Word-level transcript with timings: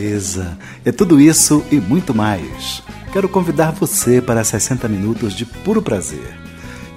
Beleza, 0.00 0.56
é 0.82 0.90
tudo 0.90 1.20
isso 1.20 1.62
e 1.70 1.76
muito 1.76 2.14
mais. 2.14 2.82
Quero 3.12 3.28
convidar 3.28 3.72
você 3.72 4.18
para 4.22 4.42
60 4.42 4.88
minutos 4.88 5.34
de 5.34 5.44
puro 5.44 5.82
prazer. 5.82 6.38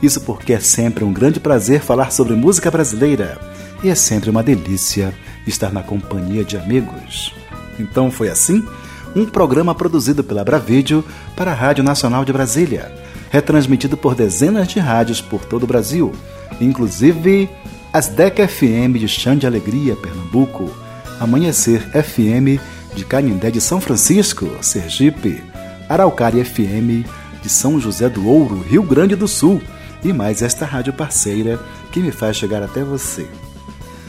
Isso 0.02 0.22
porque 0.22 0.54
é 0.54 0.60
sempre 0.62 1.04
um 1.04 1.12
grande 1.12 1.38
prazer 1.38 1.82
falar 1.82 2.14
sobre 2.14 2.34
música 2.34 2.72
brasileira 2.72 3.38
e 3.84 3.90
é 3.90 3.96
sempre 3.96 4.30
uma 4.30 4.42
delícia 4.42 5.14
estar 5.46 5.74
na 5.74 5.84
companhia 5.84 6.46
de 6.46 6.56
amigos. 6.56 7.36
Então 7.78 8.10
foi 8.10 8.30
assim? 8.30 8.66
Um 9.14 9.26
programa 9.26 9.76
produzido 9.76 10.24
pela 10.24 10.46
Bravídeo 10.46 11.04
para 11.36 11.52
a 11.52 11.56
Rádio 11.56 11.84
Nacional 11.84 12.24
de 12.24 12.32
Brasília, 12.32 12.90
retransmitido 13.30 13.98
por 13.98 14.16
dezenas 14.16 14.70
de 14.70 14.80
rádios 14.80 15.20
por 15.20 15.44
todo 15.44 15.64
o 15.64 15.68
Brasil, 15.68 16.14
inclusive 16.62 17.50
as 17.92 18.08
DEC 18.08 18.48
FM 18.48 18.98
de 18.98 19.10
Chã 19.10 19.38
de 19.38 19.46
Alegria, 19.46 19.94
Pernambuco, 19.94 20.72
Amanhecer 21.20 21.82
FM 21.92 22.60
de 22.96 23.06
Canindé 23.06 23.52
de 23.52 23.60
São 23.60 23.82
Francisco, 23.82 24.50
Sergipe, 24.62 25.44
Araucária 25.90 26.44
FM 26.44 27.06
de 27.42 27.50
São 27.50 27.80
José 27.80 28.08
do 28.08 28.28
Ouro, 28.28 28.64
Rio 28.70 28.84
Grande 28.84 29.16
do 29.16 29.28
Sul, 29.28 29.62
e 30.04 30.14
mais 30.14 30.42
esta 30.42 30.66
rádio 30.66 30.94
parceira 30.94 31.60
que 31.92 32.00
me 32.00 32.12
faz 32.12 32.38
chegar 32.38 32.64
até 32.64 32.84
você. 32.84 33.28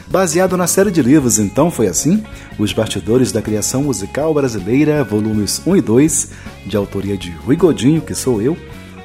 Baseado 0.07 0.55
na 0.55 0.67
série 0.67 0.91
de 0.91 1.01
livros 1.01 1.39
Então 1.39 1.69
Foi 1.69 1.87
Assim, 1.87 2.23
Os 2.57 2.71
Bastidores 2.71 3.31
da 3.31 3.41
Criação 3.41 3.83
Musical 3.83 4.33
Brasileira, 4.33 5.03
volumes 5.03 5.61
1 5.65 5.75
e 5.75 5.81
2, 5.81 6.29
de 6.65 6.77
autoria 6.77 7.17
de 7.17 7.31
Rui 7.31 7.55
Godinho, 7.55 8.01
que 8.01 8.15
sou 8.15 8.41
eu, 8.41 8.57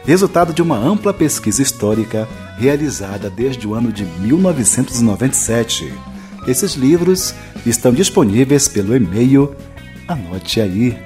resultado 0.05 0.53
de 0.53 0.62
uma 0.62 0.77
ampla 0.77 1.12
pesquisa 1.12 1.62
histórica 1.62 2.28
realizada 2.59 3.28
desde 3.31 3.67
o 3.67 3.75
ano 3.75 3.91
de 3.91 4.05
1997. 4.05 5.92
Esses 6.47 6.75
livros 6.75 7.34
estão 7.67 7.92
disponíveis 7.92 8.69
pelo 8.69 8.94
e-mail, 8.94 9.55
anote 10.12 10.61
aí, 10.61 10.97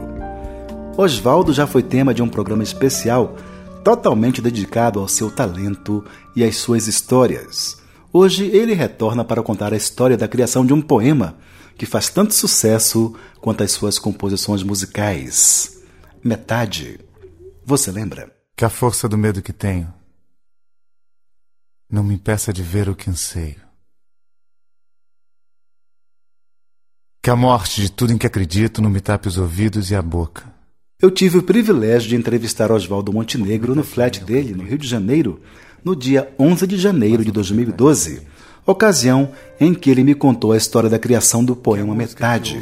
Oswaldo 0.97 1.53
já 1.53 1.65
foi 1.65 1.81
tema 1.81 2.13
de 2.13 2.21
um 2.21 2.27
programa 2.27 2.61
especial 2.61 3.37
totalmente 3.85 4.41
dedicado 4.41 4.99
ao 4.99 5.07
seu 5.07 5.31
talento 5.31 6.03
e 6.35 6.43
às 6.43 6.57
suas 6.57 6.87
histórias. 6.87 7.84
Hoje 8.17 8.45
ele 8.45 8.73
retorna 8.73 9.25
para 9.25 9.43
contar 9.43 9.73
a 9.73 9.75
história 9.75 10.15
da 10.15 10.25
criação 10.25 10.65
de 10.65 10.71
um 10.71 10.81
poema 10.81 11.37
que 11.77 11.85
faz 11.85 12.09
tanto 12.09 12.33
sucesso 12.33 13.13
quanto 13.41 13.61
as 13.61 13.73
suas 13.73 13.99
composições 13.99 14.63
musicais. 14.63 15.83
Metade. 16.23 16.97
Você 17.65 17.91
lembra? 17.91 18.33
Que 18.55 18.63
a 18.63 18.69
força 18.69 19.09
do 19.09 19.17
medo 19.17 19.41
que 19.41 19.51
tenho 19.51 19.93
não 21.89 22.05
me 22.05 22.15
impeça 22.15 22.53
de 22.53 22.63
ver 22.63 22.87
o 22.87 22.95
que 22.95 23.09
anseio. 23.09 23.59
Que 27.21 27.29
a 27.29 27.35
morte 27.35 27.81
de 27.81 27.91
tudo 27.91 28.13
em 28.13 28.17
que 28.17 28.27
acredito 28.27 28.81
não 28.81 28.89
me 28.89 29.01
tape 29.01 29.27
os 29.27 29.37
ouvidos 29.37 29.91
e 29.91 29.95
a 29.95 30.01
boca. 30.01 30.55
Eu 31.01 31.11
tive 31.11 31.39
o 31.39 31.43
privilégio 31.43 32.07
de 32.07 32.15
entrevistar 32.15 32.71
Oswaldo 32.71 33.11
Montenegro 33.11 33.75
no 33.75 33.83
flat 33.83 34.23
dele, 34.23 34.55
no 34.55 34.63
Rio 34.63 34.77
de 34.77 34.87
Janeiro, 34.87 35.41
no 35.85 35.95
dia 35.95 36.33
11 36.39 36.65
de 36.65 36.77
janeiro 36.77 37.23
de 37.23 37.31
2012, 37.31 38.23
ocasião 38.65 39.31
em 39.59 39.71
que 39.71 39.91
ele 39.91 40.03
me 40.03 40.15
contou 40.15 40.51
a 40.51 40.57
história 40.57 40.89
da 40.89 40.97
criação 40.97 41.45
do 41.45 41.55
poema 41.55 41.93
Metade. 41.93 42.59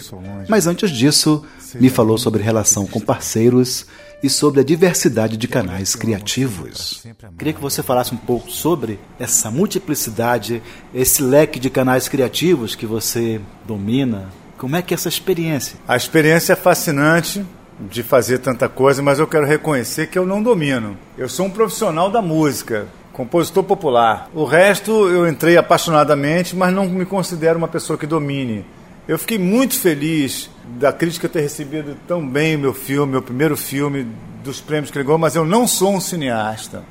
Mas 0.50 0.68
antes 0.68 0.92
disso, 0.92 1.42
me 1.76 1.90
falou 1.90 2.18
sobre 2.18 2.44
relação 2.44 2.86
com 2.86 3.00
parceiros 3.00 3.86
e 4.22 4.30
sobre 4.30 4.60
a 4.60 4.64
diversidade 4.64 5.38
de 5.38 5.48
canais 5.48 5.96
criativos. 5.96 7.06
Queria 7.38 7.54
que 7.54 7.62
você 7.62 7.82
falasse 7.82 8.14
um 8.14 8.18
pouco 8.18 8.52
sobre 8.52 9.00
essa 9.18 9.50
multiplicidade, 9.50 10.62
esse 10.94 11.24
leque 11.24 11.60
de 11.60 11.70
canais 11.70 12.10
criativos 12.10 12.76
que 12.76 12.86
você 12.86 13.40
domina, 13.66 14.30
como 14.58 14.76
é 14.76 14.82
que 14.82 14.94
é 14.94 14.96
essa 14.96 15.10
experiência? 15.10 15.78
A 15.88 15.96
experiência 15.98 16.54
é 16.54 16.56
fascinante 16.56 17.46
de 17.80 18.04
fazer 18.04 18.38
tanta 18.38 18.70
coisa, 18.70 19.02
mas 19.02 19.20
eu 19.20 19.28
quero 19.28 19.46
reconhecer 19.46 20.08
que 20.08 20.18
eu 20.18 20.26
não 20.26 20.42
domino. 20.42 20.98
Eu 21.18 21.28
sou 21.28 21.48
um 21.48 21.50
profissional 21.50 22.10
da 22.10 22.22
música, 22.22 22.88
compositor 23.14 23.64
popular. 23.64 24.30
O 24.34 24.44
resto 24.44 25.08
eu 25.08 25.28
entrei 25.28 25.56
apaixonadamente, 25.56 26.56
mas 26.56 26.74
não 26.74 26.90
me 26.90 27.06
considero 27.06 27.58
uma 27.58 27.68
pessoa 27.68 27.98
que 27.98 28.08
domine. 28.08 28.66
Eu 29.08 29.20
fiquei 29.20 29.38
muito 29.38 29.78
feliz 29.78 30.50
da 30.66 30.92
crítica 30.92 31.30
ter 31.30 31.42
recebido 31.42 31.96
tão 32.08 32.28
bem 32.28 32.56
o 32.56 32.60
meu 32.60 32.74
filme, 32.74 33.12
meu 33.12 33.22
primeiro 33.22 33.56
filme, 33.56 34.08
dos 34.44 34.60
prêmios 34.60 34.90
que 34.90 35.02
ganhou, 35.02 35.18
mas 35.18 35.36
eu 35.36 35.46
não 35.46 35.68
sou 35.68 35.94
um 35.94 36.02
cineasta. 36.02 36.84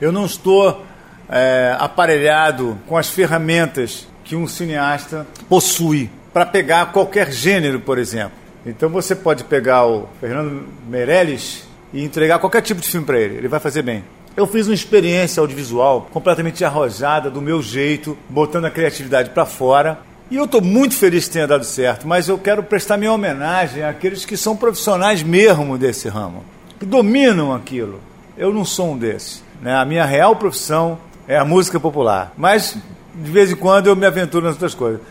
Eu 0.00 0.12
não 0.12 0.26
estou 0.26 0.84
é, 1.28 1.74
aparelhado 1.78 2.78
com 2.86 2.96
as 2.96 3.08
ferramentas 3.08 4.06
que 4.24 4.36
um 4.36 4.46
cineasta 4.46 5.26
possui 5.48 6.10
para 6.32 6.44
pegar 6.44 6.92
qualquer 6.92 7.32
gênero, 7.32 7.80
por 7.80 7.98
exemplo. 7.98 8.32
Então 8.66 8.88
você 8.88 9.14
pode 9.14 9.44
pegar 9.44 9.86
o 9.86 10.08
Fernando 10.20 10.66
Meirelles 10.88 11.64
e 11.92 12.04
entregar 12.04 12.38
qualquer 12.38 12.62
tipo 12.62 12.80
de 12.80 12.88
filme 12.88 13.06
para 13.06 13.18
ele, 13.18 13.36
ele 13.36 13.48
vai 13.48 13.60
fazer 13.60 13.82
bem. 13.82 14.04
Eu 14.34 14.46
fiz 14.46 14.66
uma 14.66 14.74
experiência 14.74 15.40
audiovisual 15.40 16.08
completamente 16.10 16.64
arrojada, 16.64 17.30
do 17.30 17.42
meu 17.42 17.60
jeito, 17.60 18.16
botando 18.30 18.64
a 18.64 18.70
criatividade 18.70 19.30
para 19.30 19.44
fora. 19.44 19.98
E 20.30 20.36
eu 20.36 20.46
estou 20.46 20.62
muito 20.62 20.96
feliz 20.96 21.26
que 21.26 21.34
tenha 21.34 21.46
dado 21.46 21.64
certo, 21.64 22.08
mas 22.08 22.28
eu 22.28 22.38
quero 22.38 22.62
prestar 22.62 22.96
minha 22.96 23.12
homenagem 23.12 23.84
àqueles 23.84 24.24
que 24.24 24.34
são 24.34 24.56
profissionais 24.56 25.22
mesmo 25.22 25.76
desse 25.76 26.08
ramo, 26.08 26.42
que 26.80 26.86
dominam 26.86 27.52
aquilo. 27.52 28.00
Eu 28.38 28.54
não 28.54 28.64
sou 28.64 28.92
um 28.92 28.98
desses. 28.98 29.44
Né? 29.60 29.74
A 29.74 29.84
minha 29.84 30.06
real 30.06 30.34
profissão 30.34 30.98
é 31.28 31.36
a 31.36 31.44
música 31.44 31.78
popular, 31.78 32.32
mas 32.34 32.74
de 33.14 33.30
vez 33.30 33.50
em 33.52 33.56
quando 33.56 33.88
eu 33.88 33.94
me 33.94 34.06
aventuro 34.06 34.46
nas 34.46 34.54
outras 34.54 34.74
coisas. 34.74 35.02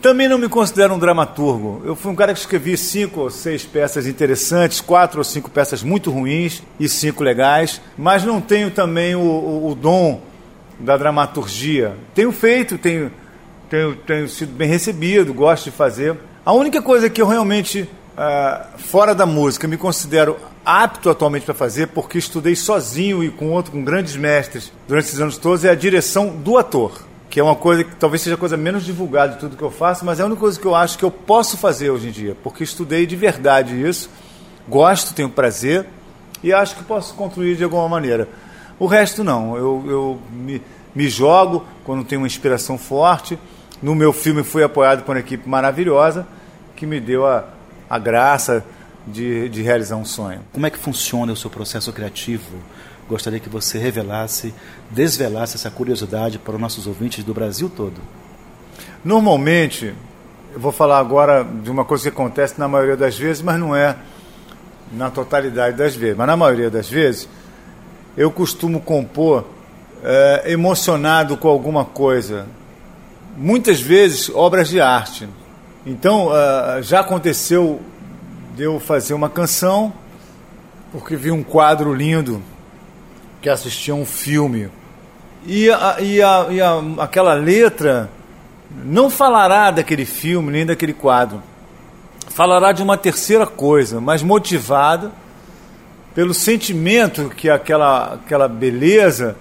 Também 0.00 0.28
não 0.28 0.38
me 0.38 0.48
considero 0.48 0.94
um 0.94 0.98
dramaturgo. 0.98 1.82
Eu 1.84 1.96
fui 1.96 2.12
um 2.12 2.14
cara 2.14 2.32
que 2.32 2.38
escrevi 2.38 2.76
cinco 2.76 3.22
ou 3.22 3.30
seis 3.30 3.64
peças 3.64 4.06
interessantes, 4.06 4.80
quatro 4.80 5.18
ou 5.18 5.24
cinco 5.24 5.50
peças 5.50 5.82
muito 5.82 6.08
ruins 6.08 6.62
e 6.78 6.88
cinco 6.88 7.24
legais, 7.24 7.80
mas 7.96 8.22
não 8.22 8.40
tenho 8.40 8.70
também 8.70 9.16
o, 9.16 9.20
o, 9.20 9.70
o 9.70 9.74
dom 9.74 10.20
da 10.78 10.96
dramaturgia. 10.96 11.96
Tenho 12.14 12.30
feito, 12.30 12.78
tenho, 12.78 13.10
tenho, 13.68 13.96
tenho 13.96 14.28
sido 14.28 14.52
bem 14.52 14.68
recebido, 14.68 15.34
gosto 15.34 15.64
de 15.64 15.72
fazer. 15.72 16.16
A 16.46 16.52
única 16.52 16.80
coisa 16.80 17.10
que 17.10 17.20
eu 17.20 17.26
realmente, 17.26 17.80
uh, 17.82 18.78
fora 18.78 19.16
da 19.16 19.26
música, 19.26 19.66
me 19.66 19.76
considero 19.76 20.36
apto 20.64 21.10
atualmente 21.10 21.44
para 21.44 21.54
fazer, 21.54 21.88
porque 21.88 22.18
estudei 22.18 22.54
sozinho 22.54 23.24
e 23.24 23.30
com 23.30 23.50
outro, 23.50 23.72
com 23.72 23.82
grandes 23.82 24.14
mestres 24.14 24.72
durante 24.86 25.06
esses 25.06 25.20
anos 25.20 25.36
todos, 25.38 25.64
é 25.64 25.70
a 25.70 25.74
direção 25.74 26.28
do 26.28 26.56
ator 26.56 27.07
que 27.30 27.38
é 27.38 27.42
uma 27.42 27.54
coisa 27.56 27.84
que 27.84 27.94
talvez 27.96 28.22
seja 28.22 28.36
a 28.36 28.38
coisa 28.38 28.56
menos 28.56 28.84
divulgada 28.84 29.34
de 29.34 29.38
tudo 29.38 29.56
que 29.56 29.62
eu 29.62 29.70
faço, 29.70 30.04
mas 30.04 30.18
é 30.18 30.22
a 30.22 30.26
única 30.26 30.40
coisa 30.40 30.58
que 30.58 30.66
eu 30.66 30.74
acho 30.74 30.96
que 30.96 31.04
eu 31.04 31.10
posso 31.10 31.56
fazer 31.56 31.90
hoje 31.90 32.08
em 32.08 32.10
dia, 32.10 32.36
porque 32.42 32.64
estudei 32.64 33.06
de 33.06 33.16
verdade 33.16 33.80
isso, 33.80 34.10
gosto, 34.68 35.14
tenho 35.14 35.28
prazer 35.28 35.86
e 36.42 36.52
acho 36.52 36.76
que 36.76 36.84
posso 36.84 37.14
construir 37.14 37.56
de 37.56 37.64
alguma 37.64 37.88
maneira. 37.88 38.28
O 38.78 38.86
resto 38.86 39.24
não, 39.24 39.56
eu, 39.56 39.84
eu 39.86 40.20
me, 40.30 40.62
me 40.94 41.08
jogo 41.08 41.64
quando 41.84 42.04
tenho 42.04 42.20
uma 42.20 42.26
inspiração 42.26 42.78
forte. 42.78 43.38
No 43.82 43.94
meu 43.94 44.12
filme 44.12 44.42
fui 44.42 44.62
apoiado 44.62 45.02
por 45.02 45.16
uma 45.16 45.20
equipe 45.20 45.48
maravilhosa 45.48 46.26
que 46.76 46.86
me 46.86 47.00
deu 47.00 47.26
a, 47.26 47.44
a 47.90 47.98
graça 47.98 48.64
de, 49.06 49.48
de 49.48 49.62
realizar 49.62 49.96
um 49.96 50.04
sonho. 50.04 50.40
Como 50.52 50.66
é 50.66 50.70
que 50.70 50.78
funciona 50.78 51.32
o 51.32 51.36
seu 51.36 51.50
processo 51.50 51.92
criativo? 51.92 52.56
Gostaria 53.08 53.40
que 53.40 53.48
você 53.48 53.78
revelasse, 53.78 54.54
desvelasse 54.90 55.56
essa 55.56 55.70
curiosidade 55.70 56.38
para 56.38 56.54
os 56.54 56.60
nossos 56.60 56.86
ouvintes 56.86 57.24
do 57.24 57.32
Brasil 57.32 57.70
todo. 57.74 58.00
Normalmente, 59.04 59.94
eu 60.52 60.60
vou 60.60 60.70
falar 60.70 60.98
agora 60.98 61.42
de 61.42 61.70
uma 61.70 61.84
coisa 61.84 62.04
que 62.04 62.08
acontece 62.10 62.58
na 62.58 62.68
maioria 62.68 62.96
das 62.96 63.16
vezes, 63.16 63.42
mas 63.42 63.58
não 63.58 63.74
é 63.74 63.96
na 64.92 65.10
totalidade 65.10 65.76
das 65.76 65.94
vezes. 65.96 66.16
Mas 66.16 66.26
na 66.26 66.36
maioria 66.36 66.70
das 66.70 66.88
vezes, 66.88 67.28
eu 68.16 68.30
costumo 68.30 68.80
compor 68.80 69.44
é, 70.02 70.52
emocionado 70.52 71.36
com 71.36 71.48
alguma 71.48 71.84
coisa, 71.84 72.46
muitas 73.36 73.80
vezes 73.80 74.30
obras 74.34 74.68
de 74.68 74.80
arte. 74.80 75.28
Então, 75.86 76.28
uh, 76.28 76.82
já 76.82 77.00
aconteceu 77.00 77.80
de 78.54 78.64
eu 78.64 78.78
fazer 78.78 79.14
uma 79.14 79.30
canção 79.30 79.92
porque 80.92 81.16
vi 81.16 81.30
um 81.30 81.42
quadro 81.42 81.94
lindo 81.94 82.42
que 83.40 83.48
assistia 83.48 83.94
um 83.94 84.04
filme. 84.04 84.68
E, 85.46 85.70
a, 85.70 85.96
e, 86.00 86.22
a, 86.22 86.46
e 86.50 86.60
a, 86.60 86.82
aquela 86.98 87.34
letra 87.34 88.10
não 88.84 89.08
falará 89.08 89.70
daquele 89.70 90.04
filme 90.04 90.52
nem 90.52 90.66
daquele 90.66 90.92
quadro. 90.92 91.42
Falará 92.28 92.72
de 92.72 92.82
uma 92.82 92.96
terceira 92.96 93.46
coisa, 93.46 94.00
mas 94.00 94.22
motivada 94.22 95.10
pelo 96.14 96.34
sentimento 96.34 97.28
que 97.30 97.48
aquela, 97.48 98.14
aquela 98.14 98.48
beleza 98.48 99.36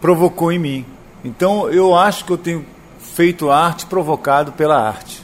provocou 0.00 0.50
em 0.50 0.58
mim. 0.58 0.86
Então 1.24 1.70
eu 1.70 1.94
acho 1.94 2.24
que 2.24 2.32
eu 2.32 2.38
tenho 2.38 2.64
feito 2.98 3.50
arte 3.50 3.86
provocado 3.86 4.52
pela 4.52 4.80
arte. 4.80 5.22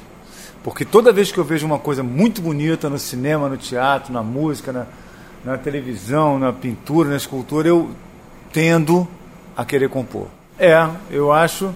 Porque 0.62 0.85
toda 0.85 1.12
vez 1.12 1.32
que 1.32 1.38
eu 1.38 1.44
vejo 1.44 1.67
uma 1.67 1.79
coisa 1.79 2.03
muito 2.03 2.43
bonita 2.43 2.88
no 2.88 2.99
cinema, 2.99 3.49
no 3.49 3.56
teatro, 3.56 4.12
na 4.12 4.23
música, 4.23 4.73
na, 4.73 4.87
na 5.44 5.56
televisão, 5.56 6.38
na 6.38 6.52
pintura, 6.52 7.10
na 7.10 7.16
escultura, 7.16 7.69
eu 7.69 7.90
tendo 8.52 9.06
a 9.56 9.64
querer 9.64 9.88
compor. 9.88 10.28
É, 10.58 10.88
eu 11.10 11.32
acho 11.32 11.75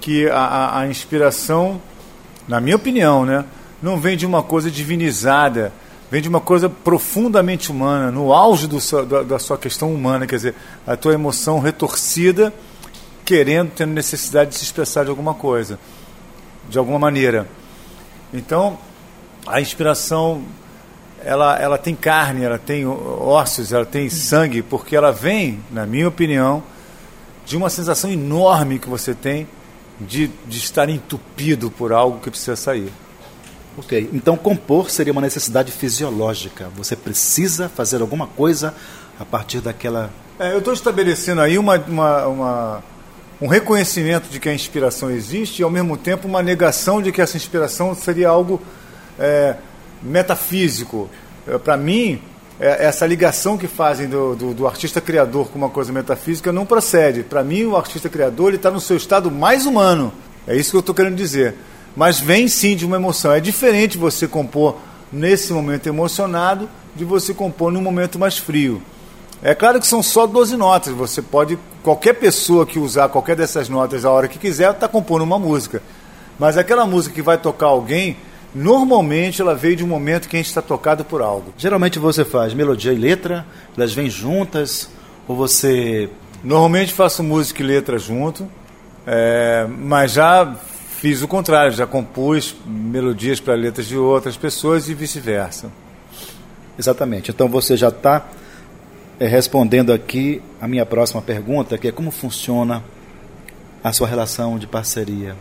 que 0.00 0.28
a, 0.28 0.80
a 0.80 0.88
inspiração, 0.88 1.80
na 2.46 2.60
minha 2.60 2.76
opinião, 2.76 3.24
né, 3.24 3.44
não 3.82 3.98
vem 3.98 4.16
de 4.16 4.26
uma 4.26 4.42
coisa 4.42 4.70
divinizada, 4.70 5.72
vem 6.10 6.20
de 6.20 6.28
uma 6.28 6.40
coisa 6.40 6.68
profundamente 6.68 7.70
humana, 7.70 8.10
no 8.10 8.32
auge 8.32 8.66
do, 8.66 8.78
da, 9.06 9.22
da 9.22 9.38
sua 9.38 9.56
questão 9.56 9.94
humana, 9.94 10.26
quer 10.26 10.36
dizer, 10.36 10.54
a 10.86 10.96
tua 10.96 11.14
emoção 11.14 11.58
retorcida, 11.58 12.52
querendo, 13.24 13.70
tendo 13.70 13.92
necessidade 13.92 14.50
de 14.50 14.56
se 14.56 14.64
expressar 14.64 15.04
de 15.04 15.10
alguma 15.10 15.32
coisa, 15.32 15.78
de 16.68 16.76
alguma 16.76 16.98
maneira. 16.98 17.48
Então, 18.34 18.78
a 19.46 19.60
inspiração 19.60 20.42
ela, 21.24 21.58
ela 21.58 21.78
tem 21.78 21.94
carne, 21.94 22.44
ela 22.44 22.58
tem 22.58 22.86
ossos, 22.86 23.72
ela 23.72 23.86
tem 23.86 24.08
sangue, 24.08 24.62
porque 24.62 24.96
ela 24.96 25.12
vem, 25.12 25.60
na 25.70 25.86
minha 25.86 26.08
opinião, 26.08 26.62
de 27.44 27.56
uma 27.56 27.70
sensação 27.70 28.10
enorme 28.10 28.78
que 28.78 28.88
você 28.88 29.14
tem 29.14 29.46
de, 30.00 30.28
de 30.46 30.58
estar 30.58 30.88
entupido 30.88 31.70
por 31.70 31.92
algo 31.92 32.20
que 32.20 32.30
precisa 32.30 32.56
sair. 32.56 32.92
Ok, 33.76 34.10
então 34.12 34.36
compor 34.36 34.90
seria 34.90 35.12
uma 35.12 35.22
necessidade 35.22 35.72
fisiológica. 35.72 36.68
Você 36.76 36.94
precisa 36.94 37.68
fazer 37.68 38.02
alguma 38.02 38.26
coisa 38.26 38.74
a 39.18 39.24
partir 39.24 39.60
daquela. 39.60 40.10
É, 40.38 40.52
eu 40.52 40.58
estou 40.58 40.74
estabelecendo 40.74 41.40
aí 41.40 41.56
uma, 41.56 41.78
uma, 41.78 42.26
uma, 42.26 42.84
um 43.40 43.46
reconhecimento 43.46 44.28
de 44.28 44.38
que 44.38 44.48
a 44.48 44.54
inspiração 44.54 45.10
existe 45.10 45.60
e, 45.60 45.62
ao 45.62 45.70
mesmo 45.70 45.96
tempo, 45.96 46.28
uma 46.28 46.42
negação 46.42 47.00
de 47.00 47.10
que 47.10 47.22
essa 47.22 47.36
inspiração 47.36 47.94
seria 47.94 48.28
algo. 48.28 48.60
É, 49.18 49.56
metafísico. 50.02 51.08
Eh, 51.46 51.58
Para 51.58 51.76
mim, 51.76 52.20
é, 52.60 52.86
essa 52.86 53.06
ligação 53.06 53.58
que 53.58 53.66
fazem 53.66 54.08
do, 54.08 54.34
do, 54.36 54.54
do, 54.54 54.66
artista 54.66 55.00
criador 55.00 55.48
com 55.48 55.58
uma 55.58 55.68
coisa 55.68 55.92
metafísica 55.92 56.52
não 56.52 56.64
procede. 56.64 57.22
Para 57.22 57.42
mim, 57.42 57.64
o 57.64 57.76
artista 57.76 58.08
criador 58.08 58.54
está 58.54 58.70
no 58.70 58.80
seu 58.80 58.96
estado 58.96 59.30
mais 59.30 59.66
humano. 59.66 60.12
É 60.46 60.56
isso 60.56 60.70
que 60.70 60.76
eu 60.76 60.80
estou 60.80 60.94
querendo 60.94 61.16
dizer. 61.16 61.54
Mas 61.96 62.20
vem 62.20 62.48
sim 62.48 62.76
de 62.76 62.86
uma 62.86 62.96
emoção. 62.96 63.32
É 63.32 63.40
diferente 63.40 63.98
você 63.98 64.28
compor 64.28 64.76
nesse 65.12 65.52
momento 65.52 65.86
emocionado 65.86 66.68
de 66.94 67.04
você 67.04 67.34
compor 67.34 67.72
num 67.72 67.82
momento 67.82 68.18
mais 68.18 68.38
frio. 68.38 68.82
É 69.42 69.54
claro 69.54 69.80
que 69.80 69.86
são 69.86 70.02
só 70.02 70.26
12 70.26 70.56
notas. 70.56 70.94
Você 70.94 71.20
pode, 71.20 71.58
qualquer 71.82 72.14
pessoa 72.14 72.64
que 72.64 72.78
usar 72.78 73.08
qualquer 73.08 73.34
dessas 73.34 73.68
notas 73.68 74.04
a 74.04 74.10
hora 74.10 74.28
que 74.28 74.38
quiser, 74.38 74.70
está 74.70 74.86
compondo 74.86 75.22
uma 75.22 75.38
música. 75.38 75.82
Mas 76.38 76.56
aquela 76.56 76.86
música 76.86 77.14
que 77.14 77.22
vai 77.22 77.38
tocar 77.38 77.66
alguém, 77.66 78.16
Normalmente 78.54 79.40
ela 79.40 79.54
veio 79.54 79.76
de 79.76 79.84
um 79.84 79.86
momento 79.86 80.28
que 80.28 80.36
a 80.36 80.38
gente 80.38 80.48
está 80.48 80.60
tocado 80.60 81.04
por 81.04 81.22
algo. 81.22 81.54
Geralmente 81.56 81.98
você 81.98 82.24
faz 82.24 82.52
melodia 82.52 82.92
e 82.92 82.98
letra, 82.98 83.46
elas 83.76 83.94
vêm 83.94 84.10
juntas, 84.10 84.90
ou 85.26 85.34
você. 85.34 86.08
Normalmente 86.44 86.92
faço 86.92 87.22
música 87.22 87.62
e 87.62 87.66
letra 87.66 87.98
junto, 87.98 88.46
é, 89.06 89.66
mas 89.68 90.12
já 90.12 90.54
fiz 90.98 91.22
o 91.22 91.28
contrário, 91.28 91.72
já 91.72 91.86
compus 91.86 92.54
melodias 92.66 93.40
para 93.40 93.54
letras 93.54 93.86
de 93.86 93.96
outras 93.96 94.36
pessoas 94.36 94.88
e 94.88 94.94
vice-versa. 94.94 95.70
Exatamente. 96.78 97.30
Então 97.30 97.48
você 97.48 97.76
já 97.76 97.88
está 97.88 98.26
é, 99.18 99.26
respondendo 99.26 99.92
aqui 99.92 100.42
a 100.60 100.68
minha 100.68 100.84
próxima 100.84 101.22
pergunta, 101.22 101.78
que 101.78 101.88
é 101.88 101.92
como 101.92 102.10
funciona 102.10 102.82
a 103.82 103.92
sua 103.92 104.06
relação 104.06 104.58
de 104.58 104.66
parceria 104.66 105.36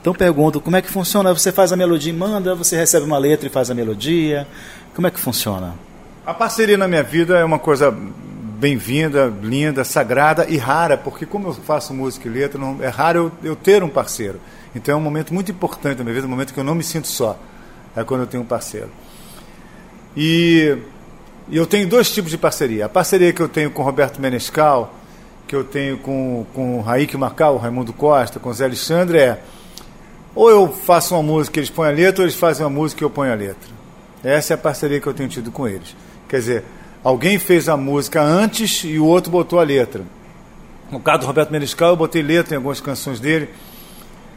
então 0.00 0.14
pergunto, 0.14 0.60
como 0.60 0.76
é 0.76 0.82
que 0.82 0.90
funciona? 0.90 1.32
Você 1.34 1.50
faz 1.50 1.72
a 1.72 1.76
melodia 1.76 2.12
e 2.12 2.16
manda, 2.16 2.54
você 2.54 2.76
recebe 2.76 3.04
uma 3.04 3.18
letra 3.18 3.46
e 3.46 3.50
faz 3.50 3.70
a 3.70 3.74
melodia. 3.74 4.46
Como 4.94 5.06
é 5.06 5.10
que 5.10 5.18
funciona? 5.18 5.74
A 6.24 6.32
parceria 6.32 6.78
na 6.78 6.88
minha 6.88 7.02
vida 7.02 7.38
é 7.38 7.44
uma 7.44 7.58
coisa 7.58 7.90
bem-vinda, 8.58 9.32
linda, 9.42 9.84
sagrada 9.84 10.46
e 10.48 10.56
rara, 10.56 10.96
porque 10.96 11.26
como 11.26 11.48
eu 11.48 11.54
faço 11.54 11.92
música 11.92 12.26
e 12.26 12.30
letra, 12.30 12.58
não, 12.58 12.82
é 12.82 12.88
raro 12.88 13.32
eu, 13.42 13.50
eu, 13.50 13.56
ter 13.56 13.82
um 13.82 13.88
parceiro. 13.88 14.40
Então 14.74 14.94
é 14.94 14.96
um 14.96 15.00
momento 15.00 15.34
muito 15.34 15.50
importante 15.52 15.98
na 15.98 16.04
minha 16.04 16.14
vida, 16.14 16.26
um 16.26 16.30
momento 16.30 16.54
que 16.54 16.60
eu 16.60 16.64
não 16.64 16.74
me 16.74 16.82
sinto 16.82 17.06
só. 17.06 17.38
É 17.94 18.02
quando 18.04 18.22
eu 18.22 18.26
tenho 18.26 18.42
um 18.42 18.46
parceiro. 18.46 18.90
E, 20.16 20.78
e 21.48 21.56
eu 21.56 21.66
tenho 21.66 21.88
dois 21.88 22.10
tipos 22.10 22.30
de 22.30 22.38
parceria. 22.38 22.86
A 22.86 22.88
parceria 22.88 23.32
que 23.32 23.40
eu 23.40 23.48
tenho 23.48 23.70
com 23.70 23.82
Roberto 23.82 24.20
Menescal, 24.20 24.94
que 25.46 25.54
eu 25.54 25.64
tenho 25.64 25.98
com, 25.98 26.46
com 26.54 26.80
Raik 26.80 27.16
Macau, 27.16 27.56
Raimundo 27.56 27.92
Costa, 27.92 28.40
com 28.40 28.52
Zé 28.52 28.64
Alexandre, 28.64 29.18
é 29.18 29.40
ou 30.36 30.50
eu 30.50 30.68
faço 30.68 31.14
uma 31.14 31.22
música, 31.22 31.58
eles 31.58 31.70
põem 31.70 31.88
a 31.88 31.92
letra, 31.92 32.20
ou 32.20 32.26
eles 32.26 32.38
fazem 32.38 32.64
uma 32.64 32.70
música 32.70 33.02
e 33.02 33.04
eu 33.04 33.10
ponho 33.10 33.32
a 33.32 33.34
letra. 33.34 33.70
Essa 34.22 34.52
é 34.52 34.54
a 34.54 34.58
parceria 34.58 35.00
que 35.00 35.06
eu 35.06 35.14
tenho 35.14 35.30
tido 35.30 35.50
com 35.50 35.66
eles. 35.66 35.96
Quer 36.28 36.36
dizer, 36.36 36.64
alguém 37.02 37.38
fez 37.38 37.70
a 37.70 37.76
música 37.76 38.22
antes 38.22 38.84
e 38.84 38.98
o 38.98 39.06
outro 39.06 39.32
botou 39.32 39.58
a 39.58 39.62
letra. 39.62 40.02
No 40.90 41.00
caso 41.00 41.20
do 41.20 41.26
Roberto 41.26 41.50
Menescal, 41.50 41.90
eu 41.90 41.96
botei 41.96 42.22
letra 42.22 42.54
em 42.54 42.56
algumas 42.58 42.80
canções 42.82 43.18
dele. 43.18 43.48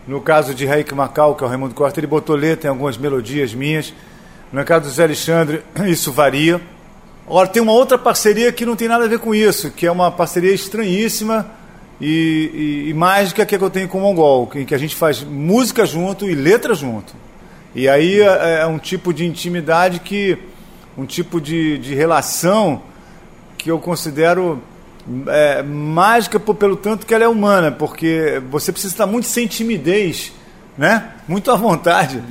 No 0.07 0.21
caso 0.21 0.53
de 0.55 0.65
Raik 0.65 0.95
Macau, 0.95 1.35
que 1.35 1.43
é 1.43 1.45
o 1.45 1.49
Raimundo 1.49 1.75
Costa, 1.75 1.99
ele 1.99 2.07
botou 2.07 2.35
letra 2.35 2.67
em 2.67 2.71
algumas 2.71 2.97
melodias 2.97 3.53
minhas. 3.53 3.93
No 4.53 4.63
caso 4.63 4.85
do 4.85 4.91
Zé 4.91 5.03
Alexandre, 5.03 5.63
isso 5.85 6.13
varia. 6.13 6.61
Agora, 7.27 7.47
tem 7.47 7.61
uma 7.61 7.73
outra 7.73 7.97
parceria 7.97 8.53
que 8.53 8.65
não 8.65 8.75
tem 8.75 8.87
nada 8.87 9.03
a 9.03 9.07
ver 9.07 9.19
com 9.19 9.35
isso, 9.35 9.69
que 9.69 9.85
é 9.85 9.91
uma 9.91 10.09
parceria 10.09 10.53
estranhíssima, 10.53 11.45
e, 11.99 12.85
e, 12.85 12.89
e 12.89 12.93
mágica 12.93 13.45
que, 13.45 13.55
é 13.55 13.57
que 13.57 13.63
eu 13.63 13.69
tenho 13.69 13.87
com 13.87 13.97
o 13.97 14.01
Mongol, 14.01 14.49
em 14.55 14.65
que 14.65 14.73
a 14.73 14.77
gente 14.77 14.95
faz 14.95 15.21
música 15.23 15.85
junto 15.85 16.29
e 16.29 16.33
letra 16.33 16.73
junto. 16.73 17.13
E 17.75 17.89
aí 17.89 18.21
é, 18.21 18.61
é 18.61 18.65
um 18.65 18.79
tipo 18.79 19.13
de 19.13 19.25
intimidade 19.25 19.99
que. 19.99 20.37
um 20.97 21.05
tipo 21.05 21.39
de, 21.41 21.77
de 21.77 21.93
relação 21.93 22.81
que 23.57 23.69
eu 23.69 23.79
considero 23.79 24.61
é, 25.27 25.61
mágica 25.61 26.39
por, 26.39 26.55
pelo 26.55 26.75
tanto 26.75 27.05
que 27.05 27.13
ela 27.13 27.25
é 27.25 27.27
humana, 27.27 27.71
porque 27.71 28.41
você 28.49 28.71
precisa 28.71 28.93
estar 28.93 29.05
muito 29.05 29.27
sem 29.27 29.45
timidez, 29.47 30.31
né? 30.77 31.11
muito 31.27 31.51
à 31.51 31.55
vontade. 31.55 32.23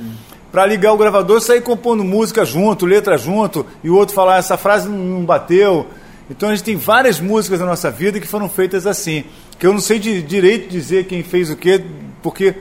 Para 0.51 0.65
ligar 0.65 0.93
o 0.93 0.97
gravador 0.97 1.39
sair 1.41 1.61
compondo 1.61 2.03
música 2.03 2.43
junto, 2.43 2.87
letra 2.87 3.17
junto, 3.17 3.65
e 3.83 3.89
o 3.89 3.95
outro 3.95 4.15
falar, 4.15 4.37
essa 4.37 4.57
frase 4.57 4.89
não 4.89 5.23
bateu. 5.23 5.85
Então 6.27 6.49
a 6.49 6.55
gente 6.55 6.63
tem 6.63 6.75
várias 6.75 7.19
músicas 7.19 7.59
na 7.59 7.67
nossa 7.67 7.91
vida 7.91 8.19
que 8.19 8.27
foram 8.27 8.49
feitas 8.49 8.87
assim 8.87 9.25
que 9.59 9.67
eu 9.67 9.73
não 9.73 9.81
sei 9.81 9.99
de 9.99 10.21
direito 10.21 10.69
dizer 10.69 11.05
quem 11.05 11.21
fez 11.21 11.49
o 11.49 11.55
quê, 11.55 11.83
porque. 12.23 12.55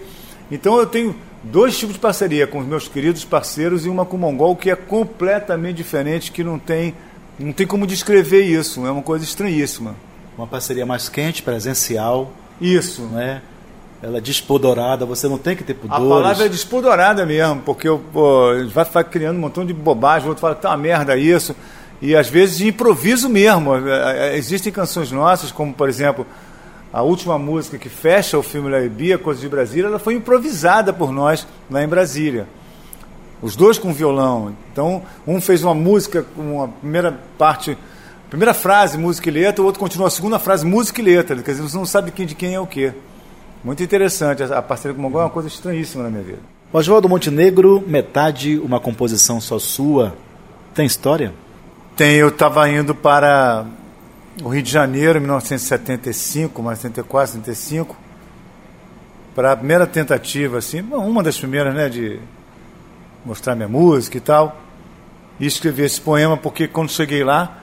Então 0.51 0.77
eu 0.79 0.87
tenho 0.87 1.15
dois 1.43 1.79
tipos 1.79 1.95
de 1.95 2.01
parceria 2.01 2.47
com 2.47 2.59
os 2.59 2.67
meus 2.67 2.89
queridos 2.89 3.25
parceiros 3.25 3.87
e 3.87 3.89
uma 3.89 4.05
com 4.05 4.17
o 4.17 4.19
Mongol 4.19 4.57
que 4.57 4.71
é 4.71 4.75
completamente 4.75 5.77
diferente, 5.77 6.33
que 6.33 6.43
não 6.43 6.59
tem, 6.59 6.95
não 7.39 7.53
tem 7.53 7.67
como 7.67 7.87
descrever 7.87 8.43
isso, 8.43 8.85
é 8.85 8.91
uma 8.91 9.03
coisa 9.03 9.25
estranhíssima. 9.25 9.95
Uma 10.37 10.47
parceria 10.47 10.87
mais 10.87 11.09
quente, 11.09 11.43
presencial. 11.43 12.33
Isso. 12.61 13.03
Né? 13.03 13.43
Ela 14.03 14.19
é 14.19 14.21
despodorada, 14.21 15.05
você 15.05 15.29
não 15.29 15.39
tem 15.39 15.57
que 15.57 15.65
ter 15.65 15.75
pudores. 15.75 16.05
A 16.05 16.09
palavra 16.09 16.47
é 16.47 16.49
despodorada 16.49 17.27
mesmo, 17.27 17.63
porque 17.63 17.89
pô, 18.13 18.51
vai, 18.73 18.85
vai 18.85 19.05
criando 19.05 19.37
um 19.37 19.41
montão 19.41 19.67
de 19.67 19.73
bobagem, 19.73 20.27
o 20.27 20.31
outro 20.31 20.41
fala 20.41 20.55
que 20.55 20.63
tá 20.63 20.71
uma 20.71 20.77
merda 20.77 21.17
isso. 21.17 21.55
E 22.01 22.15
às 22.15 22.29
vezes 22.29 22.59
de 22.59 22.69
improviso 22.69 23.29
mesmo. 23.29 23.75
É, 23.75 24.31
é, 24.31 24.37
existem 24.37 24.73
canções 24.73 25.11
nossas, 25.11 25.51
como 25.51 25.75
por 25.75 25.89
exemplo 25.89 26.25
a 26.93 27.03
última 27.03 27.39
música 27.39 27.79
que 27.79 27.89
fecha 27.89 28.39
o 28.39 28.43
filme 28.43 28.71
Laibia, 28.71 29.19
Coisa 29.19 29.41
de 29.41 29.49
Brasília, 29.49 29.89
ela 29.89 29.99
foi 29.99 30.15
improvisada 30.15 30.93
por 30.93 31.13
nós 31.13 31.47
lá 31.71 31.83
em 31.83 31.89
Brasília. 31.89 32.47
Os 33.43 33.55
dois 33.55 33.79
com 33.79 33.93
violão. 33.93 34.55
Então, 34.73 35.03
um 35.27 35.41
fez 35.41 35.63
uma 35.63 35.75
música 35.75 36.25
com 36.35 36.63
a 36.63 36.69
primeira 36.69 37.19
parte, 37.37 37.77
primeira 38.29 38.55
frase, 38.55 38.97
música 38.99 39.29
e 39.29 39.33
letra, 39.33 39.63
o 39.63 39.67
outro 39.67 39.79
continua 39.79 40.09
a 40.09 40.11
segunda 40.11 40.39
frase, 40.39 40.65
música 40.65 41.01
e 41.01 41.05
letra. 41.05 41.37
Quer 41.37 41.53
dizer, 41.53 41.63
você 41.63 41.77
não 41.77 41.87
sabe 41.87 42.11
quem 42.11 42.27
de 42.27 42.35
quem 42.35 42.55
é 42.55 42.61
o 42.61 42.67
quê. 42.67 42.93
Muito 43.63 43.83
interessante. 43.83 44.43
A 44.43 44.63
parceria 44.63 44.95
com 44.95 45.01
o 45.01 45.03
Mongol 45.03 45.21
é 45.21 45.25
uma 45.25 45.31
coisa 45.31 45.49
estranhíssima 45.49 46.05
na 46.05 46.11
minha 46.11 46.23
vida. 46.23 46.39
Oswaldo 46.73 47.09
Montenegro, 47.09 47.83
metade 47.87 48.59
uma 48.59 48.81
composição 48.81 49.41
só 49.41 49.59
sua. 49.59 50.15
Tem 50.75 50.87
história? 50.87 51.33
Tem. 51.97 52.17
Eu 52.17 52.29
estava 52.29 52.69
indo 52.69 52.95
para 52.95 53.67
o 54.43 54.49
Rio 54.49 54.63
de 54.63 54.71
Janeiro, 54.71 55.21
1975, 55.21 56.63
mais 56.63 56.79
74, 56.79 57.33
75, 57.33 57.97
para 59.35 59.53
a 59.53 59.57
primeira 59.57 59.87
tentativa, 59.87 60.59
assim, 60.59 60.81
uma 60.81 61.23
das 61.23 61.39
primeiras, 61.39 61.75
né, 61.75 61.89
de 61.89 62.21
mostrar 63.25 63.55
minha 63.55 63.69
música 63.69 64.17
e 64.17 64.21
tal, 64.21 64.61
e 65.39 65.47
escrever 65.47 65.87
esse 65.87 66.01
poema, 66.01 66.37
porque 66.37 66.67
quando 66.69 66.91
cheguei 66.91 67.23
lá, 67.23 67.59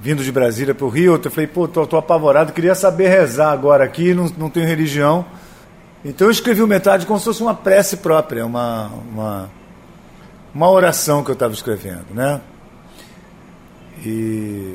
vindo 0.00 0.22
de 0.22 0.30
Brasília 0.30 0.74
para 0.74 0.84
o 0.84 0.88
Rio, 0.88 1.20
eu 1.22 1.30
falei, 1.30 1.46
pô, 1.46 1.66
tô, 1.66 1.86
tô 1.86 1.96
apavorado, 1.96 2.52
queria 2.52 2.74
saber 2.74 3.08
rezar 3.08 3.52
agora 3.52 3.84
aqui, 3.84 4.12
não, 4.12 4.30
não 4.36 4.50
tenho 4.50 4.66
religião. 4.66 5.24
Então 6.04 6.26
eu 6.26 6.30
escrevi 6.30 6.62
metade 6.66 7.06
como 7.06 7.18
se 7.18 7.24
fosse 7.24 7.42
uma 7.42 7.54
prece 7.54 7.96
própria, 7.98 8.44
uma, 8.44 8.88
uma, 9.10 9.50
uma 10.54 10.70
oração 10.70 11.24
que 11.24 11.30
eu 11.30 11.34
estava 11.34 11.54
escrevendo, 11.54 12.04
né? 12.12 12.40
E, 14.04 14.74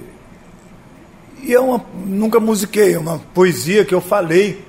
e 1.44 1.54
é 1.54 1.60
uma, 1.60 1.84
nunca 2.06 2.40
musiquei, 2.40 2.94
é 2.94 3.00
uma 3.00 3.20
poesia 3.34 3.86
que 3.86 3.94
eu 3.94 4.02
falei 4.02 4.66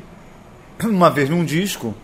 uma 0.83 1.11
vez 1.11 1.29
num 1.29 1.45
disco, 1.45 1.95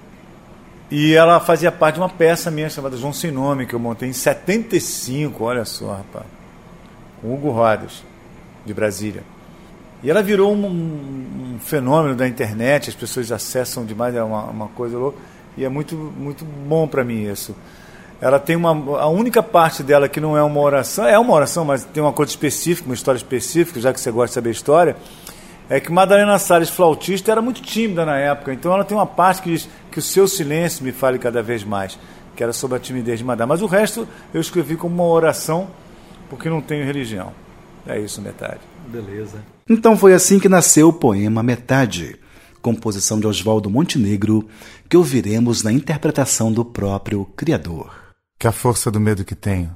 e 0.90 1.14
ela 1.14 1.40
fazia 1.40 1.72
parte 1.72 1.96
de 1.96 2.00
uma 2.00 2.08
peça 2.08 2.50
minha 2.50 2.68
chamada 2.70 2.96
João 2.96 3.12
Sem 3.12 3.30
Nome, 3.30 3.66
que 3.66 3.74
eu 3.74 3.78
montei 3.78 4.08
em 4.08 4.12
75, 4.12 5.42
olha 5.42 5.64
só, 5.64 5.94
rapaz, 5.94 6.26
com 7.20 7.34
Hugo 7.34 7.50
Rodas 7.50 8.04
de 8.64 8.72
Brasília. 8.72 9.22
E 10.02 10.10
ela 10.10 10.22
virou 10.22 10.54
um, 10.54 10.66
um, 10.66 11.58
fenômeno 11.58 12.14
da 12.14 12.28
internet, 12.28 12.90
as 12.90 12.94
pessoas 12.94 13.32
acessam 13.32 13.84
demais, 13.84 14.14
é 14.14 14.22
uma, 14.22 14.44
uma 14.44 14.68
coisa 14.68 14.96
louca, 14.96 15.18
e 15.56 15.64
é 15.64 15.68
muito, 15.68 15.96
muito 15.96 16.44
bom 16.44 16.86
para 16.86 17.02
mim 17.02 17.24
isso. 17.30 17.56
Ela 18.20 18.38
tem 18.38 18.56
uma. 18.56 18.70
A 18.98 19.08
única 19.08 19.42
parte 19.42 19.82
dela 19.82 20.08
que 20.08 20.20
não 20.20 20.36
é 20.36 20.42
uma 20.42 20.60
oração, 20.60 21.06
é 21.06 21.18
uma 21.18 21.34
oração, 21.34 21.64
mas 21.64 21.84
tem 21.84 22.02
uma 22.02 22.12
coisa 22.12 22.30
específica, 22.30 22.88
uma 22.88 22.94
história 22.94 23.18
específica, 23.18 23.80
já 23.80 23.92
que 23.92 24.00
você 24.00 24.10
gosta 24.10 24.28
de 24.28 24.34
saber 24.34 24.50
história, 24.50 24.96
é 25.68 25.80
que 25.80 25.92
Madalena 25.92 26.38
Salles, 26.38 26.70
flautista, 26.70 27.30
era 27.30 27.42
muito 27.42 27.60
tímida 27.60 28.04
na 28.06 28.16
época, 28.16 28.52
então 28.52 28.72
ela 28.72 28.84
tem 28.84 28.96
uma 28.96 29.06
parte 29.06 29.42
que 29.42 29.50
diz 29.50 29.68
que 29.90 29.98
o 29.98 30.02
seu 30.02 30.26
silêncio 30.28 30.84
me 30.84 30.92
fale 30.92 31.18
cada 31.18 31.42
vez 31.42 31.64
mais, 31.64 31.98
que 32.34 32.42
era 32.42 32.52
sobre 32.52 32.76
a 32.76 32.80
timidez 32.80 33.18
de 33.18 33.24
Madalena. 33.24 33.54
Mas 33.54 33.62
o 33.62 33.66
resto 33.66 34.08
eu 34.32 34.40
escrevi 34.40 34.76
como 34.76 34.94
uma 34.94 35.12
oração, 35.12 35.68
porque 36.30 36.48
não 36.48 36.62
tenho 36.62 36.84
religião. 36.84 37.32
É 37.86 38.00
isso, 38.00 38.22
metade. 38.22 38.60
Beleza. 38.88 39.38
Então 39.68 39.96
foi 39.96 40.14
assim 40.14 40.38
que 40.38 40.48
nasceu 40.48 40.88
o 40.88 40.92
poema 40.92 41.42
Metade, 41.42 42.18
composição 42.62 43.20
de 43.20 43.26
Oswaldo 43.26 43.68
Montenegro, 43.68 44.48
que 44.88 44.96
ouviremos 44.96 45.62
na 45.62 45.72
interpretação 45.72 46.52
do 46.52 46.64
próprio 46.64 47.24
criador. 47.36 48.05
Que 48.38 48.46
a 48.46 48.52
força 48.52 48.90
do 48.90 49.00
medo 49.00 49.24
que 49.24 49.34
tenho 49.34 49.74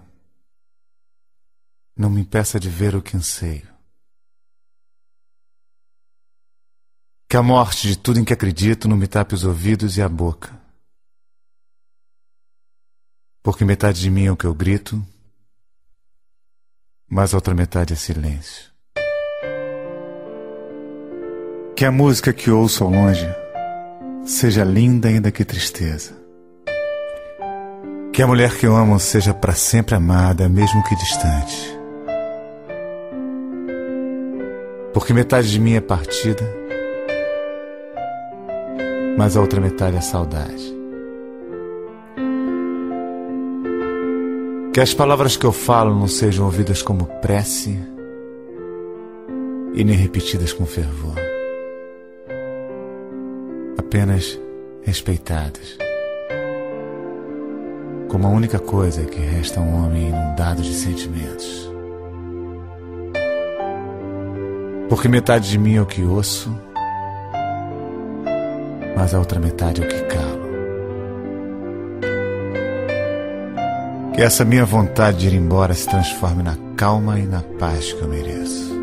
não 1.97 2.11
me 2.11 2.21
impeça 2.21 2.59
de 2.59 2.69
ver 2.69 2.95
o 2.95 3.03
que 3.03 3.17
anseio. 3.17 3.69
Que 7.29 7.37
a 7.37 7.43
morte 7.43 7.89
de 7.89 7.97
tudo 7.97 8.19
em 8.19 8.25
que 8.25 8.33
acredito 8.33 8.89
não 8.89 8.97
me 8.97 9.07
tape 9.07 9.35
os 9.35 9.45
ouvidos 9.45 9.97
e 9.97 10.03
a 10.03 10.09
boca. 10.09 10.59
Porque 13.43 13.65
metade 13.65 14.01
de 14.01 14.11
mim 14.11 14.27
é 14.27 14.33
o 14.33 14.37
que 14.37 14.45
eu 14.45 14.55
grito, 14.55 15.03
mas 17.09 17.33
a 17.33 17.39
outra 17.39 17.55
metade 17.55 17.93
é 17.93 17.97
silêncio. 17.97 18.71
Que 21.75 21.85
a 21.85 21.91
música 21.91 22.33
que 22.33 22.51
ouço 22.51 22.85
ao 22.85 22.91
longe 22.91 23.27
seja 24.27 24.65
linda 24.65 25.09
ainda 25.09 25.33
que 25.33 25.45
tristeza. 25.45 26.20
Que 28.13 28.23
a 28.23 28.27
mulher 28.27 28.57
que 28.57 28.67
eu 28.67 28.77
amo 28.77 28.99
seja 28.99 29.33
para 29.33 29.55
sempre 29.55 29.95
amada, 29.95 30.49
mesmo 30.49 30.83
que 30.85 30.97
distante. 30.97 31.79
Porque 34.93 35.15
metade 35.15 35.51
de 35.51 35.61
mim 35.61 35.75
é 35.75 35.81
partida, 35.81 36.43
mas 39.17 39.37
a 39.37 39.41
outra 39.41 39.61
metade 39.61 39.97
é 39.97 40.01
saudade. 40.01 40.75
Que 44.73 44.81
as 44.81 44.93
palavras 44.93 45.37
que 45.37 45.47
eu 45.47 45.53
falo 45.53 45.95
não 45.95 46.09
sejam 46.09 46.45
ouvidas 46.45 46.83
como 46.83 47.07
prece 47.21 47.79
e 49.73 49.85
nem 49.85 49.97
repetidas 49.97 50.53
com 50.53 50.67
fervor. 50.67 51.15
Apenas 53.79 54.39
respeitadas. 54.83 55.90
Como 58.11 58.27
a 58.27 58.31
única 58.31 58.59
coisa 58.59 59.05
que 59.05 59.21
resta 59.21 59.61
a 59.61 59.63
um 59.63 59.85
homem 59.85 60.09
inundado 60.09 60.61
de 60.61 60.75
sentimentos. 60.75 61.71
Porque 64.89 65.07
metade 65.07 65.49
de 65.49 65.57
mim 65.57 65.77
é 65.77 65.81
o 65.81 65.87
que 65.87 66.03
ouço, 66.03 66.53
mas 68.97 69.15
a 69.15 69.19
outra 69.21 69.39
metade 69.39 69.81
é 69.81 69.85
o 69.85 69.89
que 69.89 70.01
calo. 70.03 70.41
Que 74.13 74.23
essa 74.23 74.45
minha 74.45 74.65
vontade 74.65 75.19
de 75.19 75.29
ir 75.29 75.35
embora 75.35 75.73
se 75.73 75.89
transforme 75.89 76.43
na 76.43 76.57
calma 76.77 77.17
e 77.17 77.27
na 77.27 77.43
paz 77.61 77.93
que 77.93 78.03
eu 78.03 78.09
mereço. 78.09 78.75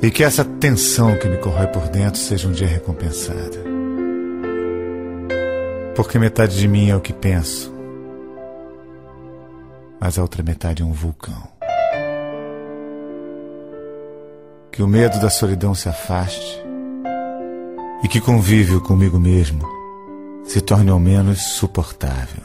E 0.00 0.10
que 0.10 0.24
essa 0.24 0.44
tensão 0.44 1.14
que 1.18 1.28
me 1.28 1.36
corrói 1.36 1.66
por 1.66 1.88
dentro 1.88 2.18
seja 2.18 2.48
um 2.48 2.52
dia 2.52 2.66
recompensada. 2.66 3.73
Porque 5.94 6.18
metade 6.18 6.58
de 6.58 6.66
mim 6.66 6.90
é 6.90 6.96
o 6.96 7.00
que 7.00 7.12
penso, 7.12 7.72
mas 10.00 10.18
a 10.18 10.22
outra 10.22 10.42
metade 10.42 10.82
é 10.82 10.84
um 10.84 10.92
vulcão. 10.92 11.48
Que 14.72 14.82
o 14.82 14.88
medo 14.88 15.20
da 15.20 15.30
solidão 15.30 15.72
se 15.72 15.88
afaste 15.88 16.60
e 18.02 18.08
que 18.08 18.20
convívio 18.20 18.80
comigo 18.80 19.20
mesmo 19.20 19.62
se 20.44 20.60
torne 20.60 20.90
ao 20.90 20.98
menos 20.98 21.40
suportável. 21.40 22.42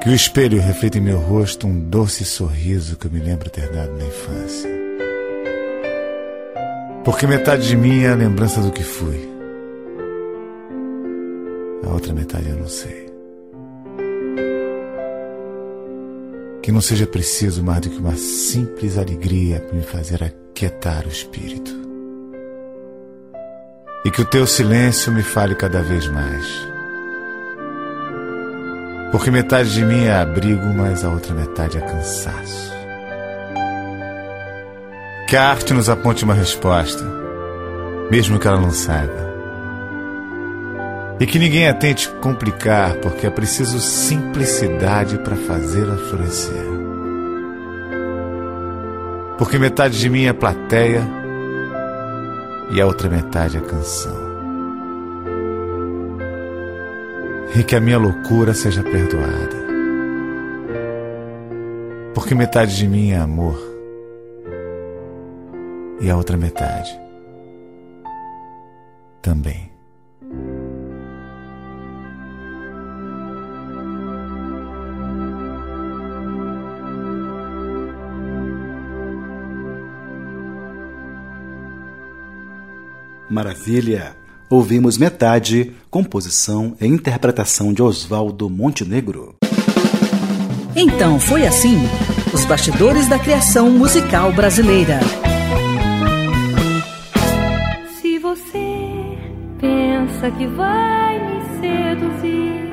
Que 0.00 0.08
o 0.08 0.14
espelho 0.14 0.60
reflita 0.60 0.98
em 0.98 1.00
meu 1.00 1.18
rosto 1.18 1.66
um 1.66 1.78
doce 1.90 2.24
sorriso 2.24 2.96
que 2.96 3.08
eu 3.08 3.10
me 3.10 3.18
lembro 3.18 3.50
ter 3.50 3.68
dado 3.72 3.90
na 3.98 4.04
infância. 4.04 4.70
Porque 7.04 7.26
metade 7.26 7.66
de 7.66 7.76
mim 7.76 8.04
é 8.04 8.10
a 8.10 8.14
lembrança 8.14 8.60
do 8.60 8.70
que 8.70 8.84
fui. 8.84 9.35
A 11.86 11.92
outra 11.92 12.12
metade 12.12 12.48
eu 12.48 12.56
não 12.56 12.68
sei. 12.68 13.06
Que 16.62 16.72
não 16.72 16.80
seja 16.80 17.06
preciso 17.06 17.62
mais 17.62 17.80
do 17.80 17.90
que 17.90 17.98
uma 17.98 18.16
simples 18.16 18.98
alegria 18.98 19.60
para 19.60 19.76
me 19.76 19.82
fazer 19.82 20.22
aquietar 20.22 21.06
o 21.06 21.08
espírito. 21.08 21.70
E 24.04 24.10
que 24.10 24.20
o 24.20 24.24
teu 24.24 24.46
silêncio 24.46 25.12
me 25.12 25.22
fale 25.22 25.54
cada 25.54 25.82
vez 25.82 26.08
mais 26.08 26.76
porque 29.16 29.30
metade 29.30 29.72
de 29.72 29.82
mim 29.82 30.04
é 30.04 30.14
abrigo, 30.14 30.66
mas 30.74 31.02
a 31.02 31.08
outra 31.08 31.32
metade 31.32 31.78
é 31.78 31.80
cansaço. 31.80 32.70
Que 35.26 35.36
a 35.36 35.48
arte 35.48 35.72
nos 35.72 35.88
aponte 35.88 36.22
uma 36.22 36.34
resposta, 36.34 37.02
mesmo 38.10 38.38
que 38.38 38.46
ela 38.46 38.60
não 38.60 38.70
saiba. 38.70 39.25
E 41.18 41.26
que 41.26 41.38
ninguém 41.38 41.68
a 41.68 41.74
tente 41.74 42.08
complicar, 42.20 42.96
porque 42.96 43.26
é 43.26 43.30
preciso 43.30 43.78
simplicidade 43.78 45.18
para 45.18 45.36
fazê-la 45.36 45.96
florescer. 45.96 46.66
Porque 49.38 49.58
metade 49.58 49.98
de 49.98 50.08
mim 50.08 50.26
é 50.26 50.32
plateia 50.32 51.02
e 52.70 52.80
a 52.80 52.86
outra 52.86 53.08
metade 53.08 53.56
é 53.56 53.60
canção. 53.60 54.26
e 57.58 57.64
que 57.64 57.74
a 57.74 57.80
minha 57.80 57.98
loucura 57.98 58.52
seja 58.52 58.82
perdoada. 58.82 59.66
Porque 62.14 62.34
metade 62.34 62.76
de 62.76 62.86
mim 62.86 63.12
é 63.12 63.16
amor 63.16 63.58
e 66.00 66.10
a 66.10 66.16
outra 66.16 66.36
metade 66.36 66.98
também. 69.22 69.75
Maravilha! 83.28 84.16
Ouvimos 84.48 84.96
metade, 84.96 85.72
composição 85.90 86.76
e 86.80 86.86
interpretação 86.86 87.72
de 87.72 87.82
Oswaldo 87.82 88.48
Montenegro. 88.48 89.34
Então 90.76 91.18
foi 91.18 91.44
assim: 91.44 91.76
os 92.32 92.44
bastidores 92.44 93.08
da 93.08 93.18
criação 93.18 93.70
musical 93.70 94.32
brasileira. 94.32 95.00
Se 98.00 98.18
você 98.20 99.18
pensa 99.60 100.30
que 100.30 100.46
vai 100.46 101.18
me 101.18 101.40
seduzir, 101.60 102.70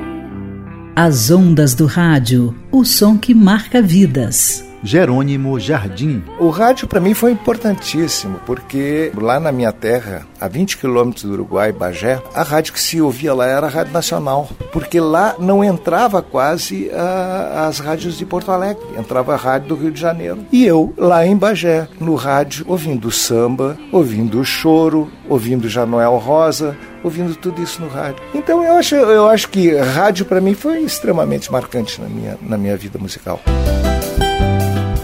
as 0.96 1.32
ondas 1.32 1.74
do 1.74 1.88
rádio, 1.88 2.56
o 2.72 2.86
som 2.86 3.18
que 3.18 3.34
marca 3.34 3.82
vidas. 3.82 4.64
Jerônimo 4.84 5.60
Jardim. 5.60 6.22
O 6.40 6.50
rádio 6.50 6.88
para 6.88 7.00
mim 7.00 7.14
foi 7.14 7.32
importantíssimo, 7.32 8.40
porque 8.46 9.12
lá 9.16 9.40
na 9.40 9.52
minha 9.52 9.72
terra, 9.72 10.28
a 10.40 10.48
20 10.48 10.78
quilômetros 10.78 11.24
do 11.24 11.34
Uruguai, 11.34 11.72
Bagé, 11.72 12.22
a 12.36 12.44
rádio 12.44 12.74
que 12.74 12.82
se 12.82 13.02
ouvia 13.02 13.34
lá 13.34 13.48
era 13.48 13.68
a 13.68 13.70
Rádio 13.70 13.94
Nacional, 13.94 14.50
porque 14.72 15.00
lá 15.00 15.36
não 15.40 15.64
entrava 15.64 16.22
quase 16.22 16.92
a, 16.92 17.68
as 17.68 17.80
rádios 17.80 18.18
de 18.18 18.26
Porto 18.26 18.52
Alegre, 18.52 18.84
entrava 18.98 19.34
a 19.34 19.38
rádio 19.38 19.70
do 19.70 19.76
Rio 19.76 19.92
de 19.92 20.02
Janeiro. 20.02 20.46
E 20.52 20.66
eu, 20.66 20.94
lá 20.98 21.26
em 21.26 21.38
Bagé, 21.38 21.88
no 22.00 22.16
rádio, 22.16 22.66
ouvindo 22.68 23.10
samba, 23.10 23.78
ouvindo 23.92 24.44
choro, 24.44 25.10
ouvindo 25.30 25.70
Janoel 25.70 26.18
Rosa, 26.18 26.76
ouvindo 27.04 27.36
tudo 27.36 27.62
isso 27.62 27.82
no 27.82 27.88
rádio. 27.88 28.22
Então 28.34 28.64
eu 28.64 28.76
acho, 28.78 28.96
eu 28.96 29.30
acho 29.30 29.50
que 29.50 29.76
rádio 29.76 30.26
para 30.26 30.42
mim 30.42 30.54
foi 30.54 30.82
extremamente 30.82 31.52
marcante 31.52 32.02
na 32.02 32.10
minha, 32.10 32.38
na 32.42 32.58
minha 32.58 32.76
vida 32.76 33.00
musical. 33.00 33.40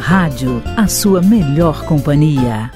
Rádio, 0.10 0.64
a 0.76 0.88
sua 0.88 1.22
melhor 1.22 1.86
companhia. 1.86 2.72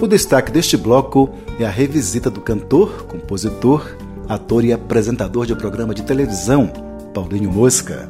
O 0.00 0.06
destaque 0.06 0.50
deste 0.50 0.78
bloco 0.78 1.28
é 1.60 1.66
a 1.66 1.68
revisita 1.68 2.30
do 2.30 2.40
cantor, 2.40 3.04
compositor, 3.04 3.86
ator 4.26 4.64
e 4.64 4.72
apresentador 4.72 5.44
de 5.44 5.54
programa 5.54 5.94
de 5.94 6.02
televisão, 6.02 6.72
Paulinho 7.12 7.52
Mosca. 7.52 8.08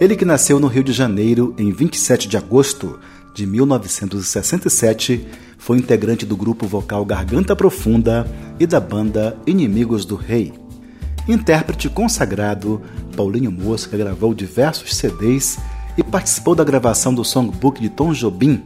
Ele 0.00 0.16
que 0.16 0.24
nasceu 0.24 0.58
no 0.58 0.68
Rio 0.68 0.84
de 0.84 0.94
Janeiro 0.94 1.54
em 1.58 1.70
27 1.70 2.28
de 2.28 2.38
agosto 2.38 2.98
de 3.36 3.46
1967, 3.46 5.28
foi 5.58 5.76
integrante 5.76 6.24
do 6.24 6.34
grupo 6.34 6.66
vocal 6.66 7.04
Garganta 7.04 7.54
Profunda 7.54 8.26
e 8.58 8.66
da 8.66 8.80
banda 8.80 9.36
Inimigos 9.46 10.06
do 10.06 10.16
Rei. 10.16 10.54
Intérprete 11.28 11.90
consagrado, 11.90 12.80
Paulinho 13.14 13.52
Mosca 13.52 13.94
gravou 13.94 14.32
diversos 14.32 14.96
CDs 14.96 15.58
e 15.98 16.02
participou 16.02 16.54
da 16.54 16.64
gravação 16.64 17.12
do 17.12 17.22
songbook 17.22 17.78
de 17.78 17.90
Tom 17.90 18.14
Jobim. 18.14 18.64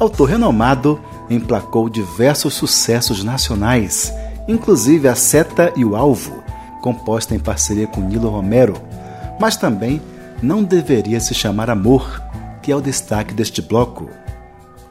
Autor 0.00 0.30
renomado, 0.30 1.00
emplacou 1.30 1.88
diversos 1.88 2.54
sucessos 2.54 3.22
nacionais, 3.22 4.12
inclusive 4.48 5.06
A 5.06 5.14
Seta 5.14 5.72
e 5.76 5.84
o 5.84 5.94
Alvo, 5.94 6.42
composta 6.80 7.36
em 7.36 7.38
parceria 7.38 7.86
com 7.86 8.00
Nilo 8.00 8.30
Romero, 8.30 8.74
mas 9.38 9.56
também 9.56 10.02
Não 10.42 10.64
Deveria 10.64 11.20
Se 11.20 11.34
Chamar 11.34 11.70
Amor, 11.70 12.20
que 12.62 12.70
é 12.70 12.76
o 12.76 12.80
destaque 12.80 13.34
deste 13.34 13.60
bloco. 13.60 14.08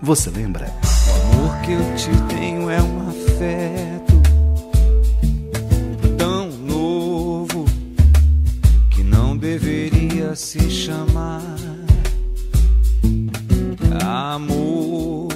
Você 0.02 0.30
lembra? 0.30 0.72
O 1.08 1.38
amor 1.38 1.62
que 1.62 1.72
eu 1.72 1.96
te 1.96 2.36
tenho 2.36 2.70
é 2.70 2.82
um 2.82 3.10
afeto 3.10 4.22
tão 6.18 6.50
novo 6.50 7.66
que 8.90 9.04
não 9.04 9.38
deveria 9.38 10.36
se 10.36 10.70
chamar 10.70 11.42
amor. 14.04 15.30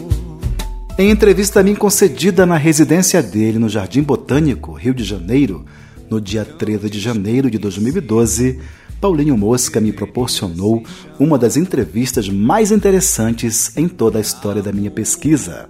Em 0.97 1.09
entrevista 1.09 1.59
a 1.59 1.63
mim 1.63 1.75
concedida 1.75 2.45
na 2.45 2.57
residência 2.57 3.21
dele 3.21 3.59
no 3.59 3.69
Jardim 3.69 4.01
Botânico, 4.01 4.73
Rio 4.73 4.93
de 4.93 5.03
Janeiro, 5.03 5.65
no 6.09 6.21
dia 6.21 6.45
13 6.45 6.89
de 6.89 6.99
janeiro 6.99 7.49
de 7.49 7.57
2012, 7.57 8.59
Paulinho 8.99 9.37
Mosca 9.37 9.79
me 9.79 9.91
proporcionou 9.91 10.83
uma 11.19 11.37
das 11.37 11.57
entrevistas 11.57 12.29
mais 12.29 12.71
interessantes 12.71 13.75
em 13.77 13.87
toda 13.87 14.17
a 14.17 14.21
história 14.21 14.61
da 14.61 14.71
minha 14.71 14.91
pesquisa. 14.91 15.67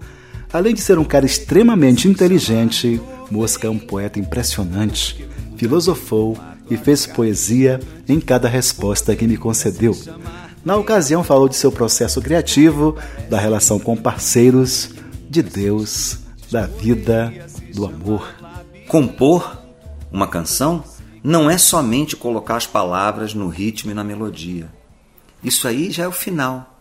Além 0.51 0.73
de 0.73 0.81
ser 0.81 0.97
um 0.97 1.03
cara 1.03 1.25
extremamente 1.25 2.07
inteligente, 2.07 3.01
Mosca 3.29 3.67
é 3.67 3.69
um 3.69 3.79
poeta 3.79 4.19
impressionante. 4.19 5.27
Filosofou 5.57 6.37
e 6.69 6.77
fez 6.77 7.05
poesia 7.05 7.79
em 8.07 8.19
cada 8.19 8.47
resposta 8.47 9.15
que 9.15 9.27
me 9.27 9.37
concedeu. 9.37 9.97
Na 10.63 10.75
ocasião, 10.77 11.23
falou 11.23 11.47
de 11.47 11.55
seu 11.55 11.71
processo 11.71 12.21
criativo, 12.21 12.95
da 13.29 13.39
relação 13.39 13.79
com 13.79 13.95
parceiros, 13.95 14.89
de 15.29 15.43
Deus, 15.43 16.19
da 16.51 16.65
vida, 16.65 17.31
do 17.73 17.85
amor. 17.85 18.27
Compor 18.87 19.61
uma 20.11 20.27
canção 20.27 20.83
não 21.25 21.49
é 21.49 21.57
somente 21.57 22.15
colocar 22.15 22.55
as 22.55 22.67
palavras 22.67 23.33
no 23.33 23.47
ritmo 23.49 23.89
e 23.89 23.95
na 23.95 24.03
melodia. 24.03 24.71
Isso 25.43 25.67
aí 25.67 25.89
já 25.89 26.03
é 26.03 26.07
o 26.07 26.11
final. 26.11 26.79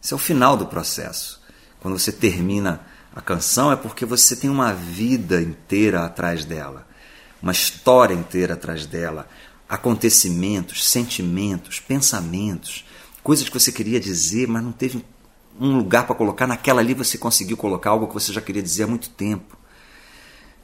Isso 0.00 0.14
é 0.14 0.16
o 0.16 0.18
final 0.18 0.56
do 0.56 0.64
processo. 0.64 1.38
Quando 1.78 1.98
você 1.98 2.10
termina 2.10 2.80
a 3.14 3.20
canção 3.20 3.70
é 3.70 3.76
porque 3.76 4.06
você 4.06 4.34
tem 4.34 4.48
uma 4.48 4.72
vida 4.72 5.42
inteira 5.42 6.02
atrás 6.02 6.46
dela, 6.46 6.86
uma 7.42 7.52
história 7.52 8.14
inteira 8.14 8.54
atrás 8.54 8.86
dela, 8.86 9.28
acontecimentos, 9.68 10.88
sentimentos, 10.88 11.78
pensamentos, 11.78 12.86
coisas 13.22 13.46
que 13.50 13.60
você 13.60 13.70
queria 13.70 14.00
dizer, 14.00 14.48
mas 14.48 14.64
não 14.64 14.72
teve 14.72 15.04
um 15.60 15.76
lugar 15.76 16.06
para 16.06 16.16
colocar. 16.16 16.46
Naquela 16.46 16.80
ali 16.80 16.94
você 16.94 17.18
conseguiu 17.18 17.58
colocar 17.58 17.90
algo 17.90 18.08
que 18.08 18.14
você 18.14 18.32
já 18.32 18.40
queria 18.40 18.62
dizer 18.62 18.84
há 18.84 18.86
muito 18.86 19.10
tempo. 19.10 19.58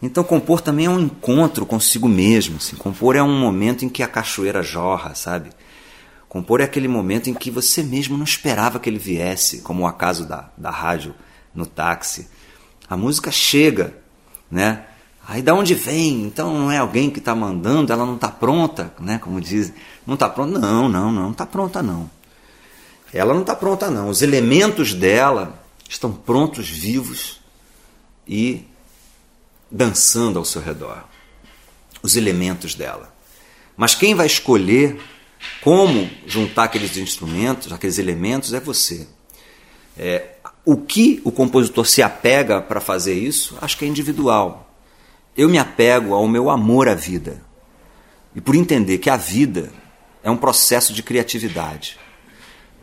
Então, 0.01 0.23
compor 0.23 0.61
também 0.61 0.87
é 0.87 0.91
um 0.91 1.01
encontro 1.01 1.67
consigo 1.67 2.09
mesmo. 2.09 2.57
Assim. 2.57 2.77
Compor 2.77 3.17
é 3.17 3.23
um 3.23 3.39
momento 3.39 3.85
em 3.85 3.89
que 3.89 4.03
a 4.03 4.09
cachoeira 4.09 4.63
jorra, 4.63 5.15
sabe? 5.15 5.51
Compor 6.29 6.61
é 6.61 6.65
aquele 6.65 6.89
momento 6.89 7.31
em 7.31 7.35
que 7.35 7.51
você 7.51 7.83
mesmo 7.83 8.17
não 8.17 8.25
esperava 8.25 8.79
que 8.79 8.89
ele 8.89 8.99
viesse, 8.99 9.63
como 9.63 9.83
o 9.83 9.87
acaso 9.87 10.27
da, 10.27 10.51
da 10.57 10.71
rádio 10.71 11.15
no 11.55 11.67
táxi. 11.67 12.29
A 12.89 12.97
música 12.97 13.31
chega, 13.31 13.95
né? 14.51 14.85
Aí 15.27 15.43
da 15.43 15.55
onde 15.55 15.75
vem? 15.75 16.23
Então 16.23 16.55
não 16.55 16.71
é 16.71 16.79
alguém 16.79 17.11
que 17.11 17.19
está 17.19 17.35
mandando, 17.35 17.93
ela 17.93 18.07
não 18.07 18.15
está 18.15 18.29
pronta, 18.29 18.95
né? 19.01 19.19
Como 19.19 19.41
dizem. 19.41 19.75
Não 20.07 20.15
está 20.15 20.29
pronta? 20.29 20.59
Não, 20.59 20.89
não, 20.89 21.11
não, 21.11 21.31
está 21.33 21.45
pronta 21.45 21.83
não. 21.83 22.11
Ela 23.13 23.33
não 23.33 23.41
está 23.41 23.55
pronta 23.55 23.91
não. 23.91 24.09
Os 24.09 24.23
elementos 24.23 24.95
dela 24.95 25.63
estão 25.89 26.13
prontos, 26.13 26.69
vivos 26.69 27.41
e 28.27 28.68
dançando 29.71 30.39
ao 30.39 30.45
seu 30.45 30.63
redor, 30.63 31.05
os 32.03 32.17
elementos 32.17 32.75
dela. 32.75 33.15
Mas 33.77 33.95
quem 33.95 34.15
vai 34.15 34.27
escolher 34.27 35.01
como 35.61 36.11
juntar 36.27 36.65
aqueles 36.65 36.97
instrumentos, 36.97 37.73
aqueles 37.73 37.99
elementos, 37.99 38.53
é 38.53 38.61
você. 38.61 39.07
É, 39.97 40.37
o 40.65 40.77
que 40.77 41.21
o 41.25 41.31
compositor 41.31 41.87
se 41.87 42.03
apega 42.03 42.61
para 42.61 42.81
fazer 42.81 43.15
isso, 43.15 43.57
acho 43.61 43.77
que 43.77 43.85
é 43.85 43.89
individual. 43.89 44.75
Eu 45.37 45.49
me 45.49 45.59
apego 45.59 46.15
ao 46.15 46.27
meu 46.27 46.51
amor 46.51 46.89
à 46.89 46.95
vida. 46.95 47.43
E 48.35 48.41
por 48.41 48.55
entender 48.55 48.99
que 48.99 49.11
a 49.11 49.17
vida 49.17 49.73
é 50.23 50.31
um 50.31 50.37
processo 50.37 50.93
de 50.93 51.03
criatividade. 51.03 51.99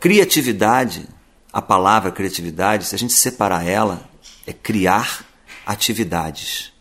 Criatividade, 0.00 1.06
a 1.52 1.62
palavra 1.62 2.10
criatividade, 2.10 2.86
se 2.86 2.94
a 2.94 2.98
gente 2.98 3.12
separar 3.12 3.66
ela, 3.66 4.08
é 4.46 4.52
criar 4.52 5.24
atividades. 5.64 6.72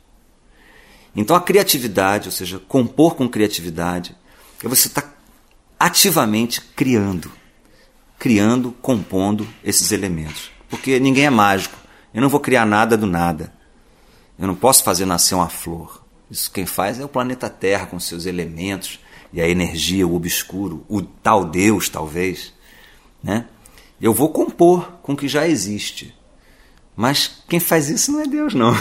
Então 1.15 1.35
a 1.35 1.41
criatividade, 1.41 2.27
ou 2.27 2.31
seja, 2.31 2.59
compor 2.59 3.15
com 3.15 3.29
criatividade, 3.29 4.15
é 4.63 4.67
você 4.67 4.87
estar 4.87 5.01
tá 5.01 5.13
ativamente 5.79 6.61
criando, 6.61 7.31
criando, 8.19 8.71
compondo 8.81 9.47
esses 9.63 9.91
elementos. 9.91 10.51
Porque 10.69 10.99
ninguém 10.99 11.25
é 11.25 11.29
mágico. 11.29 11.77
Eu 12.13 12.21
não 12.21 12.29
vou 12.29 12.39
criar 12.39 12.65
nada 12.65 12.97
do 12.97 13.05
nada. 13.05 13.53
Eu 14.37 14.47
não 14.47 14.55
posso 14.55 14.83
fazer 14.83 15.05
nascer 15.05 15.35
uma 15.35 15.49
flor. 15.49 16.03
Isso 16.29 16.51
quem 16.51 16.65
faz 16.65 16.99
é 16.99 17.05
o 17.05 17.09
planeta 17.09 17.49
Terra 17.49 17.85
com 17.85 17.99
seus 17.99 18.25
elementos 18.25 18.99
e 19.31 19.41
a 19.41 19.47
energia, 19.47 20.07
o 20.07 20.15
obscuro, 20.15 20.85
o 20.89 21.01
tal 21.01 21.45
Deus, 21.45 21.87
talvez. 21.87 22.53
Né? 23.21 23.45
Eu 24.01 24.13
vou 24.13 24.29
compor 24.29 24.93
com 25.01 25.13
o 25.13 25.17
que 25.17 25.27
já 25.27 25.47
existe. 25.47 26.13
Mas 26.95 27.43
quem 27.49 27.59
faz 27.59 27.89
isso 27.89 28.11
não 28.11 28.21
é 28.21 28.27
Deus, 28.27 28.53
não. 28.53 28.73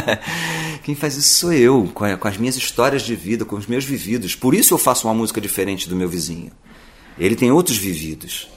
quem 0.82 0.94
faz 0.94 1.16
isso 1.16 1.34
sou 1.34 1.52
eu, 1.52 1.90
com, 1.92 2.04
as 2.26 2.38
minhas 2.38 2.56
histórias 2.56 3.02
de 3.02 3.14
vida, 3.14 3.44
com 3.44 3.56
os 3.56 3.66
meus 3.66 3.84
vividos. 3.84 4.34
Por 4.34 4.54
isso 4.54 4.72
eu 4.72 4.78
faço 4.78 5.06
uma 5.06 5.14
música 5.14 5.40
diferente 5.40 5.88
do 5.88 5.94
meu 5.94 6.08
vizinho. 6.08 6.50
Ele 7.18 7.36
tem 7.36 7.50
outros 7.50 7.76
vividos. 7.76 8.48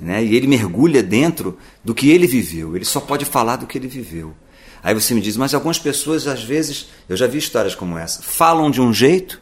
Né? 0.00 0.24
E 0.24 0.34
ele 0.34 0.46
mergulha 0.46 1.02
dentro 1.02 1.56
do 1.84 1.94
que 1.94 2.10
ele 2.10 2.26
viveu. 2.26 2.74
Ele 2.74 2.84
só 2.84 3.00
pode 3.00 3.24
falar 3.24 3.56
do 3.56 3.66
que 3.66 3.78
ele 3.78 3.88
viveu. 3.88 4.34
Aí 4.82 4.94
você 4.94 5.14
me 5.14 5.20
diz, 5.20 5.36
mas 5.36 5.54
algumas 5.54 5.78
pessoas, 5.78 6.26
às 6.26 6.42
vezes, 6.42 6.88
eu 7.08 7.16
já 7.16 7.26
vi 7.26 7.38
histórias 7.38 7.74
como 7.74 7.96
essa, 7.96 8.22
falam 8.22 8.70
de 8.70 8.80
um 8.80 8.92
jeito, 8.92 9.40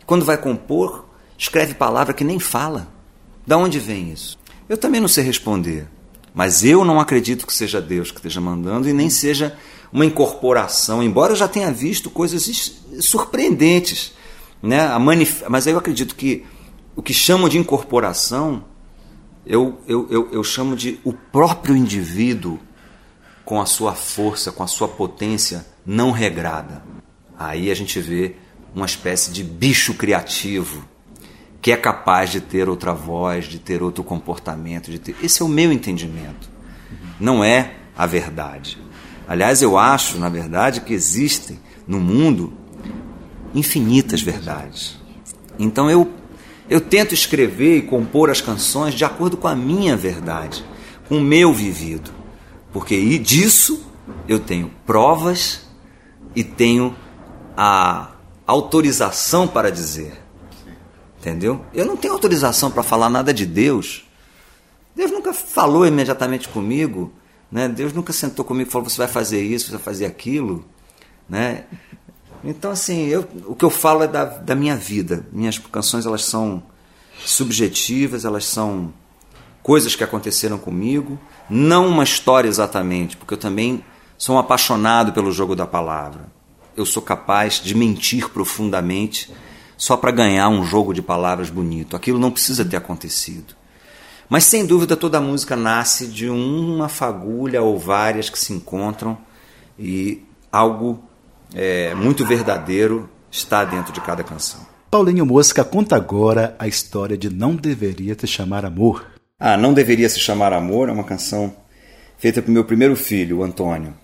e 0.00 0.04
quando 0.04 0.24
vai 0.24 0.38
compor, 0.38 1.06
escreve 1.36 1.74
palavra 1.74 2.14
que 2.14 2.24
nem 2.24 2.38
fala. 2.38 2.88
Da 3.46 3.58
onde 3.58 3.78
vem 3.78 4.12
isso? 4.12 4.38
Eu 4.68 4.76
também 4.76 5.00
não 5.00 5.08
sei 5.08 5.22
responder. 5.22 5.86
Mas 6.36 6.62
eu 6.62 6.84
não 6.84 7.00
acredito 7.00 7.46
que 7.46 7.52
seja 7.54 7.80
Deus 7.80 8.10
que 8.10 8.18
esteja 8.18 8.42
mandando 8.42 8.86
e 8.86 8.92
nem 8.92 9.08
seja 9.08 9.56
uma 9.90 10.04
incorporação, 10.04 11.02
embora 11.02 11.32
eu 11.32 11.36
já 11.36 11.48
tenha 11.48 11.72
visto 11.72 12.10
coisas 12.10 12.82
surpreendentes. 13.00 14.12
Né? 14.62 14.86
Mas 15.48 15.66
eu 15.66 15.78
acredito 15.78 16.14
que 16.14 16.44
o 16.94 17.00
que 17.00 17.14
chamam 17.14 17.48
de 17.48 17.56
incorporação, 17.56 18.66
eu, 19.46 19.80
eu, 19.88 20.06
eu, 20.10 20.28
eu 20.30 20.44
chamo 20.44 20.76
de 20.76 21.00
o 21.04 21.14
próprio 21.14 21.74
indivíduo 21.74 22.60
com 23.42 23.58
a 23.58 23.64
sua 23.64 23.94
força, 23.94 24.52
com 24.52 24.62
a 24.62 24.66
sua 24.66 24.88
potência 24.88 25.66
não 25.86 26.10
regrada. 26.10 26.84
Aí 27.38 27.70
a 27.70 27.74
gente 27.74 27.98
vê 27.98 28.36
uma 28.74 28.84
espécie 28.84 29.30
de 29.30 29.42
bicho 29.42 29.94
criativo 29.94 30.86
que 31.66 31.72
é 31.72 31.76
capaz 31.76 32.30
de 32.30 32.40
ter 32.40 32.68
outra 32.68 32.94
voz, 32.94 33.46
de 33.46 33.58
ter 33.58 33.82
outro 33.82 34.04
comportamento, 34.04 34.88
de 34.88 35.00
ter. 35.00 35.16
Esse 35.20 35.42
é 35.42 35.44
o 35.44 35.48
meu 35.48 35.72
entendimento. 35.72 36.48
Não 37.18 37.42
é 37.42 37.74
a 37.98 38.06
verdade. 38.06 38.78
Aliás, 39.26 39.62
eu 39.62 39.76
acho, 39.76 40.16
na 40.16 40.28
verdade, 40.28 40.82
que 40.82 40.94
existem 40.94 41.58
no 41.84 41.98
mundo 41.98 42.52
infinitas 43.52 44.22
verdades. 44.22 44.96
Então 45.58 45.90
eu 45.90 46.08
eu 46.70 46.80
tento 46.80 47.12
escrever 47.12 47.78
e 47.78 47.82
compor 47.82 48.30
as 48.30 48.40
canções 48.40 48.94
de 48.94 49.04
acordo 49.04 49.36
com 49.36 49.48
a 49.48 49.56
minha 49.56 49.96
verdade, 49.96 50.64
com 51.08 51.18
o 51.18 51.20
meu 51.20 51.52
vivido. 51.52 52.12
Porque 52.72 53.18
disso 53.18 53.84
eu 54.28 54.38
tenho 54.38 54.70
provas 54.86 55.66
e 56.32 56.44
tenho 56.44 56.94
a 57.56 58.12
autorização 58.46 59.48
para 59.48 59.68
dizer. 59.68 60.25
Entendeu? 61.26 61.66
Eu 61.74 61.84
não 61.84 61.96
tenho 61.96 62.14
autorização 62.14 62.70
para 62.70 62.84
falar 62.84 63.10
nada 63.10 63.34
de 63.34 63.44
Deus. 63.44 64.06
Deus 64.94 65.10
nunca 65.10 65.34
falou 65.34 65.84
imediatamente 65.84 66.48
comigo. 66.48 67.12
Né? 67.50 67.68
Deus 67.68 67.92
nunca 67.92 68.12
sentou 68.12 68.44
comigo 68.44 68.68
e 68.68 68.72
falou: 68.72 68.88
você 68.88 68.96
vai 68.96 69.08
fazer 69.08 69.42
isso, 69.42 69.66
você 69.66 69.72
vai 69.72 69.80
fazer 69.80 70.06
aquilo. 70.06 70.64
Né? 71.28 71.64
Então, 72.44 72.70
assim, 72.70 73.06
eu, 73.06 73.26
o 73.44 73.56
que 73.56 73.64
eu 73.64 73.70
falo 73.70 74.04
é 74.04 74.06
da, 74.06 74.24
da 74.24 74.54
minha 74.54 74.76
vida. 74.76 75.26
Minhas 75.32 75.58
canções 75.58 76.06
elas 76.06 76.24
são 76.24 76.62
subjetivas, 77.24 78.24
elas 78.24 78.44
são 78.44 78.94
coisas 79.64 79.96
que 79.96 80.04
aconteceram 80.04 80.58
comigo, 80.58 81.18
não 81.50 81.88
uma 81.88 82.04
história 82.04 82.46
exatamente, 82.46 83.16
porque 83.16 83.34
eu 83.34 83.38
também 83.38 83.84
sou 84.16 84.36
um 84.36 84.38
apaixonado 84.38 85.12
pelo 85.12 85.32
jogo 85.32 85.56
da 85.56 85.66
palavra. 85.66 86.28
Eu 86.76 86.86
sou 86.86 87.02
capaz 87.02 87.54
de 87.54 87.74
mentir 87.74 88.28
profundamente 88.28 89.28
só 89.76 89.96
para 89.96 90.10
ganhar 90.10 90.48
um 90.48 90.64
jogo 90.64 90.94
de 90.94 91.02
palavras 91.02 91.50
bonito. 91.50 91.96
Aquilo 91.96 92.18
não 92.18 92.30
precisa 92.30 92.64
ter 92.64 92.76
acontecido. 92.76 93.54
Mas 94.28 94.44
sem 94.44 94.66
dúvida 94.66 94.96
toda 94.96 95.20
música 95.20 95.54
nasce 95.54 96.06
de 96.06 96.28
uma 96.28 96.88
fagulha 96.88 97.62
ou 97.62 97.78
várias 97.78 98.28
que 98.28 98.38
se 98.38 98.52
encontram 98.52 99.16
e 99.78 100.24
algo 100.50 101.02
é, 101.54 101.94
muito 101.94 102.24
verdadeiro 102.24 103.08
está 103.30 103.64
dentro 103.64 103.92
de 103.92 104.00
cada 104.00 104.24
canção. 104.24 104.66
Paulinho 104.90 105.26
Mosca 105.26 105.62
conta 105.62 105.94
agora 105.94 106.56
a 106.58 106.66
história 106.66 107.16
de 107.16 107.28
Não 107.28 107.54
Deveria 107.54 108.14
Te 108.14 108.26
Chamar 108.26 108.64
Amor. 108.64 109.06
Ah, 109.38 109.56
Não 109.56 109.74
Deveria 109.74 110.08
Se 110.08 110.18
Chamar 110.18 110.52
Amor 110.52 110.88
é 110.88 110.92
uma 110.92 111.04
canção 111.04 111.54
feita 112.18 112.40
para 112.40 112.50
o 112.50 112.54
meu 112.54 112.64
primeiro 112.64 112.96
filho, 112.96 113.38
o 113.38 113.42
Antônio. 113.44 113.94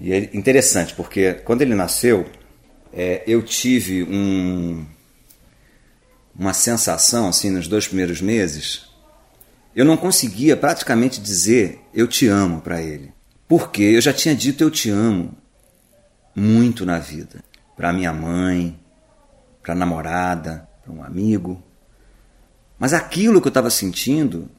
E 0.00 0.12
é 0.12 0.30
interessante, 0.32 0.94
porque 0.94 1.34
quando 1.34 1.62
ele 1.62 1.74
nasceu, 1.74 2.26
é, 3.00 3.22
eu 3.28 3.40
tive 3.44 4.02
um, 4.02 4.84
uma 6.36 6.52
sensação, 6.52 7.28
assim, 7.28 7.48
nos 7.48 7.68
dois 7.68 7.86
primeiros 7.86 8.20
meses, 8.20 8.86
eu 9.72 9.84
não 9.84 9.96
conseguia 9.96 10.56
praticamente 10.56 11.20
dizer 11.20 11.80
eu 11.94 12.08
te 12.08 12.26
amo 12.26 12.60
para 12.60 12.82
ele. 12.82 13.12
Porque 13.46 13.82
eu 13.82 14.00
já 14.00 14.12
tinha 14.12 14.34
dito 14.34 14.64
eu 14.64 14.70
te 14.70 14.90
amo 14.90 15.32
muito 16.34 16.84
na 16.84 16.98
vida. 16.98 17.38
Para 17.76 17.92
minha 17.92 18.12
mãe, 18.12 18.76
para 19.62 19.76
namorada, 19.76 20.68
para 20.82 20.92
um 20.92 21.04
amigo. 21.04 21.62
Mas 22.80 22.92
aquilo 22.92 23.40
que 23.40 23.46
eu 23.46 23.50
estava 23.50 23.70
sentindo 23.70 24.50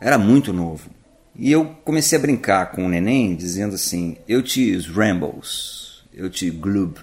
era 0.00 0.18
muito 0.18 0.52
novo. 0.52 0.90
E 1.36 1.52
eu 1.52 1.66
comecei 1.84 2.18
a 2.18 2.20
brincar 2.20 2.72
com 2.72 2.84
o 2.84 2.88
neném, 2.88 3.36
dizendo 3.36 3.76
assim: 3.76 4.16
Eu 4.26 4.42
te 4.42 4.76
Rambles, 4.76 6.02
eu 6.12 6.28
te 6.28 6.50
Gloob, 6.50 6.98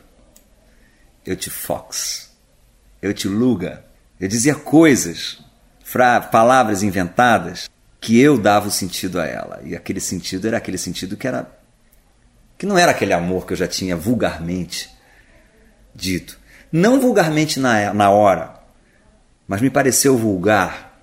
eu 1.28 1.36
te 1.36 1.50
Fox, 1.50 2.32
eu 3.02 3.13
te 3.13 3.28
Luga. 3.28 3.86
Eu 4.18 4.30
dizia 4.30 4.56
coisas, 4.56 5.40
palavras 6.32 6.82
inventadas, 6.82 7.70
que 8.00 8.18
eu 8.20 8.38
dava 8.38 8.70
o 8.70 8.72
sentido 8.72 9.20
a 9.20 9.26
ela. 9.26 9.62
E 9.63 9.76
aquele 9.76 10.00
sentido 10.00 10.48
era 10.48 10.58
aquele 10.58 10.78
sentido 10.78 11.18
que 11.18 11.28
era 11.28 11.52
que 12.58 12.66
não 12.66 12.78
era 12.78 12.92
aquele 12.92 13.13
amor 13.13 13.46
que 13.46 13.54
eu 13.54 13.58
já 13.58 13.68
tinha 13.68 13.96
vulgarmente 13.96 14.90
dito. 15.94 16.40
Não 16.72 17.00
vulgarmente 17.00 17.60
na, 17.60 17.94
na 17.94 18.10
hora, 18.10 18.56
mas 19.48 19.62
me 19.62 19.70
pareceu 19.70 20.18
vulgar 20.18 20.98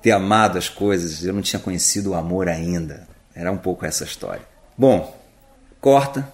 ter 0.00 0.12
amado 0.12 0.56
as 0.56 0.68
coisas, 0.68 1.24
eu 1.24 1.34
não 1.34 1.42
tinha 1.42 1.60
conhecido 1.60 2.12
o 2.12 2.14
amor 2.14 2.48
ainda. 2.48 3.06
Era 3.34 3.52
um 3.52 3.58
pouco 3.58 3.84
essa 3.84 4.04
história. 4.04 4.42
Bom, 4.78 5.20
corta. 5.78 6.26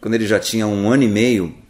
Quando 0.00 0.14
ele 0.14 0.26
já 0.26 0.38
tinha 0.38 0.66
um 0.66 0.88
ano 0.88 1.02
e 1.02 1.08
meio, 1.08 1.63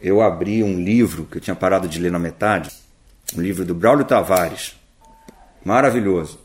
eu 0.00 0.20
abri 0.20 0.62
um 0.62 0.78
livro 0.78 1.24
que 1.24 1.38
eu 1.38 1.40
tinha 1.40 1.56
parado 1.56 1.88
de 1.88 1.98
ler 1.98 2.12
na 2.12 2.18
metade, 2.18 2.70
um 3.36 3.40
livro 3.40 3.64
do 3.64 3.74
Braulio 3.74 4.04
Tavares. 4.04 4.76
Maravilhoso. 5.64 6.38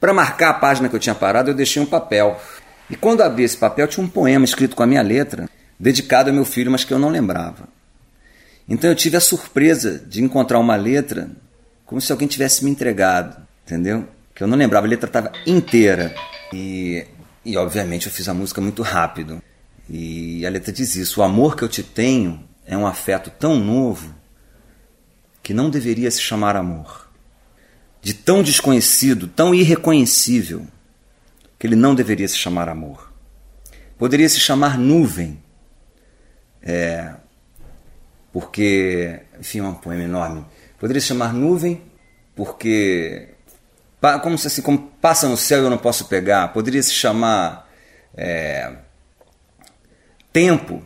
Para 0.00 0.14
marcar 0.14 0.50
a 0.50 0.54
página 0.54 0.88
que 0.88 0.96
eu 0.96 1.00
tinha 1.00 1.14
parado, 1.14 1.50
eu 1.50 1.54
deixei 1.54 1.80
um 1.82 1.86
papel. 1.86 2.40
E 2.88 2.96
quando 2.96 3.20
abri 3.20 3.44
esse 3.44 3.56
papel, 3.56 3.86
tinha 3.86 4.04
um 4.04 4.08
poema 4.08 4.44
escrito 4.44 4.74
com 4.74 4.82
a 4.82 4.86
minha 4.86 5.02
letra, 5.02 5.48
dedicado 5.78 6.30
ao 6.30 6.34
meu 6.34 6.44
filho, 6.44 6.70
mas 6.70 6.82
que 6.82 6.92
eu 6.92 6.98
não 6.98 7.10
lembrava. 7.10 7.68
Então 8.68 8.88
eu 8.88 8.96
tive 8.96 9.16
a 9.16 9.20
surpresa 9.20 9.98
de 9.98 10.22
encontrar 10.22 10.58
uma 10.58 10.76
letra 10.76 11.30
como 11.84 12.00
se 12.00 12.12
alguém 12.12 12.28
tivesse 12.28 12.64
me 12.64 12.70
entregado, 12.70 13.36
entendeu? 13.66 14.06
Que 14.34 14.42
eu 14.42 14.48
não 14.48 14.56
lembrava, 14.56 14.86
a 14.86 14.88
letra 14.88 15.08
estava 15.08 15.32
inteira. 15.44 16.14
E, 16.52 17.04
e 17.44 17.56
obviamente 17.56 18.06
eu 18.06 18.12
fiz 18.12 18.28
a 18.28 18.34
música 18.34 18.60
muito 18.60 18.82
rápido. 18.82 19.42
E 19.88 20.46
a 20.46 20.50
letra 20.50 20.72
diz 20.72 20.94
isso: 20.94 21.20
O 21.20 21.24
amor 21.24 21.56
que 21.56 21.62
eu 21.62 21.68
te 21.68 21.82
tenho 21.82 22.48
é 22.70 22.76
um 22.76 22.86
afeto 22.86 23.30
tão 23.30 23.58
novo 23.58 24.14
que 25.42 25.52
não 25.52 25.68
deveria 25.68 26.08
se 26.08 26.20
chamar 26.20 26.54
amor. 26.54 27.10
De 28.00 28.14
tão 28.14 28.44
desconhecido, 28.44 29.26
tão 29.26 29.52
irreconhecível 29.52 30.64
que 31.58 31.66
ele 31.66 31.74
não 31.74 31.96
deveria 31.96 32.28
se 32.28 32.36
chamar 32.36 32.68
amor. 32.68 33.12
Poderia 33.98 34.28
se 34.28 34.38
chamar 34.38 34.78
nuvem, 34.78 35.42
é, 36.62 37.12
porque, 38.32 39.20
enfim, 39.40 39.58
é 39.58 39.64
um 39.64 39.74
poema 39.74 40.04
enorme. 40.04 40.46
Poderia 40.78 41.00
se 41.00 41.08
chamar 41.08 41.34
nuvem, 41.34 41.82
porque, 42.36 43.30
como 44.22 44.38
se 44.38 44.46
assim, 44.46 44.62
como 44.62 44.78
passa 45.00 45.28
no 45.28 45.36
céu 45.36 45.64
eu 45.64 45.70
não 45.70 45.76
posso 45.76 46.04
pegar. 46.04 46.52
Poderia 46.52 46.82
se 46.84 46.92
chamar 46.92 47.68
é, 48.14 48.76
tempo, 50.32 50.84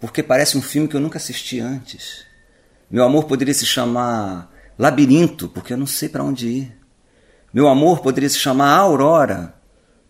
porque 0.00 0.22
parece 0.22 0.56
um 0.56 0.62
filme 0.62 0.88
que 0.88 0.96
eu 0.96 1.00
nunca 1.00 1.18
assisti 1.18 1.60
antes. 1.60 2.24
Meu 2.90 3.04
amor 3.04 3.24
poderia 3.24 3.54
se 3.54 3.66
chamar 3.66 4.50
labirinto, 4.78 5.48
porque 5.48 5.72
eu 5.72 5.76
não 5.76 5.86
sei 5.86 6.08
para 6.08 6.24
onde 6.24 6.48
ir. 6.48 6.76
Meu 7.52 7.68
amor 7.68 8.00
poderia 8.00 8.28
se 8.28 8.38
chamar 8.38 8.70
aurora, 8.76 9.54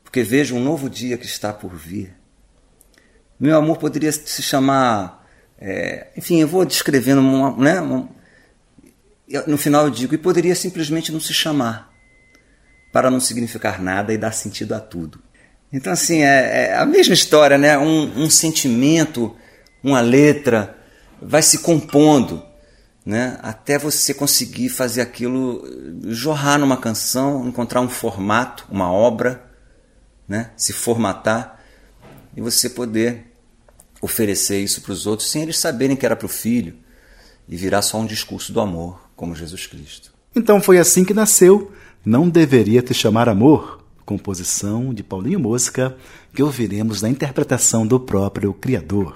porque 0.05 0.23
vejo 0.23 0.55
um 0.55 0.63
novo 0.63 0.89
dia 0.89 1.19
que 1.19 1.27
está 1.27 1.53
por 1.53 1.75
vir. 1.75 2.15
Meu 3.39 3.57
amor 3.57 3.79
poderia 3.79 4.13
se 4.13 4.43
chamar. 4.43 5.27
É, 5.59 6.09
enfim, 6.17 6.41
eu 6.41 6.49
vou 6.49 6.65
descrevendo. 6.65 7.21
Uma, 7.21 7.57
né, 7.57 7.81
uma, 7.81 8.09
no 9.47 9.57
final 9.57 9.85
eu 9.85 9.91
digo, 9.91 10.15
e 10.15 10.19
poderia 10.19 10.55
simplesmente 10.55 11.11
não 11.13 11.21
se 11.21 11.33
chamar, 11.33 11.91
para 12.93 13.11
não 13.11 13.21
significar 13.21 13.81
nada 13.81 14.13
e 14.13 14.19
dar 14.19 14.33
sentido 14.33 14.75
a 14.75 14.81
tudo. 14.81 15.23
Então, 15.73 15.93
assim, 15.93 16.23
é, 16.23 16.69
é 16.69 16.75
a 16.77 16.85
mesma 16.85 17.15
história, 17.15 17.57
né? 17.57 17.79
Um, 17.79 18.25
um, 18.25 18.31
sentimento, 18.31 19.37
uma 19.83 20.01
letra, 20.01 20.77
vai 21.21 21.43
se 21.43 21.59
compondo, 21.59 22.43
né? 23.05 23.39
Até 23.43 23.79
você 23.79 24.13
conseguir 24.15 24.69
fazer 24.69 25.01
aquilo 25.01 25.65
jorrar 26.09 26.59
numa 26.59 26.77
canção, 26.77 27.47
encontrar 27.47 27.81
um 27.81 27.89
formato, 27.89 28.67
uma 28.71 28.93
obra 28.93 29.51
né? 30.31 30.53
se 30.57 30.73
formatar 30.73 31.61
e 32.37 32.41
você 32.41 32.71
poder 32.71 33.27
oferecer 34.01 34.61
isso 34.61 34.81
para 34.81 34.93
os 34.93 35.05
outros 35.05 35.29
sem 35.29 35.43
eles 35.43 35.59
saberem 35.59 35.97
que 35.97 36.07
era 36.07 36.15
para 36.15 36.27
o 36.27 36.29
filho 36.29 36.77
e 37.49 37.57
virar 37.57 37.83
só 37.83 37.99
um 37.99 38.07
discurso 38.07 38.53
do 38.53 38.61
amor, 38.61 39.11
como 39.17 39.35
Jesus 39.35 39.67
Cristo. 39.67 40.13
Então 40.35 40.63
foi 40.63 40.79
assim 40.79 41.05
que 41.05 41.13
nasceu 41.13 41.73
Não 42.05 42.29
Deveria 42.29 42.81
Te 42.81 42.95
Chamar 42.95 43.29
Amor, 43.29 43.80
composição 44.11 44.93
de 44.93 45.05
Paulinho 45.05 45.39
Mosca, 45.39 45.97
que 46.35 46.43
ouviremos 46.43 47.01
na 47.01 47.09
interpretação 47.09 47.87
do 47.87 48.01
próprio 48.01 48.53
Criador. 48.53 49.15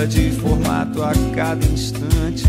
Muda 0.00 0.06
de 0.06 0.30
formato 0.30 1.02
a 1.02 1.12
cada 1.34 1.64
instante. 1.66 2.44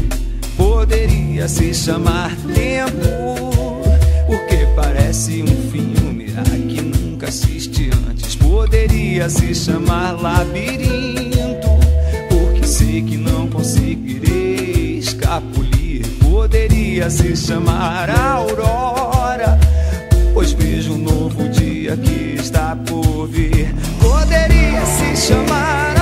Poderia 0.55 1.47
se 1.47 1.73
chamar 1.73 2.31
tempo, 2.53 3.81
porque 4.27 4.67
parece 4.75 5.43
um 5.43 5.71
filme 5.71 6.33
a 6.37 6.43
que 6.43 6.81
nunca 6.81 7.27
assisti 7.27 7.89
antes. 8.09 8.35
Poderia 8.35 9.29
se 9.29 9.53
chamar 9.53 10.21
labirinto, 10.21 11.67
porque 12.29 12.65
sei 12.65 13.01
que 13.01 13.17
não 13.17 13.47
conseguirei 13.47 14.99
escapulir. 14.99 16.05
Poderia 16.19 17.09
se 17.09 17.35
chamar 17.35 18.09
aurora, 18.09 19.59
pois 20.33 20.53
vejo 20.53 20.93
um 20.93 20.97
novo 20.97 21.49
dia 21.49 21.97
que 21.97 22.35
está 22.39 22.75
por 22.75 23.27
vir. 23.27 23.73
Poderia 23.99 24.85
se 24.85 25.27
chamar 25.27 26.00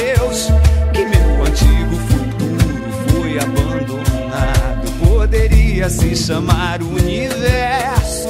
adeus, 0.00 0.48
que 0.92 1.04
meu 1.04 1.44
antigo 1.44 1.96
futuro 2.08 2.92
foi 3.08 3.38
abandonado. 3.38 4.90
Poderia 4.98 5.88
se 5.90 6.16
chamar 6.16 6.82
universo, 6.82 8.28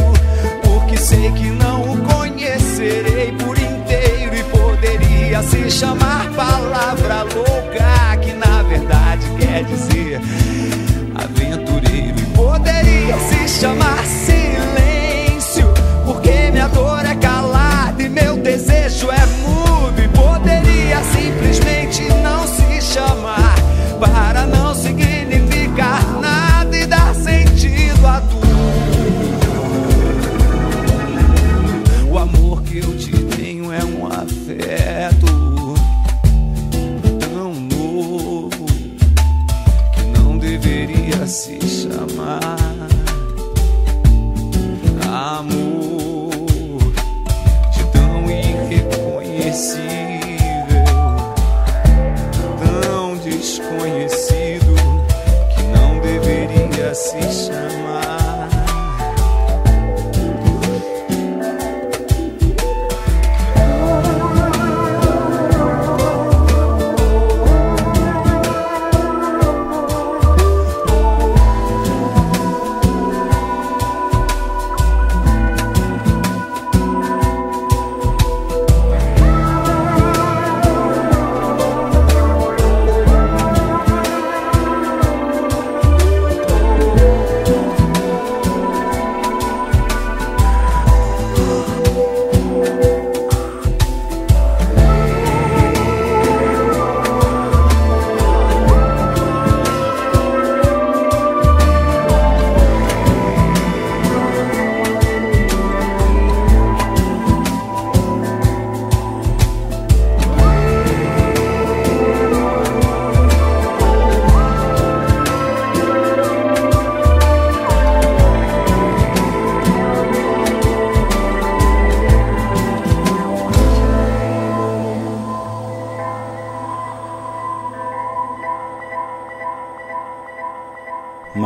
porque 0.62 0.96
sei 0.96 1.30
que 1.32 1.50
não 1.50 1.82
o 1.82 1.96
conhecerei 1.98 3.32
por 3.32 3.56
inteiro. 3.58 4.36
E 4.36 4.42
poderia 4.44 5.42
se 5.42 5.70
chamar 5.70 6.28
palavra 6.32 7.22
louca, 7.22 8.16
que 8.20 8.32
na 8.32 8.62
verdade 8.62 9.26
quer 9.38 9.64
dizer 9.64 10.20
aventureiro. 11.14 12.18
E 12.18 12.26
poderia 12.36 13.16
se 13.18 13.60
chamar 13.60 14.04
silêncio, 14.04 14.39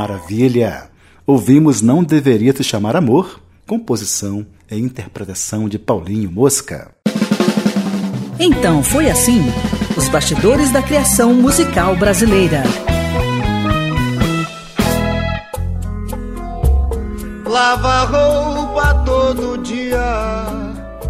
Maravilha! 0.04 0.90
Ouvimos 1.26 1.80
Não 1.80 2.04
Deveria 2.04 2.52
Te 2.52 2.62
Chamar 2.62 2.94
Amor, 2.94 3.40
composição 3.66 4.46
e 4.70 4.76
interpretação 4.76 5.66
de 5.66 5.78
Paulinho 5.78 6.30
Mosca. 6.30 6.94
Então 8.38 8.82
foi 8.82 9.08
assim: 9.08 9.40
os 9.96 10.06
bastidores 10.10 10.70
da 10.70 10.82
criação 10.82 11.32
musical 11.32 11.96
brasileira. 11.96 12.64
Lava 17.46 18.04
roupa 18.04 18.94
todo 19.06 19.56
dia. 19.62 20.04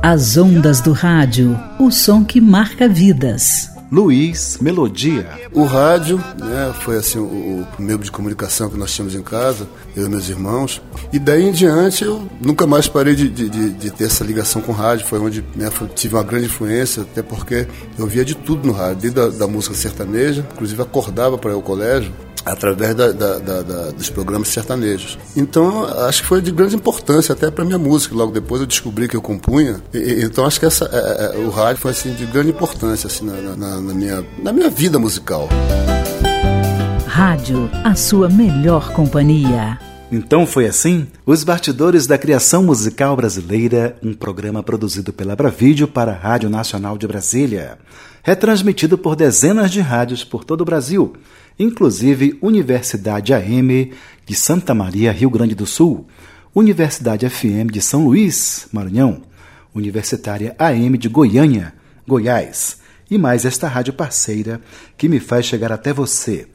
As 0.01 0.37
ondas 0.37 0.81
do 0.81 0.93
rádio, 0.93 1.61
o 1.81 1.91
som 1.91 2.25
que 2.25 2.41
marca 2.41 2.89
vidas. 2.89 3.74
Luiz 3.91 4.59
Melodia. 4.61 5.27
O 5.53 5.65
rádio 5.65 6.19
né, 6.39 6.75
foi 6.81 6.97
assim 6.97 7.19
o, 7.19 7.67
o 7.79 7.83
meio 7.83 7.99
de 7.99 8.11
comunicação 8.11 8.69
que 8.69 8.77
nós 8.77 8.93
tínhamos 8.93 9.15
em 9.15 9.23
casa, 9.23 9.69
eu 9.97 10.07
e 10.07 10.09
meus 10.09 10.29
irmãos. 10.29 10.83
E 11.13 11.19
daí 11.19 11.45
em 11.45 11.53
diante 11.53 12.05
eu 12.05 12.29
nunca 12.41 12.67
mais 12.67 12.89
parei 12.89 13.15
de, 13.15 13.29
de, 13.29 13.49
de, 13.49 13.71
de 13.71 13.91
ter 13.91 14.05
essa 14.05 14.25
ligação 14.25 14.61
com 14.63 14.73
o 14.73 14.75
rádio. 14.75 15.07
Foi 15.07 15.19
onde 15.19 15.45
né, 15.55 15.71
tive 15.95 16.15
uma 16.15 16.25
grande 16.25 16.47
influência, 16.47 17.03
até 17.03 17.23
porque 17.23 17.67
eu 17.99 18.07
via 18.07 18.25
de 18.25 18.35
tudo 18.35 18.67
no 18.67 18.73
rádio, 18.73 18.97
desde 18.97 19.21
a 19.21 19.29
da 19.29 19.47
música 19.47 19.75
sertaneja, 19.75 20.47
inclusive 20.53 20.81
acordava 20.83 21.37
para 21.39 21.51
ir 21.51 21.55
ao 21.55 21.63
colégio 21.63 22.13
através 22.45 22.95
da, 22.95 23.11
da, 23.13 23.39
da, 23.39 23.91
dos 23.91 24.11
programas 24.11 24.49
sertanejos. 24.49 25.19
Então, 25.37 25.85
acho 26.07 26.23
que 26.23 26.29
foi 26.29 26.43
de 26.43 26.51
grande 26.51 26.77
importância 26.77 27.33
até 27.33 27.51
para 27.51 27.65
minha 27.65 27.79
música. 27.79 28.15
Logo 28.15 28.33
depois 28.33 28.61
eu 28.61 28.67
descobri 28.67 29.09
que 29.09 29.17
eu 29.17 29.23
compunha. 29.23 29.83
E, 29.93 30.23
então, 30.23 30.45
acho 30.45 30.61
que 30.61 30.67
essa, 30.67 30.85
é, 30.93 31.37
é, 31.37 31.39
o 31.39 31.51
rádio 31.51 31.81
foi 31.81 31.93
assim, 31.93 32.13
de 32.15 32.27
grande 32.27 32.51
importância 32.51 33.07
assim, 33.07 33.25
na, 33.25 33.57
na, 33.57 33.81
na, 33.81 33.95
minha, 33.95 34.25
na 34.43 34.53
minha 34.53 34.69
vida 34.69 34.99
musical. 34.99 35.49
Rádio, 37.07 37.71
a 37.85 37.95
sua 37.95 38.29
melhor 38.29 38.93
companhia. 38.93 39.79
Então 40.11 40.47
foi 40.47 40.67
assim? 40.67 41.07
Os 41.25 41.43
Bastidores 41.43 42.07
da 42.07 42.19
Criação 42.19 42.63
Musical 42.63 43.17
Brasileira, 43.17 43.97
um 44.03 44.13
programa 44.13 44.63
produzido 44.63 45.13
pela 45.13 45.35
Bravídeo 45.35 45.89
para 45.89 46.13
a 46.13 46.15
Rádio 46.15 46.51
Nacional 46.51 46.99
de 46.99 47.07
Brasília. 47.07 47.79
Retransmitido 48.23 48.97
por 48.99 49.17
dezenas 49.17 49.71
de 49.71 49.81
rádios 49.81 50.23
por 50.23 50.45
todo 50.45 50.61
o 50.61 50.65
Brasil 50.65 51.15
inclusive 51.59 52.39
Universidade 52.43 53.33
AM 53.33 53.93
de 54.27 54.35
Santa 54.35 54.75
Maria, 54.75 55.13
Rio 55.13 55.31
Grande 55.31 55.55
do 55.55 55.67
Sul, 55.67 56.07
Universidade 56.55 57.29
FM 57.29 57.71
de 57.73 57.81
São 57.81 58.07
Luís, 58.07 58.69
Maranhão, 58.73 59.23
Universitária 59.75 60.55
AM 60.59 60.97
de 60.97 61.09
Goiânia, 61.09 61.75
Goiás, 62.07 62.79
e 63.11 63.19
mais 63.19 63.45
esta 63.45 63.69
rádio 63.69 63.93
parceira 63.93 64.61
que 64.97 65.09
me 65.09 65.21
faz 65.21 65.47
chegar 65.47 65.73
até 65.73 65.93
você. 65.93 66.47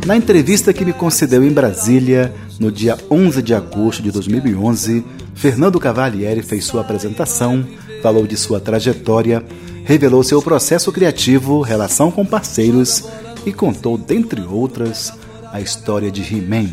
Na 0.04 0.16
entrevista 0.16 0.72
que 0.72 0.84
me 0.84 0.92
concedeu 0.92 1.44
em 1.44 1.52
Brasília, 1.52 2.34
no 2.58 2.72
dia 2.72 2.98
11 3.08 3.40
de 3.42 3.54
agosto 3.54 4.02
de 4.02 4.10
2011, 4.10 5.04
Fernando 5.36 5.78
Cavalieri 5.78 6.42
fez 6.42 6.64
sua 6.64 6.80
apresentação, 6.80 7.64
falou 8.02 8.26
de 8.26 8.36
sua 8.36 8.58
trajetória 8.58 9.44
revelou 9.90 10.22
seu 10.22 10.40
processo 10.40 10.92
criativo, 10.92 11.62
relação 11.62 12.12
com 12.12 12.24
parceiros 12.24 13.08
e 13.44 13.52
contou, 13.52 13.98
dentre 13.98 14.40
outras, 14.40 15.12
a 15.52 15.60
história 15.60 16.12
de 16.12 16.22
He-Man. 16.22 16.68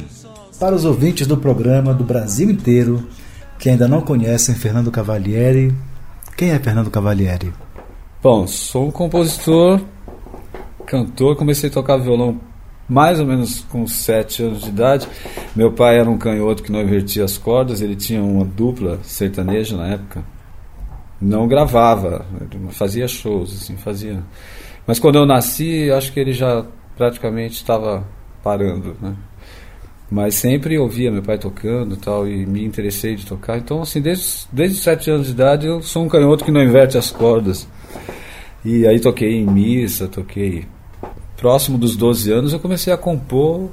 Para 0.60 0.76
os 0.76 0.86
ouvintes 0.86 1.26
do 1.26 1.36
programa 1.36 1.96
do 1.96 2.04
Brasil 2.04 2.48
inteiro, 2.48 3.04
que 3.58 3.72
ainda 3.72 3.88
não 3.88 4.02
conhecem 4.02 4.54
Fernando 4.54 4.92
Cavalieri, 4.92 5.74
quem 6.38 6.52
é 6.52 6.60
Fernando 6.60 6.92
Cavalieri? 6.92 7.52
Bom, 8.22 8.46
sou 8.46 8.90
um 8.90 8.92
compositor, 8.92 9.82
cantor, 10.86 11.36
comecei 11.36 11.72
a 11.72 11.74
tocar 11.74 11.98
violão 11.98 12.40
mais 12.88 13.20
ou 13.20 13.26
menos 13.26 13.62
com 13.62 13.88
7 13.88 14.44
anos 14.44 14.62
de 14.62 14.70
idade. 14.70 15.08
Meu 15.56 15.72
pai 15.72 15.98
era 15.98 16.08
um 16.08 16.20
canhoto 16.20 16.62
que 16.62 16.72
não 16.72 16.84
invertia 16.84 17.24
as 17.24 17.36
cordas, 17.36 17.82
ele 17.82 17.96
tinha 17.96 18.22
uma 18.22 18.46
dupla 18.46 19.00
sertaneja 19.02 19.76
na 19.76 19.88
época, 19.88 20.24
não 21.20 21.48
gravava, 21.48 22.26
fazia 22.72 23.08
shows, 23.08 23.62
assim, 23.62 23.76
fazia. 23.76 24.24
Mas 24.86 25.00
quando 25.00 25.18
eu 25.18 25.26
nasci, 25.26 25.92
acho 25.92 26.14
que 26.14 26.20
ele 26.20 26.34
já 26.34 26.66
praticamente 26.96 27.56
estava 27.56 28.06
parando, 28.44 28.96
né? 29.02 29.16
Mas 30.10 30.36
sempre 30.36 30.78
ouvia 30.78 31.12
meu 31.12 31.22
pai 31.22 31.38
tocando 31.38 31.98
tal, 31.98 32.26
e 32.28 32.46
me 32.46 32.64
interessei 32.64 33.16
de 33.16 33.26
tocar. 33.26 33.58
Então, 33.58 33.82
assim, 33.82 34.02
desde, 34.02 34.48
desde 34.52 34.78
sete 34.80 35.12
anos 35.12 35.28
de 35.28 35.34
idade, 35.34 35.68
eu 35.68 35.82
sou 35.82 36.06
um 36.06 36.08
canhoto 36.08 36.46
que 36.46 36.52
não 36.52 36.64
inverte 36.64 36.98
as 36.98 37.12
cordas. 37.12 37.68
E 38.64 38.88
aí 38.88 39.00
toquei 39.00 39.36
em 39.36 39.46
missa, 39.46 40.08
toquei. 40.08 40.66
Próximo 41.36 41.78
dos 41.78 41.98
12 41.98 42.32
anos, 42.32 42.54
eu 42.54 42.60
comecei 42.60 42.92
a 42.94 42.98
compor. 42.98 43.70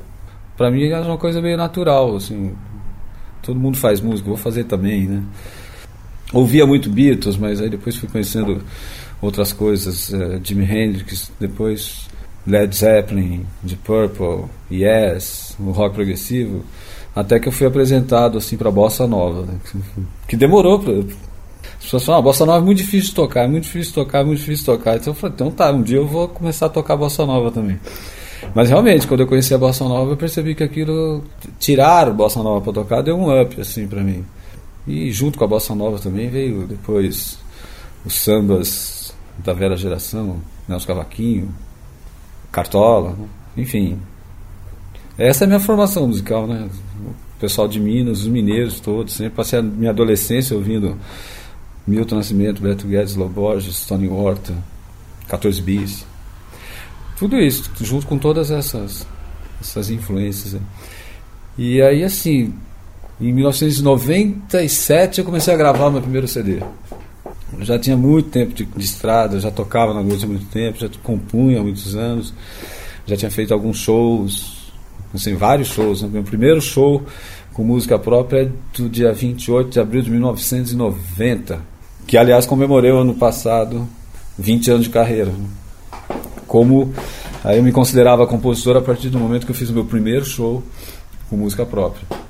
Para 0.56 0.70
mim, 0.70 0.84
era 0.84 1.04
uma 1.04 1.18
coisa 1.18 1.40
meio 1.40 1.56
natural, 1.56 2.16
assim. 2.16 2.52
Todo 3.40 3.58
mundo 3.58 3.76
faz 3.76 4.00
música, 4.00 4.28
vou 4.28 4.36
fazer 4.36 4.64
também, 4.64 5.06
né? 5.06 5.22
Ouvia 6.34 6.66
muito 6.66 6.90
Beatles, 6.90 7.36
mas 7.36 7.60
aí 7.60 7.70
depois 7.70 7.96
fui 7.96 8.08
conhecendo 8.08 8.62
outras 9.22 9.52
coisas, 9.52 10.10
uh, 10.10 10.40
Jimi 10.42 10.64
Hendrix, 10.64 11.30
depois 11.40 12.08
Led 12.46 12.74
Zeppelin, 12.74 13.46
Deep 13.62 13.82
Purple, 13.82 14.44
Yes, 14.70 15.56
o 15.58 15.70
rock 15.70 15.94
progressivo, 15.94 16.64
até 17.14 17.38
que 17.38 17.48
eu 17.48 17.52
fui 17.52 17.66
apresentado 17.66 18.38
assim 18.38 18.56
para 18.56 18.70
bossa 18.70 19.06
nova, 19.06 19.46
né? 19.46 19.54
que 20.28 20.36
demorou 20.36 20.80
para 20.80 20.92
as 21.78 21.84
pessoas 21.84 22.04
falam, 22.04 22.20
ah, 22.20 22.22
bossa 22.22 22.46
nova 22.46 22.58
é 22.58 22.64
muito 22.64 22.78
difícil 22.78 23.10
de 23.10 23.14
tocar, 23.14 23.44
é 23.44 23.46
muito 23.46 23.64
difícil 23.64 23.90
de 23.90 23.94
tocar, 23.94 24.20
é 24.20 24.24
muito 24.24 24.38
difícil 24.38 24.64
de 24.64 24.78
tocar. 24.78 24.96
Então 24.96 25.12
eu 25.12 25.14
falei, 25.14 25.34
então 25.34 25.50
tá, 25.50 25.70
um 25.70 25.82
dia 25.82 25.98
eu 25.98 26.06
vou 26.06 26.28
começar 26.28 26.66
a 26.66 26.68
tocar 26.68 26.96
bossa 26.96 27.26
nova 27.26 27.50
também. 27.50 27.78
Mas 28.54 28.68
realmente, 28.68 29.06
quando 29.06 29.20
eu 29.20 29.26
conheci 29.26 29.54
a 29.54 29.58
bossa 29.58 29.84
nova, 29.84 30.12
eu 30.12 30.16
percebi 30.16 30.54
que 30.54 30.62
aquilo 30.62 31.22
tirar 31.58 32.10
bossa 32.10 32.42
nova 32.42 32.60
para 32.60 32.72
tocar 32.72 33.02
deu 33.02 33.16
um 33.16 33.40
up 33.40 33.60
assim 33.60 33.86
para 33.86 34.02
mim. 34.02 34.24
E 34.86 35.10
junto 35.10 35.38
com 35.38 35.44
a 35.44 35.48
bossa 35.48 35.74
nova 35.74 35.98
também 35.98 36.28
veio 36.28 36.66
depois 36.66 37.38
os 38.04 38.14
sambas 38.14 39.14
da 39.38 39.52
velha 39.52 39.76
geração, 39.76 40.40
né, 40.68 40.76
os 40.76 40.84
cavaquinhos, 40.84 41.48
cartola, 42.52 43.16
enfim. 43.56 43.98
Essa 45.16 45.44
é 45.44 45.46
a 45.46 45.48
minha 45.48 45.60
formação 45.60 46.06
musical, 46.06 46.46
né? 46.46 46.68
O 47.00 47.40
pessoal 47.40 47.66
de 47.66 47.80
Minas, 47.80 48.20
os 48.20 48.26
mineiros 48.26 48.80
todos, 48.80 49.14
sempre 49.14 49.34
passei 49.34 49.58
a 49.58 49.62
minha 49.62 49.90
adolescência 49.90 50.56
ouvindo 50.56 50.96
Milton 51.86 52.16
Nascimento, 52.16 52.62
Beto 52.62 52.86
Guedes, 52.86 53.14
Loborges, 53.14 53.86
Tony 53.86 54.08
Horta, 54.08 54.54
14 55.28 55.62
bis. 55.62 56.06
Tudo 57.18 57.38
isso, 57.38 57.70
junto 57.80 58.06
com 58.06 58.18
todas 58.18 58.50
essas, 58.50 59.06
essas 59.60 59.90
influências. 59.90 60.54
Né? 60.54 60.60
E 61.56 61.80
aí, 61.82 62.02
assim, 62.02 62.54
em 63.20 63.32
1997 63.32 65.20
eu 65.20 65.24
comecei 65.24 65.54
a 65.54 65.56
gravar 65.56 65.90
meu 65.90 66.02
primeiro 66.02 66.26
CD. 66.26 66.58
Eu 67.56 67.64
já 67.64 67.78
tinha 67.78 67.96
muito 67.96 68.30
tempo 68.30 68.52
de, 68.52 68.64
de 68.64 68.84
estrada, 68.84 69.38
já 69.38 69.50
tocava 69.50 69.94
na 69.94 70.02
noite 70.02 70.24
há 70.24 70.28
muito 70.28 70.46
tempo, 70.46 70.78
já 70.78 70.88
compunha 71.02 71.60
há 71.60 71.62
muitos 71.62 71.94
anos, 71.94 72.34
já 73.06 73.16
tinha 73.16 73.30
feito 73.30 73.54
alguns 73.54 73.78
shows, 73.78 74.72
assim, 75.14 75.34
vários 75.36 75.68
shows. 75.68 76.02
Né? 76.02 76.08
Meu 76.12 76.24
primeiro 76.24 76.60
show 76.60 77.02
com 77.52 77.62
música 77.62 77.96
própria 77.98 78.42
é 78.42 78.50
do 78.76 78.88
dia 78.88 79.12
28 79.12 79.70
de 79.70 79.78
abril 79.78 80.02
de 80.02 80.10
1990, 80.10 81.60
que 82.06 82.18
aliás 82.18 82.46
comemorei 82.46 82.90
o 82.90 82.98
ano 82.98 83.14
passado 83.14 83.86
20 84.36 84.70
anos 84.72 84.84
de 84.84 84.90
carreira. 84.90 85.32
Como 86.48 86.92
aí 87.44 87.58
eu 87.58 87.62
me 87.62 87.70
considerava 87.70 88.26
compositor 88.26 88.76
a 88.76 88.82
partir 88.82 89.08
do 89.08 89.20
momento 89.20 89.46
que 89.46 89.52
eu 89.52 89.56
fiz 89.56 89.70
o 89.70 89.72
meu 89.72 89.84
primeiro 89.84 90.24
show 90.24 90.60
com 91.30 91.36
música 91.36 91.64
própria 91.64 92.24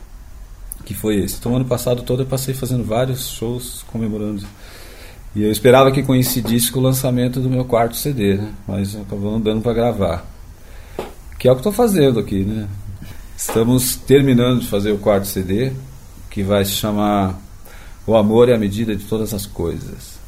que 0.84 0.94
foi 0.94 1.16
esse. 1.16 1.36
Então, 1.38 1.56
ano 1.56 1.64
passado 1.64 2.02
todo 2.02 2.22
eu 2.22 2.26
passei 2.26 2.54
fazendo 2.54 2.84
vários 2.84 3.28
shows 3.30 3.84
comemorando. 3.88 4.44
E 5.34 5.42
eu 5.42 5.50
esperava 5.50 5.90
que 5.90 6.02
coincidisse 6.02 6.70
com 6.70 6.78
o 6.78 6.82
lançamento 6.82 7.40
do 7.40 7.50
meu 7.50 7.64
quarto 7.64 7.96
CD, 7.96 8.36
né? 8.36 8.52
Mas 8.68 8.94
acabou 8.94 9.32
não 9.32 9.40
dando 9.40 9.62
para 9.62 9.72
gravar. 9.72 10.26
Que 11.38 11.48
é 11.48 11.50
o 11.50 11.54
que 11.54 11.60
estou 11.60 11.72
fazendo 11.72 12.20
aqui, 12.20 12.44
né? 12.44 12.68
Estamos 13.36 13.96
terminando 13.96 14.60
de 14.60 14.68
fazer 14.68 14.92
o 14.92 14.98
quarto 14.98 15.26
CD, 15.26 15.72
que 16.30 16.42
vai 16.42 16.64
se 16.64 16.70
chamar 16.72 17.40
O 18.06 18.14
Amor 18.14 18.48
é 18.48 18.54
a 18.54 18.58
Medida 18.58 18.94
de 18.94 19.04
Todas 19.04 19.34
as 19.34 19.44
Coisas. 19.44 20.20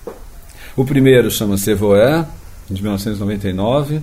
O 0.76 0.84
primeiro 0.84 1.30
chama-se 1.30 1.72
de 1.72 2.82
1999. 2.82 4.00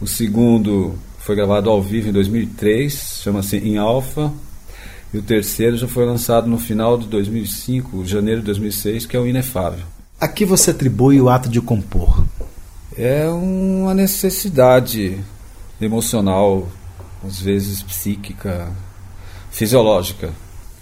O 0.00 0.06
segundo 0.06 0.96
foi 1.18 1.34
gravado 1.34 1.68
ao 1.68 1.82
vivo 1.82 2.08
em 2.08 2.12
2003, 2.12 3.20
chama-se 3.22 3.56
Em 3.56 3.76
Alpha. 3.76 4.32
E 5.12 5.18
o 5.18 5.22
terceiro 5.22 5.76
já 5.76 5.88
foi 5.88 6.06
lançado 6.06 6.46
no 6.46 6.58
final 6.58 6.96
de 6.96 7.06
2005, 7.08 8.06
janeiro 8.06 8.40
de 8.40 8.46
2006, 8.46 9.06
que 9.06 9.16
é 9.16 9.20
o 9.20 9.26
Inefável. 9.26 9.84
A 10.20 10.28
que 10.28 10.44
você 10.44 10.70
atribui 10.70 11.20
o 11.20 11.28
ato 11.28 11.48
de 11.48 11.60
compor? 11.60 12.24
É 12.96 13.28
uma 13.28 13.92
necessidade 13.92 15.18
emocional, 15.80 16.68
às 17.26 17.40
vezes 17.40 17.82
psíquica, 17.82 18.70
fisiológica. 19.50 20.30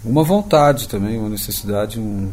Uma 0.04 0.22
vontade 0.22 0.88
também, 0.88 1.18
uma 1.18 1.28
necessidade, 1.28 1.98
um, 1.98 2.30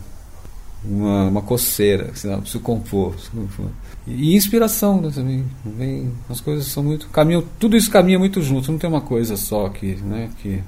uma, 0.83 1.27
uma 1.27 1.41
coceira, 1.41 2.11
assim, 2.11 2.27
não, 2.27 2.41
preciso 2.41 2.61
compor. 2.61 3.15
Compor. 3.31 3.67
E 4.05 4.35
inspiração 4.35 4.99
né, 4.99 5.11
também. 5.13 5.45
Vem, 5.65 6.11
as 6.29 6.41
coisas 6.41 6.65
são 6.67 6.83
muito. 6.83 7.07
Caminham, 7.09 7.43
tudo 7.57 7.77
isso 7.77 7.89
caminha 7.89 8.19
muito 8.19 8.41
junto, 8.41 8.71
não 8.71 8.77
tem 8.77 8.89
uma 8.89 9.01
coisa 9.01 9.37
só 9.37 9.69
que. 9.69 9.95
Né, 9.95 10.29
que 10.41 10.61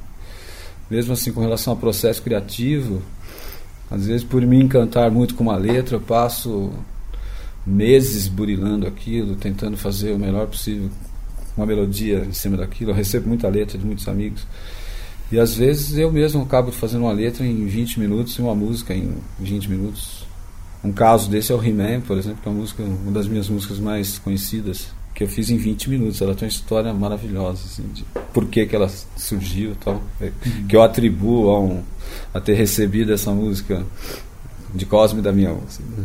mesmo 0.89 1.13
assim, 1.13 1.31
com 1.31 1.41
relação 1.41 1.73
ao 1.73 1.79
processo 1.79 2.21
criativo, 2.21 3.01
às 3.89 4.05
vezes, 4.05 4.23
por 4.23 4.41
me 4.41 4.61
encantar 4.61 5.09
muito 5.09 5.35
com 5.35 5.43
uma 5.43 5.55
letra, 5.55 5.95
eu 5.95 6.01
passo 6.01 6.71
meses 7.65 8.27
burilando 8.27 8.88
aquilo, 8.88 9.35
tentando 9.35 9.77
fazer 9.77 10.13
o 10.13 10.19
melhor 10.19 10.47
possível, 10.47 10.89
uma 11.55 11.65
melodia 11.65 12.25
em 12.27 12.33
cima 12.33 12.57
daquilo. 12.57 12.91
Eu 12.91 12.95
recebo 12.95 13.27
muita 13.27 13.47
letra 13.47 13.77
de 13.77 13.85
muitos 13.85 14.07
amigos. 14.07 14.45
E 15.31 15.39
às 15.39 15.55
vezes 15.55 15.97
eu 15.97 16.11
mesmo 16.11 16.41
acabo 16.41 16.71
fazendo 16.71 17.01
uma 17.01 17.11
letra 17.11 17.45
em 17.45 17.65
20 17.65 17.99
minutos 17.99 18.33
e 18.35 18.41
uma 18.41 18.55
música 18.55 18.93
em 18.93 19.13
20 19.39 19.69
minutos. 19.69 20.25
Um 20.83 20.93
caso 20.93 21.29
desse 21.29 21.51
é 21.51 21.55
o 21.55 21.63
He-Man, 21.63 22.01
por 22.01 22.17
exemplo, 22.17 22.39
que 22.41 22.47
é 22.47 22.51
uma, 22.51 22.59
música, 22.59 22.83
uma 22.83 23.11
das 23.11 23.27
minhas 23.27 23.49
músicas 23.49 23.79
mais 23.79 24.17
conhecidas, 24.19 24.88
que 25.18 25.24
eu 25.24 25.28
fiz 25.28 25.49
em 25.49 25.57
20 25.57 25.89
minutos. 25.89 26.22
Ela 26.22 26.36
tem 26.36 26.47
uma 26.47 26.51
história 26.51 26.93
maravilhosa, 26.93 27.63
assim, 27.65 27.84
de 27.91 28.05
por 28.32 28.45
que, 28.45 28.68
que 28.68 28.76
ela 28.76 28.88
surgiu 29.15 29.76
tal. 29.84 29.99
Que 30.70 30.76
eu 30.76 30.84
atribuo 30.84 31.49
a 31.49 31.59
um, 31.59 31.82
a 32.32 32.39
ter 32.39 32.53
recebido 32.53 33.11
essa 33.11 33.32
música 33.32 33.84
de 34.76 34.86
Cosme 34.86 35.20
Damião. 35.20 35.59
Assim, 35.68 35.82
né? 35.97 36.03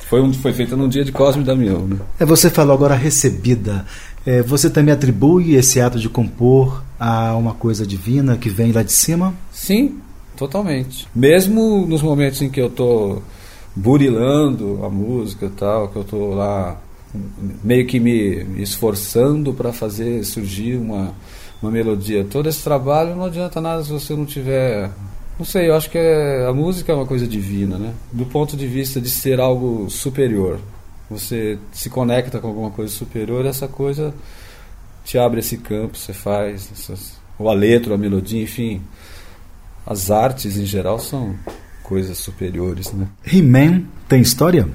foi, 0.00 0.20
um, 0.20 0.34
foi 0.34 0.52
feita 0.52 0.76
num 0.76 0.86
dia 0.86 1.02
de 1.02 1.12
Cosme 1.12 1.42
Damião. 1.42 1.86
Né? 1.86 1.96
É, 2.20 2.26
você 2.26 2.50
falou 2.50 2.74
agora 2.74 2.94
recebida. 2.94 3.86
É, 4.26 4.42
você 4.42 4.68
também 4.68 4.92
atribui 4.92 5.54
esse 5.54 5.80
ato 5.80 5.98
de 5.98 6.10
compor 6.10 6.84
a 7.00 7.34
uma 7.34 7.54
coisa 7.54 7.86
divina 7.86 8.36
que 8.36 8.50
vem 8.50 8.70
lá 8.70 8.82
de 8.82 8.92
cima? 8.92 9.34
Sim, 9.50 9.98
totalmente. 10.36 11.08
Mesmo 11.14 11.86
nos 11.86 12.02
momentos 12.02 12.42
em 12.42 12.50
que 12.50 12.60
eu 12.60 12.66
estou 12.66 13.22
burilando 13.74 14.84
a 14.84 14.90
música 14.90 15.50
tal, 15.56 15.88
que 15.88 15.96
eu 15.96 16.02
estou 16.02 16.34
lá 16.34 16.82
meio 17.62 17.86
que 17.86 17.98
me 17.98 18.62
esforçando 18.62 19.52
para 19.52 19.72
fazer 19.72 20.24
surgir 20.24 20.76
uma, 20.76 21.14
uma 21.62 21.70
melodia. 21.70 22.24
Todo 22.24 22.48
esse 22.48 22.62
trabalho 22.62 23.14
não 23.14 23.24
adianta 23.24 23.60
nada 23.60 23.82
se 23.82 23.90
você 23.90 24.14
não 24.14 24.26
tiver 24.26 24.90
não 25.38 25.44
sei, 25.44 25.68
eu 25.68 25.76
acho 25.76 25.90
que 25.90 25.98
é, 25.98 26.46
a 26.46 26.52
música 26.52 26.92
é 26.92 26.94
uma 26.94 27.04
coisa 27.04 27.26
divina, 27.26 27.76
né? 27.76 27.92
Do 28.10 28.24
ponto 28.24 28.56
de 28.56 28.66
vista 28.66 29.00
de 29.00 29.10
ser 29.10 29.38
algo 29.38 29.88
superior. 29.90 30.58
Você 31.10 31.58
se 31.72 31.90
conecta 31.90 32.40
com 32.40 32.48
alguma 32.48 32.70
coisa 32.70 32.92
superior, 32.92 33.44
essa 33.44 33.68
coisa 33.68 34.14
te 35.04 35.18
abre 35.18 35.40
esse 35.40 35.58
campo, 35.58 35.96
você 35.96 36.14
faz, 36.14 36.70
essas, 36.72 37.14
ou 37.38 37.50
a 37.50 37.54
letra, 37.54 37.90
ou 37.90 37.94
a 37.94 37.98
melodia, 37.98 38.42
enfim. 38.42 38.80
As 39.84 40.10
artes 40.10 40.56
em 40.56 40.64
geral 40.64 40.98
são 40.98 41.36
coisas 41.82 42.16
superiores, 42.16 42.90
né? 42.92 43.06
He-Man 43.30 43.84
tem 44.08 44.22
história? 44.22 44.66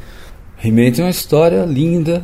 He-Man 0.64 0.92
tem 0.92 1.06
uma 1.06 1.12
história 1.12 1.66
linda. 1.66 2.24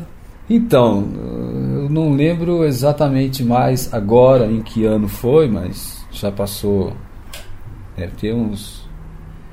Então, 0.49 1.05
eu 1.15 1.89
não 1.89 2.13
lembro 2.13 2.63
exatamente 2.63 3.43
mais 3.43 3.93
agora 3.93 4.45
em 4.45 4.61
que 4.61 4.85
ano 4.85 5.07
foi, 5.07 5.49
mas 5.49 6.05
já 6.11 6.31
passou 6.31 6.93
Deve 7.97 8.11
ter 8.11 8.33
uns, 8.33 8.87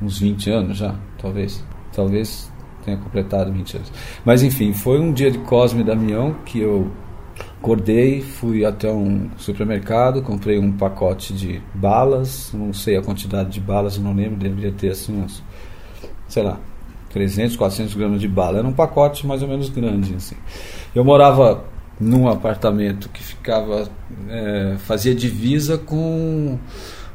uns 0.02 0.18
20 0.18 0.50
anos 0.50 0.76
já, 0.76 0.94
talvez. 1.16 1.64
Talvez 1.94 2.52
tenha 2.84 2.98
completado 2.98 3.50
20 3.50 3.76
anos. 3.76 3.92
Mas 4.22 4.42
enfim, 4.42 4.74
foi 4.74 5.00
um 5.00 5.12
dia 5.12 5.30
de 5.30 5.38
Cosme 5.38 5.80
e 5.80 5.84
Damião 5.84 6.34
que 6.44 6.60
eu 6.60 6.92
acordei, 7.58 8.20
fui 8.20 8.66
até 8.66 8.92
um 8.92 9.30
supermercado, 9.38 10.20
comprei 10.20 10.58
um 10.58 10.70
pacote 10.70 11.32
de 11.32 11.62
balas, 11.74 12.52
não 12.52 12.74
sei 12.74 12.98
a 12.98 13.02
quantidade 13.02 13.48
de 13.48 13.60
balas, 13.60 13.96
não 13.96 14.14
lembro, 14.14 14.36
deveria 14.36 14.70
ter 14.70 14.90
assim 14.90 15.18
uns, 15.22 15.42
sei 16.28 16.42
lá, 16.42 16.60
300, 17.14 17.54
400 17.56 17.94
gramas 17.94 18.20
de 18.20 18.26
bala. 18.26 18.58
Era 18.58 18.66
um 18.66 18.72
pacote 18.72 19.24
mais 19.24 19.40
ou 19.40 19.46
menos 19.46 19.68
grande, 19.68 20.16
assim. 20.16 20.34
Eu 20.92 21.04
morava 21.04 21.64
num 21.98 22.28
apartamento 22.28 23.08
que 23.08 23.22
ficava, 23.22 23.88
é, 24.28 24.74
fazia 24.78 25.14
divisa 25.14 25.78
com 25.78 26.58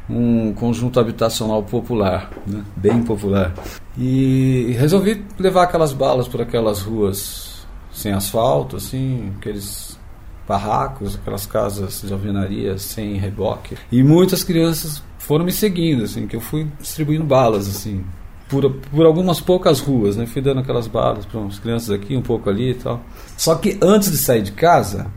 um 0.10 0.54
conjunto 0.54 1.02
habitacional 1.02 1.62
popular, 1.64 2.32
né? 2.48 2.64
bem 2.78 3.04
popular. 3.04 3.54
E 3.98 4.74
resolvi 4.80 5.22
levar 5.38 5.64
aquelas 5.64 5.92
balas 5.92 6.30
por 6.30 6.42
aquelas 6.42 6.82
ruas 6.82 7.68
sem 7.92 8.14
asfalto, 8.14 8.78
assim, 8.78 9.34
aqueles 9.38 10.00
barracos, 10.48 11.16
aquelas 11.16 11.46
casas 11.46 12.04
de 12.08 12.14
alvenaria 12.14 12.78
sem 12.78 13.18
reboque. 13.18 13.76
E 13.92 14.02
muitas 14.02 14.46
crianças 14.46 15.04
foram 15.18 15.44
me 15.44 15.52
seguindo, 15.52 16.06
assim, 16.06 16.26
que 16.26 16.38
eu 16.38 16.42
fui 16.42 16.68
distribuindo 16.80 17.26
balas, 17.26 17.68
assim, 17.68 18.04
por, 18.50 18.70
por 18.72 19.06
algumas 19.06 19.40
poucas 19.40 19.80
ruas, 19.80 20.18
né? 20.18 20.26
Fui 20.26 20.42
dando 20.42 20.60
aquelas 20.60 20.88
balas 20.88 21.26
para 21.26 21.40
umas 21.40 21.60
crianças 21.60 21.92
aqui, 21.92 22.18
um 22.18 22.22
pouco 22.22 22.50
ali 22.50 22.72
e 22.72 22.74
tal. 22.74 23.00
Só 23.38 23.56
que 23.56 23.78
antes 23.82 24.12
de 24.12 24.18
sair 24.18 24.42
de 24.42 24.52
casa, 24.52 25.08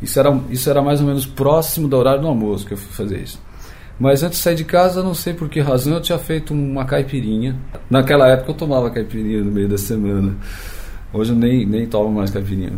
isso 0.00 0.20
era, 0.20 0.38
isso 0.50 0.68
era 0.68 0.82
mais 0.82 1.00
ou 1.00 1.06
menos 1.06 1.24
próximo 1.24 1.88
do 1.88 1.96
horário 1.96 2.20
do 2.20 2.28
almoço 2.28 2.66
que 2.66 2.74
eu 2.74 2.78
fui 2.78 2.92
fazer 2.92 3.22
isso. 3.22 3.40
Mas 3.98 4.22
antes 4.22 4.38
de 4.38 4.44
sair 4.44 4.54
de 4.54 4.64
casa, 4.64 5.02
não 5.02 5.14
sei 5.14 5.34
por 5.34 5.48
que 5.48 5.60
razão, 5.60 5.94
eu 5.94 6.00
tinha 6.00 6.18
feito 6.18 6.54
uma 6.54 6.84
caipirinha. 6.84 7.56
Naquela 7.88 8.28
época 8.28 8.50
eu 8.50 8.54
tomava 8.54 8.90
caipirinha 8.90 9.42
no 9.42 9.50
meio 9.50 9.68
da 9.68 9.78
semana. 9.78 10.36
Hoje 11.12 11.32
eu 11.32 11.36
nem, 11.36 11.66
nem 11.66 11.86
tomo 11.86 12.10
mais 12.10 12.30
caipirinha. 12.30 12.72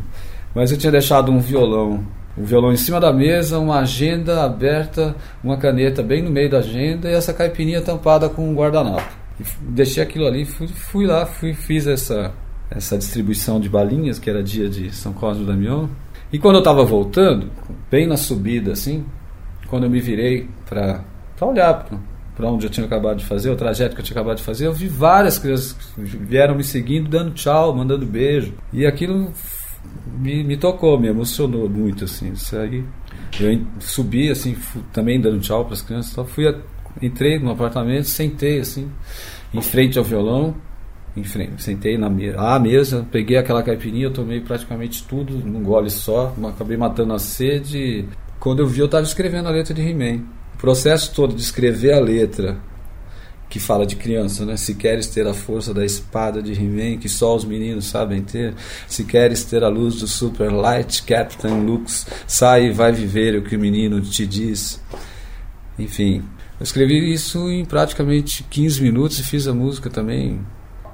Mas 0.55 0.70
eu 0.70 0.78
tinha 0.78 0.91
deixado 0.91 1.30
um 1.30 1.39
violão. 1.39 2.05
Um 2.37 2.45
violão 2.45 2.72
em 2.72 2.76
cima 2.76 2.99
da 2.99 3.12
mesa, 3.12 3.59
uma 3.59 3.80
agenda 3.80 4.43
aberta, 4.43 5.14
uma 5.45 5.57
caneta 5.57 6.03
bem 6.03 6.22
no 6.22 6.30
meio 6.30 6.51
da 6.51 6.59
agenda 6.59 7.09
e 7.09 7.14
essa 7.14 7.33
caipirinha 7.33 7.83
tampada 7.83 8.28
com 8.28 8.49
um 8.49 8.55
guardanapo. 8.55 9.21
Deixei 9.61 10.03
aquilo 10.03 10.26
ali, 10.26 10.45
fui, 10.45 10.68
fui 10.68 11.07
lá, 11.07 11.26
fui, 11.26 11.55
fiz 11.55 11.86
essa, 11.86 12.32
essa 12.70 12.97
distribuição 12.99 13.61
de 13.61 13.68
balinhas, 13.68 14.18
que 14.18 14.28
era 14.28 14.43
dia 14.43 14.68
de 14.68 14.95
São 14.95 15.12
Cosme 15.12 15.45
e 15.45 15.47
Damião. 15.47 15.90
E 16.32 16.38
quando 16.38 16.57
eu 16.57 16.61
estava 16.61 16.84
voltando, 16.84 17.51
bem 17.90 18.07
na 18.07 18.16
subida 18.16 18.72
assim, 18.72 19.05
quando 19.68 19.84
eu 19.84 19.90
me 19.90 20.01
virei 20.01 20.49
para 20.68 21.05
olhar 21.40 21.86
para 22.34 22.51
onde 22.51 22.66
eu 22.66 22.70
tinha 22.70 22.86
acabado 22.86 23.18
de 23.18 23.24
fazer, 23.24 23.51
o 23.51 23.57
trajeto 23.57 23.95
que 23.95 24.01
eu 24.01 24.05
tinha 24.05 24.18
acabado 24.18 24.38
de 24.38 24.43
fazer, 24.43 24.66
eu 24.66 24.72
vi 24.72 24.88
várias 24.88 25.38
crianças 25.38 25.72
que 25.72 26.01
vieram 26.01 26.55
me 26.55 26.64
seguindo, 26.64 27.09
dando 27.09 27.32
tchau, 27.32 27.74
mandando 27.74 28.07
beijo. 28.07 28.55
E 28.72 28.86
aquilo 28.86 29.32
me, 30.18 30.43
me 30.43 30.57
tocou, 30.57 30.99
me 30.99 31.09
emocionou 31.09 31.68
muito, 31.68 32.05
assim. 32.05 32.32
Isso 32.32 32.57
aí, 32.57 32.84
eu 33.40 33.61
subi, 33.80 34.30
assim, 34.30 34.57
também 34.93 35.20
dando 35.20 35.40
tchau 35.40 35.64
para 35.64 35.74
as 35.74 35.82
crianças. 35.82 36.12
Então 36.12 36.24
fui, 36.24 36.45
entrei 37.01 37.38
no 37.38 37.51
apartamento, 37.51 38.05
sentei, 38.05 38.61
assim, 38.61 38.90
em 39.53 39.61
frente 39.61 39.98
ao 39.98 40.05
violão, 40.05 40.55
em 41.16 41.24
frente, 41.24 41.62
sentei 41.62 41.98
na 41.98 42.09
mesa, 42.09 42.40
à 42.40 42.59
mesa, 42.59 43.07
peguei 43.11 43.36
aquela 43.36 43.62
caipirinha, 43.62 44.11
tomei 44.11 44.40
praticamente 44.40 45.05
tudo 45.05 45.34
num 45.34 45.62
gole 45.62 45.90
só, 45.90 46.34
acabei 46.48 46.76
matando 46.76 47.12
a 47.12 47.18
sede. 47.18 48.07
Quando 48.40 48.61
eu 48.61 48.66
vi, 48.66 48.80
eu 48.80 48.86
estava 48.86 49.05
escrevendo 49.05 49.48
a 49.48 49.53
letra 49.53 49.74
de 49.74 49.82
He-Man 49.82 50.22
processo 50.62 51.12
todo 51.12 51.34
de 51.34 51.42
escrever 51.42 51.92
a 51.92 51.98
letra 51.98 52.57
que 53.50 53.59
fala 53.59 53.84
de 53.84 53.96
criança, 53.96 54.46
né? 54.46 54.57
Se 54.57 54.76
queres 54.76 55.09
ter 55.09 55.26
a 55.26 55.34
força 55.34 55.74
da 55.74 55.84
espada 55.84 56.40
de 56.40 56.53
He-Man 56.53 56.98
que 56.98 57.09
só 57.09 57.34
os 57.34 57.44
meninos 57.44 57.86
sabem 57.86 58.22
ter, 58.22 58.55
se 58.86 59.05
queres 59.05 59.44
ter 59.44 59.64
a 59.64 59.68
luz 59.68 59.96
do 59.96 60.07
Super 60.07 60.53
Light 60.53 61.03
Captain 61.03 61.64
Lux, 61.66 62.07
sai 62.28 62.66
e 62.66 62.70
vai 62.70 62.92
viver 62.92 63.36
o 63.36 63.42
que 63.42 63.57
o 63.57 63.59
menino 63.59 64.00
te 64.00 64.24
diz. 64.24 64.80
Enfim, 65.76 66.22
eu 66.62 66.64
escrevi 66.64 67.12
isso 67.12 67.50
em 67.50 67.64
praticamente 67.64 68.44
15 68.44 68.80
minutos 68.80 69.18
e 69.18 69.24
fiz 69.24 69.48
a 69.48 69.52
música 69.52 69.90
também 69.90 70.40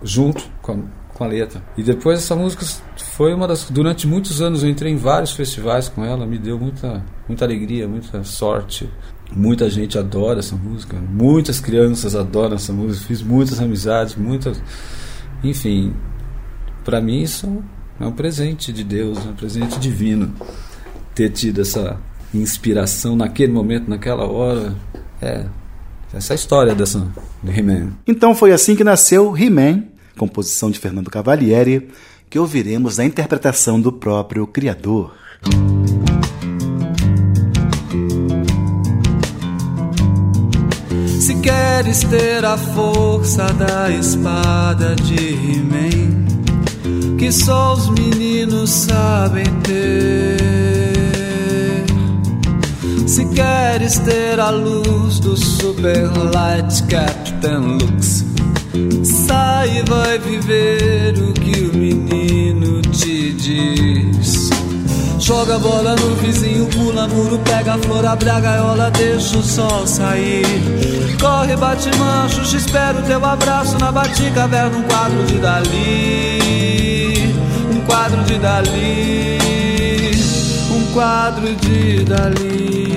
junto 0.03 0.43
com 0.63 0.73
a, 0.73 0.77
com 1.15 1.25
a 1.25 1.27
letra. 1.27 1.63
E 1.77 1.83
depois 1.83 2.19
essa 2.19 2.35
música 2.35 2.65
foi 2.97 3.35
uma 3.35 3.47
das 3.47 3.69
durante 3.69 4.07
muitos 4.07 4.41
anos 4.41 4.63
eu 4.63 4.71
entrei 4.71 4.93
em 4.93 4.97
vários 4.97 5.33
festivais 5.33 5.89
com 5.89 6.03
ela, 6.03 6.27
me 6.27 6.39
deu 6.39 6.59
muita 6.59 7.05
muita 7.29 7.45
alegria, 7.45 7.87
muita 7.87 8.25
sorte 8.25 8.89
Muita 9.31 9.69
gente 9.69 9.99
adora 9.99 10.39
essa 10.39 10.57
música, 10.57 10.97
muitas 10.97 11.61
crianças 11.61 12.17
adoram 12.17 12.57
essa 12.57 12.73
música, 12.73 13.07
fiz 13.07 13.21
muitas 13.21 13.61
amizades, 13.61 14.15
muitas. 14.17 14.59
Enfim, 15.45 15.93
para 16.83 16.99
mim 16.99 17.21
isso 17.21 17.63
é 18.01 18.07
um 18.07 18.13
presente 18.13 18.73
de 18.73 18.83
Deus, 18.83 19.19
é 19.19 19.29
um 19.29 19.35
presente 19.35 19.79
divino. 19.79 20.33
Ter 21.15 21.29
tido 21.29 21.61
essa 21.61 22.01
inspiração 22.33 23.17
naquele 23.17 23.53
momento, 23.53 23.89
naquela 23.91 24.27
hora. 24.27 24.75
É, 25.21 25.45
essa 26.15 26.33
é 26.33 26.35
a 26.35 26.37
história 26.37 26.75
dessa, 26.75 27.07
do 27.43 27.51
He-Man. 27.51 27.93
Então 28.07 28.35
foi 28.35 28.53
assim 28.53 28.75
que 28.75 28.85
nasceu 28.85 29.37
He-Man, 29.37 29.85
composição 30.17 30.71
de 30.71 30.79
Fernando 30.79 31.11
Cavalieri, 31.11 31.89
que 32.31 32.39
ouviremos 32.39 32.99
na 32.99 33.05
interpretação 33.05 33.81
do 33.81 33.93
próprio 33.93 34.47
Criador. 34.47 35.15
Se 41.21 41.35
queres 41.41 42.05
ter 42.05 42.45
a 42.45 42.57
força 42.57 43.53
da 43.55 43.91
espada 43.91 44.95
de 44.97 45.35
He-Man, 45.35 46.27
que 47.19 47.31
só 47.31 47.75
os 47.75 47.91
meninos 47.91 48.71
sabem 48.71 49.45
ter. 49.63 50.78
Se 53.09 53.25
queres 53.25 53.99
ter 54.01 54.39
a 54.39 54.51
luz 54.51 55.19
do 55.19 55.35
Super 55.35 56.11
Light 56.35 56.83
Captain 56.89 57.79
Lux, 57.79 58.23
sai 59.03 59.79
e 59.79 59.83
vai 59.89 60.19
viver 60.19 61.15
o 61.19 61.33
que 61.33 61.59
o 61.59 61.75
menino 61.75 62.83
te 62.83 63.33
diz. 63.33 64.51
Joga 65.19 65.59
bola 65.59 65.97
no 65.97 66.17
vizinho, 66.17 66.67
pula 66.67 67.09
muro, 67.09 67.39
pega 67.39 67.77
a 67.77 67.79
flor, 67.79 68.05
abre 68.05 68.29
a 68.29 68.41
gaiola, 68.41 68.91
deixa 68.91 69.39
o 69.39 69.43
sol 69.43 69.87
sair. 69.87 70.45
Corre, 71.19 71.57
bate 71.57 71.89
mancho, 71.97 72.43
te 72.43 72.57
espero 72.57 73.03
teu 73.05 73.25
abraço 73.25 73.79
na 73.79 73.91
bate-caverna, 73.91 74.77
um 74.77 74.83
quadro 74.83 75.25
de 75.25 75.39
Dali. 75.39 77.35
Um 77.75 77.81
quadro 77.87 78.23
de 78.25 78.39
Dali. 78.39 79.39
Um 80.71 80.93
quadro 80.93 81.57
de 81.57 82.05
Dali. 82.05 82.88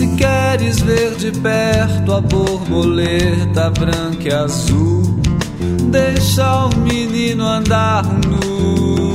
Se 0.00 0.08
queres 0.16 0.80
ver 0.80 1.14
de 1.16 1.30
perto 1.30 2.14
a 2.14 2.22
borboleta 2.22 3.68
branca 3.68 4.26
e 4.26 4.32
azul, 4.32 5.20
deixa 5.90 6.64
o 6.64 6.74
menino 6.78 7.44
andar 7.44 8.04
nu. 8.26 9.12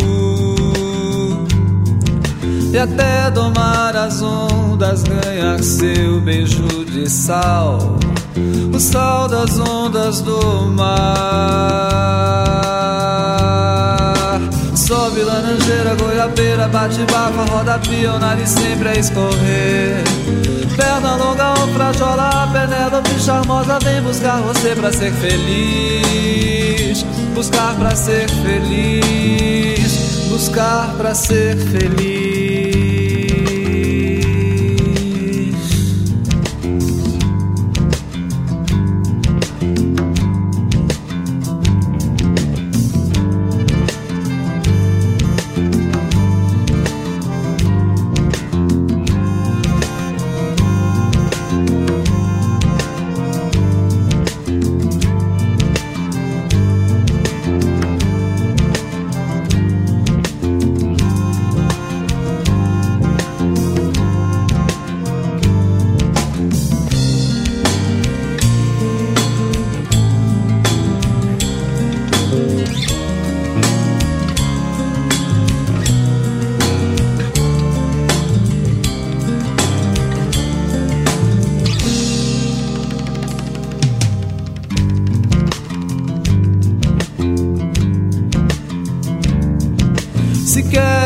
E 2.71 2.77
até 2.77 3.31
domar 3.31 3.95
as 3.95 4.21
ondas, 4.21 5.01
ganhar 5.01 5.57
seu 5.63 6.21
beijo 6.21 6.85
de 6.85 7.09
sal, 7.09 7.97
o 8.71 8.79
sal 8.79 9.27
das 9.27 9.57
ondas 9.57 10.21
do 10.21 10.67
mar. 10.67 11.95
Sobe 14.75 15.23
laranjeira, 15.23 15.95
goiabeira, 15.95 16.67
bate 16.67 17.03
bafa, 17.11 17.43
roda 17.51 17.79
pia, 17.79 18.13
o 18.13 18.19
nariz 18.19 18.49
sempre 18.49 18.89
a 18.89 18.93
escorrer. 18.93 20.24
Frajola, 21.95 22.49
Penélope 22.51 23.19
charmosa 23.19 23.79
Vem 23.79 24.01
buscar 24.01 24.41
você 24.41 24.75
pra 24.75 24.91
ser 24.91 25.13
feliz. 25.13 27.03
Buscar 27.33 27.73
pra 27.75 27.95
ser 27.95 28.29
feliz. 28.29 30.27
Buscar 30.29 30.93
pra 30.97 31.15
ser 31.15 31.55
feliz 31.55 32.24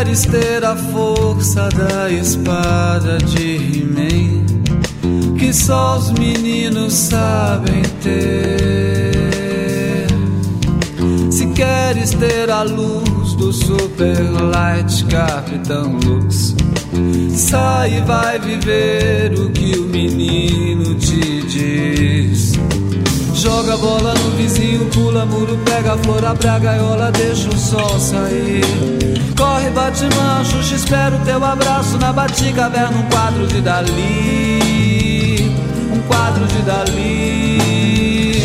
queres 0.09 0.25
ter 0.25 0.65
a 0.65 0.75
força 0.75 1.69
da 1.69 2.09
espada 2.09 3.19
de 3.19 3.57
He-Man, 3.57 4.43
que 5.37 5.53
só 5.53 5.99
os 5.99 6.09
meninos 6.13 6.93
sabem 6.93 7.83
ter. 8.01 10.07
Se 11.29 11.45
queres 11.49 12.09
ter 12.15 12.49
a 12.49 12.63
luz 12.63 13.33
do 13.33 13.53
Super 13.53 14.19
Light 14.51 15.05
Capitão 15.05 15.99
Lux, 16.03 16.55
sai 17.35 17.99
e 17.99 18.01
vai 18.01 18.39
viver 18.39 19.37
o 19.37 19.51
que 19.51 19.77
o 19.77 19.83
menino 19.83 20.95
te 20.95 21.43
diz. 21.43 22.38
Joga 23.39 23.75
a 23.75 23.77
bola 23.77 24.13
no 24.15 24.31
vizinho, 24.31 24.83
pula 24.87 25.25
muro, 25.25 25.57
pega 25.63 25.93
a 25.93 25.97
flor, 25.97 26.25
abre 26.25 26.49
a 26.49 26.59
gaiola, 26.59 27.09
deixa 27.09 27.47
o 27.47 27.57
sol 27.57 27.97
sair. 27.97 28.65
Corre, 29.37 29.69
bate 29.69 30.03
mancho, 30.13 30.61
te 30.61 30.75
espero 30.75 31.17
teu 31.23 31.41
abraço 31.41 31.97
na 31.99 32.11
bate-caverna, 32.11 32.97
um 32.97 33.09
quadro 33.09 33.47
de 33.47 33.61
Dali. 33.61 35.39
Um 35.89 36.01
quadro 36.01 36.45
de 36.47 36.61
Dali. 36.63 38.41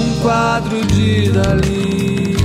Um 0.00 0.22
quadro 0.22 0.86
de 0.86 1.28
Dali. 1.32 2.36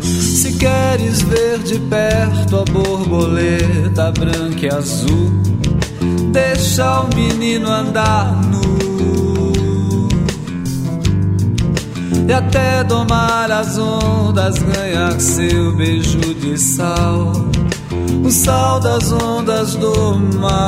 Se 0.00 0.50
queres 0.54 1.20
ver 1.20 1.58
de 1.58 1.78
perto 1.78 2.56
a 2.56 2.64
borboleta 2.64 4.10
branca 4.12 4.64
e 4.64 4.68
azul 4.74 5.53
deixa 6.34 7.00
o 7.00 7.08
menino 7.14 7.70
andar 7.70 8.34
nu 8.46 8.64
e 12.26 12.32
até 12.32 12.82
domar 12.84 13.50
as 13.50 13.78
ondas 13.78 14.58
ganhar 14.58 15.20
seu 15.20 15.76
beijo 15.76 16.34
de 16.34 16.58
sal, 16.58 17.32
o 18.24 18.30
sal 18.30 18.80
das 18.80 19.12
ondas 19.12 19.74
do 19.76 20.18
mar. 20.40 20.64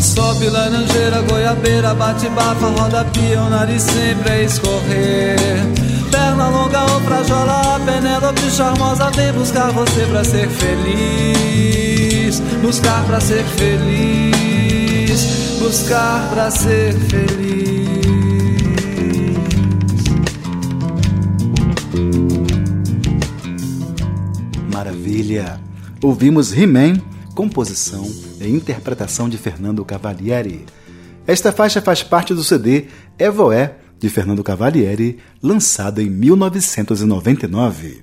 Sobe 0.00 0.50
laranjeira, 0.50 1.22
goiabeira, 1.22 1.94
bate 1.94 2.28
bafa, 2.30 2.66
roda 2.66 3.04
pia, 3.12 3.40
o 3.40 3.48
nariz 3.48 3.82
sempre 3.82 4.32
a 4.32 4.42
escorrer. 4.42 5.38
Perna 6.10 6.48
longa 6.48 6.82
ou 6.92 7.00
frajola, 7.02 7.80
Penélope 7.86 8.50
charmosa 8.50 9.10
vem 9.10 9.32
buscar 9.32 9.70
você 9.72 10.06
pra 10.06 10.24
ser 10.24 10.48
feliz, 10.48 11.91
buscar 12.40 13.04
pra 13.06 13.20
ser 13.20 13.44
feliz, 13.44 15.20
buscar 15.58 16.28
pra 16.30 16.50
ser 16.50 16.94
feliz. 16.94 17.62
Maravilha! 24.72 25.60
Ouvimos 26.02 26.52
He-Man, 26.52 27.00
composição 27.34 28.04
e 28.40 28.48
interpretação 28.48 29.28
de 29.28 29.38
Fernando 29.38 29.84
Cavalieri. 29.84 30.64
Esta 31.26 31.52
faixa 31.52 31.80
faz 31.80 32.02
parte 32.02 32.34
do 32.34 32.42
CD 32.42 32.86
Evoé, 33.18 33.76
de 33.98 34.08
Fernando 34.08 34.42
Cavalieri, 34.42 35.18
lançado 35.40 36.00
em 36.00 36.10
1999. 36.10 38.02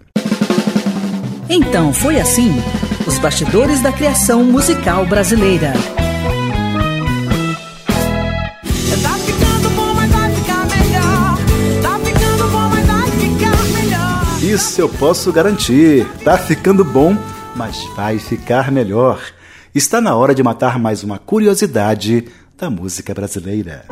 Então 1.49 1.91
foi 1.91 2.19
assim: 2.19 2.53
os 3.10 3.18
bastidores 3.18 3.82
da 3.82 3.91
criação 3.91 4.43
musical 4.43 5.03
brasileira. 5.03 5.74
Tá. 9.01 9.18
Tá. 11.82 11.97
Isso 14.43 14.80
eu 14.80 14.88
posso 14.88 15.34
garantir. 15.34 16.05
Tá 16.24 16.38
ficando 16.38 16.86
bom, 16.86 17.18
mas 17.55 17.84
vai 17.95 18.20
ficar 18.20 18.72
melhor. 18.72 19.20
Está 19.74 19.99
na 19.99 20.16
hora 20.16 20.36
de 20.36 20.43
matar 20.43 20.78
mais 20.78 21.03
uma 21.03 21.18
curiosidade 21.18 22.28
da 22.55 22.70
música 22.70 23.12
brasileira. 23.16 23.86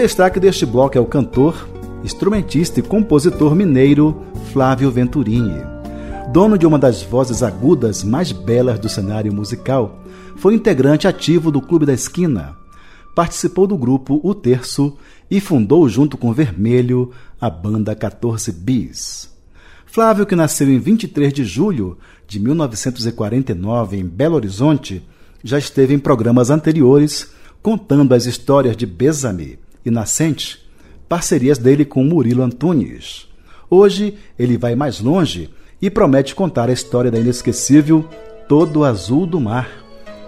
Destaque 0.00 0.40
deste 0.40 0.64
bloco 0.64 0.96
é 0.96 1.00
o 1.00 1.04
cantor, 1.04 1.68
instrumentista 2.02 2.80
e 2.80 2.82
compositor 2.82 3.54
mineiro 3.54 4.16
Flávio 4.50 4.90
Venturini. 4.90 5.60
Dono 6.32 6.56
de 6.56 6.66
uma 6.66 6.78
das 6.78 7.02
vozes 7.02 7.42
agudas 7.42 8.02
mais 8.02 8.32
belas 8.32 8.78
do 8.78 8.88
cenário 8.88 9.30
musical, 9.30 10.02
foi 10.36 10.54
integrante 10.54 11.06
ativo 11.06 11.50
do 11.50 11.60
Clube 11.60 11.84
da 11.84 11.92
Esquina. 11.92 12.56
Participou 13.14 13.66
do 13.66 13.76
grupo 13.76 14.18
O 14.24 14.34
Terço 14.34 14.96
e 15.30 15.38
fundou, 15.38 15.86
junto 15.86 16.16
com 16.16 16.32
Vermelho, 16.32 17.10
a 17.38 17.50
banda 17.50 17.94
14 17.94 18.52
Bis. 18.52 19.28
Flávio, 19.84 20.24
que 20.24 20.34
nasceu 20.34 20.70
em 20.70 20.78
23 20.78 21.30
de 21.30 21.44
julho 21.44 21.98
de 22.26 22.40
1949 22.40 23.98
em 23.98 24.06
Belo 24.06 24.36
Horizonte, 24.36 25.06
já 25.44 25.58
esteve 25.58 25.92
em 25.92 25.98
programas 25.98 26.48
anteriores 26.48 27.32
contando 27.62 28.14
as 28.14 28.24
histórias 28.24 28.74
de 28.74 28.86
Besame 28.86 29.58
e 29.84 29.90
Nascente, 29.90 30.58
parcerias 31.08 31.58
dele 31.58 31.84
com 31.84 32.04
Murilo 32.04 32.42
Antunes. 32.42 33.28
Hoje 33.68 34.14
ele 34.38 34.56
vai 34.56 34.74
mais 34.74 35.00
longe 35.00 35.50
e 35.80 35.88
promete 35.88 36.34
contar 36.34 36.68
a 36.68 36.72
história 36.72 37.10
da 37.10 37.18
inesquecível 37.18 38.04
Todo 38.48 38.84
Azul 38.84 39.26
do 39.26 39.40
Mar, 39.40 39.68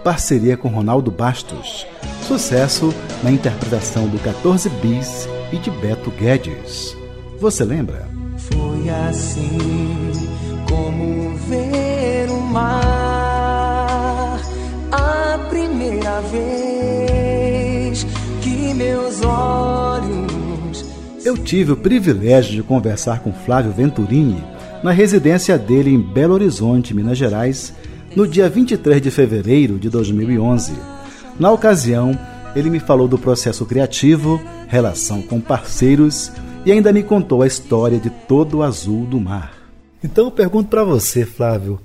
parceria 0.03 0.55
com 0.55 0.69
Ronaldo 0.69 1.11
Bastos. 1.11 1.85
Sucesso 2.21 2.93
na 3.21 3.31
interpretação 3.31 4.07
do 4.07 4.17
14 4.19 4.69
Bis 4.69 5.27
e 5.51 5.57
de 5.57 5.69
Beto 5.69 6.09
Guedes. 6.11 6.95
Você 7.39 7.65
lembra? 7.65 8.07
Foi 8.37 8.89
assim 8.89 9.57
como 10.69 11.37
tive 21.53 21.73
o 21.73 21.77
privilégio 21.77 22.51
de 22.51 22.63
conversar 22.63 23.19
com 23.19 23.31
Flávio 23.31 23.71
Venturini 23.71 24.43
na 24.81 24.89
residência 24.89 25.55
dele 25.55 25.91
em 25.91 26.01
Belo 26.01 26.33
Horizonte, 26.33 26.95
Minas 26.95 27.15
Gerais, 27.15 27.75
no 28.15 28.27
dia 28.27 28.49
23 28.49 28.99
de 28.99 29.11
fevereiro 29.11 29.77
de 29.77 29.87
2011. 29.87 30.73
Na 31.39 31.51
ocasião, 31.51 32.17
ele 32.55 32.71
me 32.71 32.79
falou 32.79 33.07
do 33.07 33.19
processo 33.19 33.67
criativo, 33.67 34.41
relação 34.67 35.21
com 35.21 35.39
parceiros 35.39 36.31
e 36.65 36.71
ainda 36.71 36.91
me 36.91 37.03
contou 37.03 37.43
a 37.43 37.47
história 37.47 37.99
de 37.99 38.09
todo 38.09 38.57
o 38.57 38.63
azul 38.63 39.05
do 39.05 39.21
mar. 39.21 39.53
Então 40.03 40.25
eu 40.25 40.31
pergunto 40.31 40.69
para 40.69 40.83
você, 40.83 41.23
Flávio, 41.23 41.79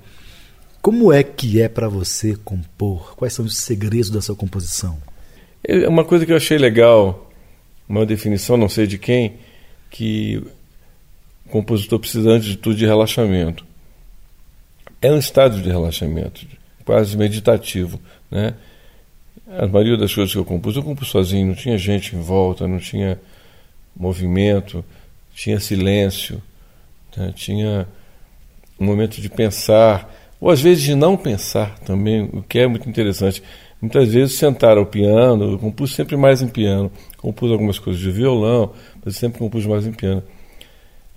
como 0.80 1.12
é 1.12 1.22
que 1.22 1.60
é 1.60 1.68
para 1.68 1.90
você 1.90 2.34
compor? 2.42 3.14
Quais 3.16 3.34
são 3.34 3.44
os 3.44 3.58
segredos 3.58 4.08
da 4.08 4.22
sua 4.22 4.34
composição? 4.34 4.96
É 5.62 5.86
uma 5.86 6.06
coisa 6.06 6.24
que 6.24 6.32
eu 6.32 6.36
achei 6.38 6.56
legal, 6.56 7.30
uma 7.86 8.06
definição, 8.06 8.56
não 8.56 8.70
sei 8.70 8.86
de 8.86 8.96
quem, 8.96 9.34
que 9.90 10.42
o 11.46 11.48
compositor 11.50 11.98
precisa 11.98 12.30
antes 12.30 12.48
de 12.48 12.56
tudo 12.56 12.76
de 12.76 12.86
relaxamento. 12.86 13.66
É 15.00 15.10
um 15.10 15.18
estado 15.18 15.60
de 15.62 15.68
relaxamento, 15.68 16.46
quase 16.84 17.16
meditativo, 17.16 18.00
né? 18.30 18.54
A 19.58 19.66
maioria 19.66 19.96
das 19.96 20.14
coisas 20.14 20.32
que 20.32 20.38
eu 20.38 20.44
compus, 20.44 20.76
eu 20.76 20.82
compus 20.82 21.08
sozinho, 21.08 21.46
não 21.46 21.54
tinha 21.54 21.78
gente 21.78 22.14
em 22.14 22.20
volta, 22.20 22.68
não 22.68 22.78
tinha 22.78 23.18
movimento, 23.96 24.84
tinha 25.34 25.58
silêncio, 25.58 26.42
né? 27.16 27.32
tinha 27.34 27.88
um 28.78 28.84
momento 28.84 29.20
de 29.20 29.28
pensar, 29.28 30.14
ou 30.40 30.50
às 30.50 30.60
vezes 30.60 30.84
de 30.84 30.94
não 30.94 31.16
pensar 31.16 31.78
também, 31.80 32.28
o 32.32 32.42
que 32.42 32.58
é 32.58 32.66
muito 32.66 32.88
interessante. 32.88 33.42
Muitas 33.80 34.12
vezes 34.12 34.36
sentar 34.36 34.76
ao 34.76 34.86
piano, 34.86 35.52
eu 35.52 35.58
compus 35.58 35.94
sempre 35.94 36.16
mais 36.16 36.42
em 36.42 36.48
piano, 36.48 36.90
compus 37.16 37.50
algumas 37.50 37.78
coisas 37.78 38.02
de 38.02 38.10
violão, 38.10 38.72
mas 39.08 39.16
sempre 39.16 39.38
compus 39.38 39.64
mais 39.64 39.86
em 39.86 39.92
piano. 39.92 40.22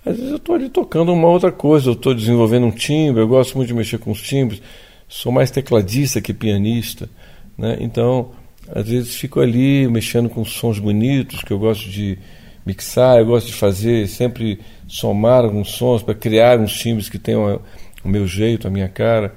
Às 0.06 0.16
vezes 0.16 0.32
eu 0.32 0.38
estou 0.38 0.56
ali 0.56 0.70
tocando 0.70 1.12
uma 1.12 1.28
outra 1.28 1.52
coisa, 1.52 1.90
eu 1.90 1.94
estou 1.94 2.16
desenvolvendo 2.16 2.66
um 2.66 2.72
timbre, 2.72 3.22
eu 3.22 3.28
gosto 3.28 3.58
muito 3.58 3.68
de 3.68 3.74
mexer 3.74 3.98
com 3.98 4.12
os 4.12 4.22
timbres, 4.22 4.62
sou 5.10 5.30
mais 5.30 5.52
tecladista 5.52 6.22
que 6.22 6.34
pianista, 6.34 7.10
né? 7.58 7.78
então 7.82 8.32
às 8.74 8.88
vezes 8.88 9.16
fico 9.16 9.42
ali 9.42 9.88
mexendo 9.90 10.30
com 10.30 10.46
sons 10.46 10.80
bonitos 10.80 11.44
que 11.44 11.52
eu 11.52 11.60
gosto 11.60 11.90
de 11.90 12.18
mixar, 12.66 13.20
eu 13.20 13.26
gosto 13.26 13.48
de 13.48 13.54
fazer, 13.54 14.08
sempre 14.08 14.60
somar 14.88 15.44
alguns 15.44 15.72
sons 15.72 16.02
para 16.02 16.16
criar 16.16 16.60
uns 16.60 16.72
timbres 16.72 17.10
que 17.10 17.20
tenham 17.20 17.60
o 18.04 18.08
meu 18.08 18.26
jeito, 18.26 18.68
a 18.68 18.72
minha 18.72 18.88
cara. 18.88 19.36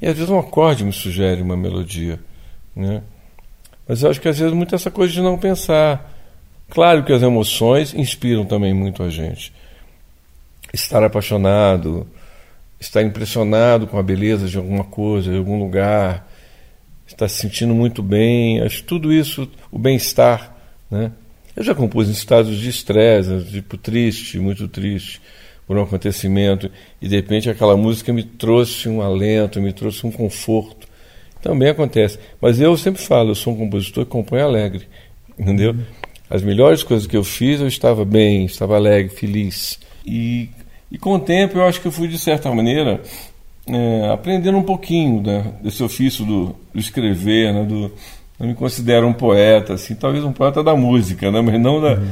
E 0.00 0.06
às 0.06 0.14
vezes 0.14 0.30
um 0.30 0.38
acorde 0.38 0.84
me 0.84 0.92
sugere 0.92 1.42
uma 1.42 1.56
melodia, 1.56 2.20
né? 2.76 3.02
Mas 3.88 4.02
eu 4.02 4.10
acho 4.10 4.20
que 4.20 4.28
às 4.28 4.38
vezes 4.38 4.54
muito 4.54 4.74
essa 4.74 4.90
coisa 4.90 5.12
de 5.12 5.20
não 5.20 5.36
pensar. 5.36 6.08
Claro 6.72 7.04
que 7.04 7.12
as 7.12 7.20
emoções 7.20 7.92
inspiram 7.92 8.46
também 8.46 8.72
muito 8.72 9.02
a 9.02 9.10
gente. 9.10 9.52
Estar 10.72 11.04
apaixonado, 11.04 12.06
estar 12.80 13.02
impressionado 13.02 13.86
com 13.86 13.98
a 13.98 14.02
beleza 14.02 14.48
de 14.48 14.56
alguma 14.56 14.82
coisa, 14.82 15.30
de 15.30 15.36
algum 15.36 15.58
lugar, 15.58 16.26
estar 17.06 17.28
se 17.28 17.42
sentindo 17.42 17.74
muito 17.74 18.02
bem, 18.02 18.62
acho 18.62 18.84
tudo 18.84 19.12
isso, 19.12 19.46
o 19.70 19.78
bem-estar, 19.78 20.56
né? 20.90 21.12
Eu 21.54 21.62
já 21.62 21.74
compus 21.74 22.08
em 22.08 22.12
estados 22.12 22.56
de 22.58 22.70
estresse, 22.70 23.44
tipo 23.50 23.76
triste, 23.76 24.38
muito 24.38 24.66
triste, 24.66 25.20
por 25.66 25.76
um 25.76 25.82
acontecimento, 25.82 26.70
e 27.02 27.06
de 27.06 27.16
repente 27.16 27.50
aquela 27.50 27.76
música 27.76 28.14
me 28.14 28.22
trouxe 28.22 28.88
um 28.88 29.02
alento, 29.02 29.60
me 29.60 29.74
trouxe 29.74 30.06
um 30.06 30.10
conforto. 30.10 30.88
Também 31.42 31.68
acontece. 31.68 32.18
Mas 32.40 32.58
eu 32.58 32.74
sempre 32.78 33.02
falo, 33.02 33.32
eu 33.32 33.34
sou 33.34 33.52
um 33.52 33.58
compositor 33.58 34.06
que 34.06 34.10
compõe 34.10 34.40
alegre, 34.40 34.88
entendeu? 35.38 35.76
As 36.32 36.42
melhores 36.42 36.82
coisas 36.82 37.06
que 37.06 37.14
eu 37.14 37.22
fiz, 37.22 37.60
eu 37.60 37.68
estava 37.68 38.06
bem, 38.06 38.46
estava 38.46 38.76
alegre, 38.76 39.14
feliz. 39.14 39.78
E, 40.02 40.48
e 40.90 40.96
com 40.96 41.14
o 41.16 41.20
tempo, 41.20 41.58
eu 41.58 41.64
acho 41.66 41.78
que 41.78 41.86
eu 41.86 41.92
fui, 41.92 42.08
de 42.08 42.18
certa 42.18 42.50
maneira, 42.54 43.02
é, 43.66 44.08
aprendendo 44.10 44.56
um 44.56 44.62
pouquinho 44.62 45.20
né, 45.20 45.52
desse 45.62 45.82
ofício 45.82 46.24
do, 46.24 46.56
do 46.72 46.80
escrever, 46.80 47.52
né, 47.52 47.64
do, 47.64 47.92
eu 48.40 48.46
me 48.46 48.54
considero 48.54 49.06
um 49.06 49.12
poeta, 49.12 49.74
assim, 49.74 49.94
talvez 49.94 50.24
um 50.24 50.32
poeta 50.32 50.64
da 50.64 50.74
música, 50.74 51.30
né? 51.30 51.42
mas 51.42 51.60
não 51.60 51.82
da, 51.82 51.96
uhum. 51.96 52.10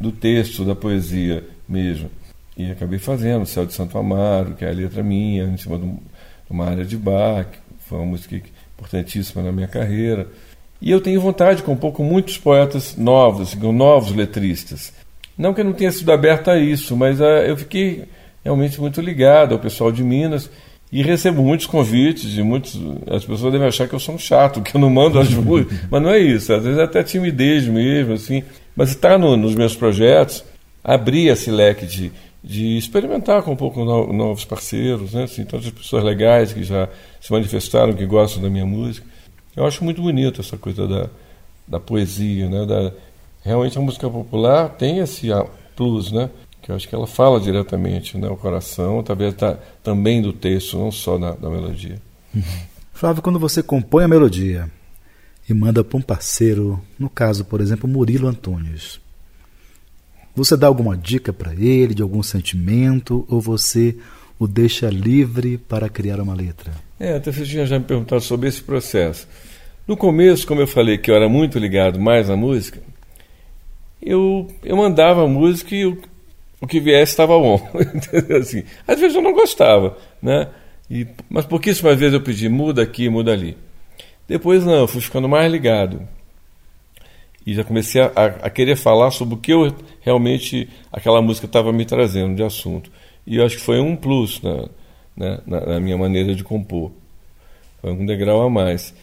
do 0.00 0.12
texto, 0.12 0.64
da 0.64 0.76
poesia 0.76 1.44
mesmo. 1.68 2.08
E 2.56 2.70
acabei 2.70 3.00
fazendo 3.00 3.42
o 3.42 3.46
Céu 3.46 3.66
de 3.66 3.72
Santo 3.72 3.98
Amaro, 3.98 4.54
que 4.54 4.64
é 4.64 4.68
a 4.68 4.72
letra 4.72 5.02
minha, 5.02 5.46
em 5.46 5.56
cima 5.56 5.78
de 5.80 5.92
uma 6.48 6.66
área 6.66 6.84
de 6.84 6.96
Bach, 6.96 7.48
foi 7.80 7.98
uma 7.98 8.06
música 8.06 8.40
importantíssima 8.78 9.42
na 9.42 9.50
minha 9.50 9.66
carreira. 9.66 10.28
E 10.82 10.90
eu 10.90 11.00
tenho 11.00 11.20
vontade 11.20 11.58
de 11.58 11.62
compor 11.62 11.92
com 11.92 12.02
muitos 12.02 12.36
poetas 12.36 12.96
novos, 12.96 13.54
com 13.54 13.70
novos 13.72 14.12
letristas. 14.12 14.92
Não 15.38 15.54
que 15.54 15.60
eu 15.60 15.64
não 15.64 15.72
tenha 15.72 15.92
sido 15.92 16.10
aberto 16.10 16.50
a 16.50 16.58
isso, 16.58 16.96
mas 16.96 17.20
uh, 17.20 17.24
eu 17.46 17.56
fiquei 17.56 18.02
realmente 18.44 18.80
muito 18.80 19.00
ligado 19.00 19.52
ao 19.54 19.60
pessoal 19.60 19.92
de 19.92 20.02
Minas 20.02 20.50
e 20.90 21.00
recebo 21.00 21.40
muitos 21.44 21.66
convites 21.66 22.36
e 22.36 22.42
muitos. 22.42 22.76
As 23.08 23.24
pessoas 23.24 23.52
devem 23.52 23.68
achar 23.68 23.86
que 23.86 23.94
eu 23.94 24.00
sou 24.00 24.16
um 24.16 24.18
chato, 24.18 24.60
que 24.60 24.74
eu 24.74 24.80
não 24.80 24.90
mando 24.90 25.20
as 25.20 25.30
músicas. 25.30 25.78
mas 25.88 26.02
não 26.02 26.10
é 26.10 26.18
isso. 26.18 26.52
Às 26.52 26.64
vezes 26.64 26.80
é 26.80 26.82
até 26.82 27.04
timidez 27.04 27.64
mesmo, 27.68 28.14
assim. 28.14 28.42
Mas 28.74 28.88
está 28.88 29.16
no, 29.16 29.36
nos 29.36 29.54
meus 29.54 29.76
projetos 29.76 30.44
abrir 30.82 31.28
esse 31.28 31.48
leque 31.48 31.86
de, 31.86 32.10
de 32.42 32.76
experimentar 32.76 33.42
com 33.42 33.52
um 33.52 33.56
pouco 33.56 33.84
no, 33.84 34.12
novos 34.12 34.44
parceiros, 34.44 35.12
né? 35.14 35.22
Assim, 35.22 35.44
tantas 35.44 35.70
pessoas 35.70 36.02
legais 36.02 36.52
que 36.52 36.64
já 36.64 36.88
se 37.20 37.30
manifestaram, 37.30 37.92
que 37.92 38.04
gostam 38.04 38.42
da 38.42 38.50
minha 38.50 38.66
música. 38.66 39.11
Eu 39.56 39.66
acho 39.66 39.84
muito 39.84 40.00
bonito 40.00 40.40
essa 40.40 40.56
coisa 40.56 40.86
da, 40.86 41.10
da 41.66 41.80
poesia, 41.80 42.48
né? 42.48 42.66
Da, 42.66 42.92
realmente 43.44 43.76
a 43.76 43.80
música 43.80 44.08
popular 44.08 44.70
tem 44.70 44.98
esse 44.98 45.28
plus, 45.76 46.12
né? 46.12 46.30
que 46.62 46.70
eu 46.70 46.76
acho 46.76 46.88
que 46.88 46.94
ela 46.94 47.08
fala 47.08 47.40
diretamente 47.40 48.16
né, 48.16 48.28
ao 48.28 48.36
coração, 48.36 49.00
através 49.00 49.34
da, 49.34 49.58
também 49.82 50.22
do 50.22 50.32
texto, 50.32 50.78
não 50.78 50.92
só 50.92 51.18
da, 51.18 51.32
da 51.32 51.50
melodia. 51.50 52.00
Uhum. 52.32 52.42
Flávio, 52.94 53.20
quando 53.20 53.38
você 53.38 53.62
compõe 53.62 54.04
a 54.04 54.08
melodia 54.08 54.70
e 55.48 55.52
manda 55.52 55.82
para 55.82 55.98
um 55.98 56.02
parceiro, 56.02 56.80
no 56.96 57.10
caso, 57.10 57.44
por 57.44 57.60
exemplo, 57.60 57.88
Murilo 57.88 58.28
Antunes, 58.28 59.00
você 60.36 60.56
dá 60.56 60.68
alguma 60.68 60.96
dica 60.96 61.32
para 61.32 61.52
ele, 61.52 61.94
de 61.94 62.02
algum 62.02 62.22
sentimento, 62.22 63.26
ou 63.28 63.40
você 63.40 63.96
o 64.42 64.48
deixa 64.48 64.90
livre 64.90 65.56
para 65.56 65.88
criar 65.88 66.20
uma 66.20 66.34
letra? 66.34 66.72
É, 66.98 67.14
até 67.14 67.30
já 67.32 67.78
me 67.78 67.84
perguntado 67.84 68.20
sobre 68.20 68.48
esse 68.48 68.60
processo. 68.60 69.28
No 69.86 69.96
começo, 69.96 70.46
como 70.46 70.60
eu 70.60 70.66
falei 70.66 70.98
que 70.98 71.10
eu 71.10 71.14
era 71.14 71.28
muito 71.28 71.60
ligado 71.60 72.00
mais 72.00 72.28
à 72.28 72.36
música, 72.36 72.80
eu, 74.02 74.48
eu 74.64 74.76
mandava 74.76 75.22
a 75.22 75.28
música 75.28 75.76
e 75.76 75.86
o 75.86 76.66
que 76.66 76.80
viesse 76.80 77.12
estava 77.12 77.38
bom. 77.38 77.70
assim, 78.40 78.64
às 78.86 78.98
vezes 78.98 79.14
eu 79.14 79.22
não 79.22 79.32
gostava, 79.32 79.96
né? 80.20 80.48
E, 80.90 81.06
mas 81.30 81.46
pouquíssimas 81.46 81.96
vezes 81.96 82.14
eu 82.14 82.20
pedi, 82.20 82.48
muda 82.48 82.82
aqui, 82.82 83.08
muda 83.08 83.32
ali. 83.32 83.56
Depois 84.26 84.64
não, 84.64 84.74
eu 84.74 84.88
fui 84.88 85.00
ficando 85.00 85.28
mais 85.28 85.50
ligado. 85.50 86.02
E 87.46 87.54
já 87.54 87.62
comecei 87.62 88.00
a, 88.00 88.06
a, 88.14 88.26
a 88.26 88.50
querer 88.50 88.74
falar 88.76 89.12
sobre 89.12 89.34
o 89.34 89.38
que 89.38 89.52
eu 89.52 89.72
realmente 90.00 90.68
aquela 90.92 91.22
música 91.22 91.46
estava 91.46 91.72
me 91.72 91.84
trazendo 91.84 92.34
de 92.34 92.42
assunto. 92.42 92.90
E 93.26 93.36
eu 93.36 93.44
acho 93.44 93.56
que 93.56 93.62
foi 93.62 93.80
um 93.80 93.94
plus 93.96 94.40
na, 94.42 94.68
na, 95.16 95.66
na 95.66 95.80
minha 95.80 95.96
maneira 95.96 96.34
de 96.34 96.42
compor. 96.42 96.90
Foi 97.80 97.92
um 97.92 98.06
degrau 98.06 98.42
a 98.42 98.50
mais. 98.50 98.94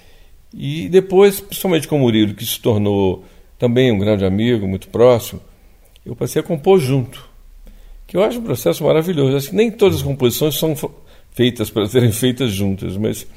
E 0.54 0.90
depois, 0.90 1.40
principalmente 1.40 1.88
com 1.88 1.98
o 1.98 2.00
Murilo, 2.00 2.34
que 2.34 2.46
se 2.46 2.60
tornou 2.60 3.24
também 3.58 3.92
um 3.92 4.00
grande 4.00 4.26
amigo, 4.26 4.68
muito 4.68 4.88
próximo, 4.88 5.42
eu 6.06 6.16
passei 6.16 6.42
a 6.42 6.44
compor 6.44 6.80
junto. 6.80 7.28
Que 8.08 8.18
eu 8.18 8.24
acho 8.24 8.40
um 8.40 8.44
processo 8.44 8.84
maravilhoso. 8.84 9.38
Acho 9.38 9.50
que 9.50 9.56
nem 9.56 9.70
todas 9.70 9.98
as 9.98 10.04
composições 10.04 10.56
são 10.56 10.76
feitas 11.32 11.70
para 11.70 11.86
serem 11.88 12.12
feitas 12.12 12.52
juntas, 12.52 12.98
mas 12.98 13.28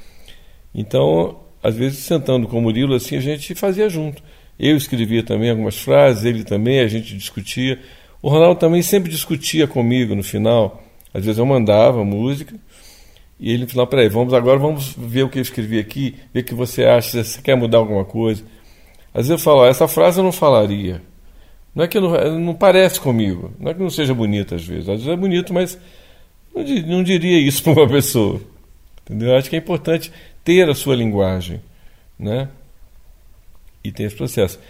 então, 0.74 1.40
às 1.62 1.76
vezes 1.76 1.98
sentando 1.98 2.48
com 2.48 2.58
o 2.58 2.62
Murilo 2.62 2.94
assim, 2.94 3.16
a 3.16 3.20
gente 3.20 3.54
fazia 3.54 3.88
junto. 3.88 4.22
Eu 4.58 4.76
escrevia 4.76 5.22
também 5.22 5.50
algumas 5.50 5.76
frases, 5.76 6.24
ele 6.24 6.44
também, 6.44 6.80
a 6.80 6.88
gente 6.88 7.16
discutia. 7.16 7.78
O 8.22 8.30
Ronaldo 8.30 8.60
também 8.60 8.80
sempre 8.80 9.10
discutia 9.10 9.66
comigo 9.66 10.14
no 10.14 10.22
final. 10.22 10.80
Às 11.12 11.24
vezes 11.24 11.38
eu 11.38 11.44
mandava 11.44 12.04
música 12.04 12.54
e 13.38 13.50
ele 13.50 13.64
no 13.64 13.68
final, 13.68 13.86
peraí, 13.88 14.08
vamos 14.08 14.32
agora 14.32 14.56
vamos 14.56 14.94
ver 14.96 15.24
o 15.24 15.28
que 15.28 15.38
eu 15.38 15.42
escrevi 15.42 15.78
aqui, 15.78 16.14
ver 16.32 16.40
o 16.40 16.44
que 16.44 16.54
você 16.54 16.84
acha, 16.84 17.24
se 17.24 17.32
você 17.32 17.42
quer 17.42 17.56
mudar 17.56 17.78
alguma 17.78 18.04
coisa. 18.04 18.44
Às 19.12 19.26
vezes 19.26 19.30
eu 19.30 19.38
falo, 19.38 19.66
essa 19.66 19.88
frase 19.88 20.20
eu 20.20 20.24
não 20.24 20.30
falaria. 20.30 21.02
Não 21.74 21.84
é 21.84 21.88
que 21.88 21.98
não, 21.98 22.38
não 22.38 22.54
parece 22.54 23.00
comigo, 23.00 23.52
não 23.58 23.72
é 23.72 23.74
que 23.74 23.80
não 23.80 23.90
seja 23.90 24.14
bonito 24.14 24.54
às 24.54 24.64
vezes. 24.64 24.88
Às 24.88 25.00
vezes 25.00 25.08
é 25.08 25.16
bonito, 25.16 25.52
mas 25.52 25.76
não, 26.54 26.62
não 26.62 27.02
diria 27.02 27.38
isso 27.40 27.62
para 27.64 27.72
uma 27.72 27.88
pessoa. 27.88 28.40
Entendeu? 29.04 29.30
Eu 29.30 29.36
acho 29.36 29.50
que 29.50 29.56
é 29.56 29.58
importante 29.58 30.12
ter 30.44 30.68
a 30.68 30.74
sua 30.74 30.94
linguagem, 30.94 31.60
né? 32.16 32.48
E 33.82 33.90
tem 33.90 34.06
esse 34.06 34.14
processo. 34.14 34.60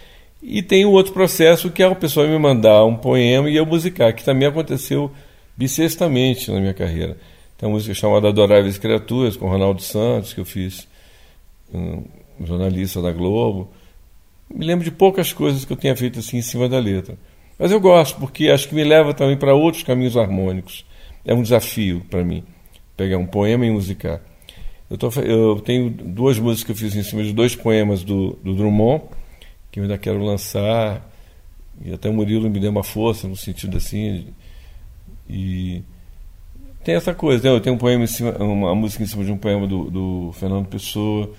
E 0.45 0.61
tem 0.61 0.83
o 0.83 0.91
outro 0.91 1.13
processo 1.13 1.71
que 1.71 1.81
é 1.81 1.85
a 1.85 1.95
pessoa 1.95 2.27
me 2.27 2.37
mandar 2.37 2.83
um 2.83 2.97
poema 2.97 3.49
e 3.49 3.55
eu 3.55 3.65
musicar, 3.65 4.13
que 4.13 4.25
também 4.25 4.45
aconteceu 4.45 5.09
bissextamente 5.55 6.51
na 6.51 6.59
minha 6.59 6.73
carreira. 6.73 7.17
Tem 7.57 7.69
uma 7.69 7.75
música 7.75 7.93
chamada 7.93 8.27
Adoráveis 8.27 8.77
Criaturas, 8.77 9.37
com 9.37 9.47
Ronaldo 9.47 9.81
Santos, 9.81 10.33
que 10.33 10.41
eu 10.41 10.45
fiz, 10.45 10.85
um 11.73 12.03
jornalista 12.43 13.01
da 13.01 13.13
Globo. 13.13 13.69
Me 14.53 14.65
lembro 14.65 14.83
de 14.83 14.91
poucas 14.91 15.31
coisas 15.31 15.63
que 15.63 15.71
eu 15.71 15.77
tenha 15.77 15.95
feito 15.95 16.19
assim 16.19 16.37
em 16.37 16.41
cima 16.41 16.67
da 16.67 16.77
letra. 16.77 17.17
Mas 17.57 17.71
eu 17.71 17.79
gosto, 17.79 18.19
porque 18.19 18.49
acho 18.49 18.67
que 18.67 18.75
me 18.75 18.83
leva 18.83 19.13
também 19.13 19.37
para 19.37 19.55
outros 19.55 19.83
caminhos 19.83 20.17
harmônicos. 20.17 20.85
É 21.23 21.33
um 21.33 21.41
desafio 21.41 22.05
para 22.09 22.21
mim, 22.21 22.43
pegar 22.97 23.17
um 23.17 23.25
poema 23.25 23.65
e 23.65 23.71
musicar. 23.71 24.19
Eu, 24.89 24.97
tô, 24.97 25.09
eu, 25.21 25.61
tenho 25.61 25.89
duas 25.89 26.37
músicas 26.37 26.65
que 26.65 26.71
eu 26.71 26.75
fiz 26.75 26.95
em 26.97 27.03
cima 27.03 27.23
de 27.23 27.31
dois 27.31 27.55
poemas 27.55 28.03
do, 28.03 28.37
do 28.43 28.53
Drummond, 28.53 29.05
que 29.73 29.79
eu 29.79 29.83
ainda 29.83 29.97
quero 29.97 30.23
lançar, 30.23 31.01
e 31.83 31.91
até 31.91 32.07
o 32.07 32.13
Murilo 32.13 32.47
me 32.47 32.59
deu 32.59 32.69
uma 32.69 32.83
força 32.83 33.27
no 33.27 33.35
sentido 33.35 33.77
assim. 33.77 34.27
E 35.27 35.81
tem 36.83 36.93
essa 36.93 37.15
coisa, 37.15 37.43
né? 37.43 37.55
eu 37.55 37.59
tenho 37.59 37.75
um 37.75 37.79
poema 37.79 38.03
em 38.03 38.07
cima, 38.07 38.37
uma 38.37 38.75
música 38.75 39.03
em 39.03 39.07
cima 39.07 39.25
de 39.25 39.31
um 39.31 39.37
poema 39.37 39.65
do, 39.65 39.89
do 39.89 40.31
Fernando 40.33 40.67
Pessoa. 40.67 41.31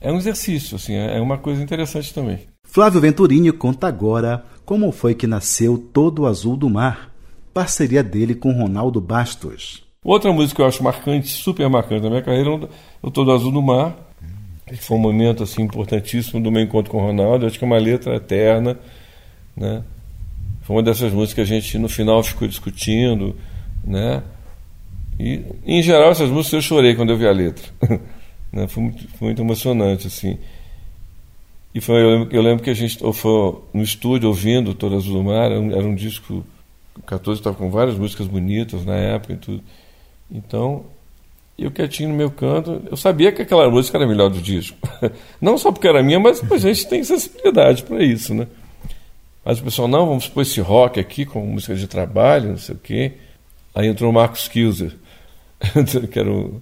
É 0.00 0.10
um 0.10 0.16
exercício, 0.16 0.74
assim, 0.74 0.94
é 0.94 1.20
uma 1.20 1.38
coisa 1.38 1.62
interessante 1.62 2.12
também. 2.12 2.40
Flávio 2.64 3.00
Venturini 3.00 3.52
conta 3.52 3.86
agora 3.86 4.44
como 4.64 4.90
foi 4.90 5.14
que 5.14 5.26
nasceu 5.28 5.78
Todo 5.78 6.26
Azul 6.26 6.56
do 6.56 6.68
Mar, 6.68 7.12
parceria 7.54 8.02
dele 8.02 8.34
com 8.34 8.50
Ronaldo 8.50 9.00
Bastos. 9.00 9.84
Outra 10.02 10.32
música 10.32 10.56
que 10.56 10.62
eu 10.62 10.66
acho 10.66 10.82
marcante, 10.82 11.28
super 11.28 11.68
marcante 11.70 12.02
na 12.02 12.10
minha 12.10 12.22
carreira, 12.22 12.50
é 12.50 12.68
o 13.00 13.10
Todo 13.10 13.30
Azul 13.30 13.52
do 13.52 13.62
Mar. 13.62 14.07
Foi 14.76 14.96
um 14.96 15.00
momento 15.00 15.42
assim 15.42 15.62
importantíssimo 15.62 16.42
do 16.42 16.50
meu 16.50 16.62
encontro 16.62 16.90
com 16.90 16.98
o 16.98 17.06
Ronaldo. 17.06 17.46
Acho 17.46 17.58
que 17.58 17.64
é 17.64 17.66
uma 17.66 17.78
letra 17.78 18.16
eterna, 18.16 18.78
né? 19.56 19.82
Foi 20.62 20.76
uma 20.76 20.82
dessas 20.82 21.12
músicas 21.12 21.34
que 21.34 21.40
a 21.40 21.56
gente 21.56 21.78
no 21.78 21.88
final 21.88 22.22
ficou 22.22 22.46
discutindo, 22.46 23.34
né? 23.84 24.22
E 25.18 25.42
em 25.66 25.82
geral 25.82 26.10
essas 26.10 26.30
músicas 26.30 26.52
eu 26.52 26.62
chorei 26.62 26.94
quando 26.94 27.10
eu 27.10 27.16
vi 27.16 27.26
a 27.26 27.32
letra. 27.32 27.64
né? 28.52 28.66
Foi 28.68 28.82
muito, 28.82 29.08
foi 29.08 29.28
muito 29.28 29.42
emocionante 29.42 30.06
assim. 30.06 30.38
E 31.74 31.80
foi, 31.80 32.02
eu, 32.02 32.10
lembro, 32.10 32.36
eu 32.36 32.42
lembro 32.42 32.64
que 32.64 32.70
a 32.70 32.74
gente 32.74 32.98
foi 33.14 33.62
no 33.72 33.82
estúdio 33.82 34.28
ouvindo 34.28 34.74
Todo 34.74 34.96
Azul 34.96 35.14
do 35.14 35.24
Mar, 35.24 35.50
era 35.50 35.60
um, 35.60 35.70
era 35.70 35.84
um 35.86 35.94
disco, 35.94 36.44
o 36.96 37.02
14 37.02 37.40
estava 37.40 37.56
com 37.56 37.70
várias 37.70 37.96
músicas 37.96 38.26
bonitas 38.26 38.84
na 38.84 38.96
época 38.96 39.34
e 39.34 39.36
tudo. 39.36 39.62
Então, 40.30 40.84
eu 41.64 41.70
quietinho 41.72 42.10
no 42.10 42.14
meu 42.14 42.30
canto, 42.30 42.82
eu 42.88 42.96
sabia 42.96 43.32
que 43.32 43.42
aquela 43.42 43.68
música 43.68 43.98
era 43.98 44.06
melhor 44.06 44.30
do 44.30 44.40
disco. 44.40 44.76
Não 45.40 45.58
só 45.58 45.72
porque 45.72 45.88
era 45.88 46.02
minha, 46.02 46.20
mas 46.20 46.40
a 46.50 46.56
gente 46.56 46.86
tem 46.86 47.02
sensibilidade 47.02 47.82
para 47.82 48.02
isso, 48.02 48.32
né? 48.32 48.46
Mas 49.44 49.58
o 49.58 49.64
pessoal, 49.64 49.88
não, 49.88 50.06
vamos 50.06 50.28
pôr 50.28 50.42
esse 50.42 50.60
rock 50.60 51.00
aqui 51.00 51.24
com 51.24 51.40
música 51.40 51.74
de 51.74 51.86
trabalho, 51.86 52.50
não 52.50 52.58
sei 52.58 52.74
o 52.74 52.78
quê. 52.78 53.14
Aí 53.74 53.86
entrou 53.86 54.10
o 54.10 54.12
Marcos 54.12 54.46
Kilzer, 54.46 54.94
que 56.12 56.18
era 56.18 56.30
o 56.30 56.60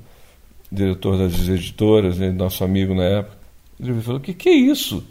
diretor 0.70 1.18
das 1.18 1.48
editoras, 1.48 2.18
né, 2.18 2.30
nosso 2.30 2.62
amigo 2.62 2.94
na 2.94 3.02
época. 3.02 3.36
Ele 3.80 4.00
falou: 4.00 4.20
o 4.20 4.22
que, 4.22 4.32
que 4.32 4.48
é 4.48 4.54
isso? 4.54 5.04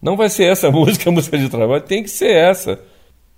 Não 0.00 0.16
vai 0.16 0.30
ser 0.30 0.44
essa 0.44 0.70
música, 0.72 1.10
a 1.10 1.12
música 1.12 1.36
de 1.36 1.50
trabalho, 1.50 1.82
tem 1.82 2.02
que 2.02 2.10
ser 2.10 2.30
essa. 2.30 2.80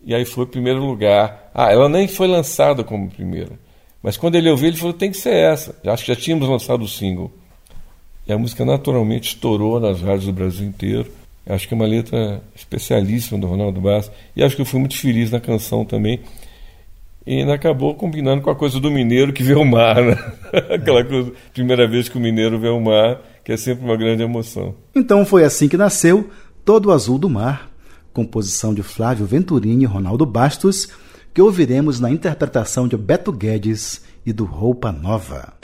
E 0.05 0.15
aí 0.15 0.25
foi 0.25 0.45
o 0.45 0.49
primeiro 0.49 0.79
lugar. 0.79 1.51
Ah, 1.53 1.73
ela 1.73 1.89
nem 1.89 2.07
foi 2.07 2.29
lançada 2.29 2.85
como 2.85 3.11
primeira. 3.11 3.59
Mas 4.07 4.17
quando 4.17 4.37
ele 4.37 4.49
ouviu, 4.49 4.69
ele 4.69 4.77
falou: 4.77 4.93
tem 4.93 5.11
que 5.11 5.17
ser 5.17 5.35
essa. 5.35 5.75
Acho 5.85 6.05
que 6.05 6.15
já 6.15 6.17
tínhamos 6.17 6.49
lançado 6.49 6.85
o 6.85 6.89
single. 6.89 7.29
E 8.25 8.33
a 8.33 8.39
música 8.39 8.65
naturalmente 8.65 9.31
estourou 9.31 9.81
nas 9.81 10.01
rádios 10.01 10.27
do 10.27 10.33
Brasil 10.33 10.65
inteiro. 10.65 11.11
Acho 11.45 11.67
que 11.67 11.75
é 11.75 11.77
uma 11.77 11.87
letra 11.87 12.41
especialíssima 12.55 13.37
do 13.41 13.49
Ronaldo 13.49 13.81
Bastos. 13.81 14.17
E 14.37 14.45
acho 14.45 14.55
que 14.55 14.63
eu 14.63 14.67
fui 14.67 14.79
muito 14.79 14.97
feliz 14.97 15.33
na 15.33 15.41
canção 15.41 15.85
também. 15.85 16.21
E 17.27 17.41
ainda 17.41 17.55
acabou 17.55 17.97
combinando 17.97 18.43
com 18.43 18.51
a 18.51 18.55
coisa 18.55 18.79
do 18.79 18.93
mineiro 18.93 19.33
que 19.33 19.43
vê 19.43 19.55
o 19.55 19.65
mar, 19.65 19.97
né? 19.97 20.17
Aquela 20.71 21.03
coisa, 21.03 21.33
primeira 21.53 21.89
vez 21.89 22.09
que 22.09 22.17
o 22.17 22.21
mineiro 22.21 22.61
vê 22.61 22.69
o 22.69 22.81
mar, 22.81 23.21
que 23.45 23.51
é 23.51 23.57
sempre 23.57 23.85
uma 23.85 23.97
grande 23.97 24.23
emoção. 24.23 24.73
Então 24.95 25.27
foi 25.27 25.43
assim 25.43 25.67
que 25.67 25.77
nasceu 25.77 26.31
Todo 26.65 26.93
Azul 26.93 27.19
do 27.19 27.29
Mar, 27.29 27.69
composição 28.13 28.73
de 28.73 28.85
Flávio 28.85 29.27
Venturini 29.27 29.83
e 29.83 29.87
Ronaldo 29.87 30.25
Bastos 30.25 30.89
que 31.37 31.43
ouviremos 31.43 32.01
na 32.01 32.11
interpretação 32.11 32.89
de 32.89 32.97
Beto 32.97 33.31
Guedes 33.31 34.01
e 34.25 34.33
do 34.33 34.47
Roupa 34.47 34.91
Nova. 34.91 35.56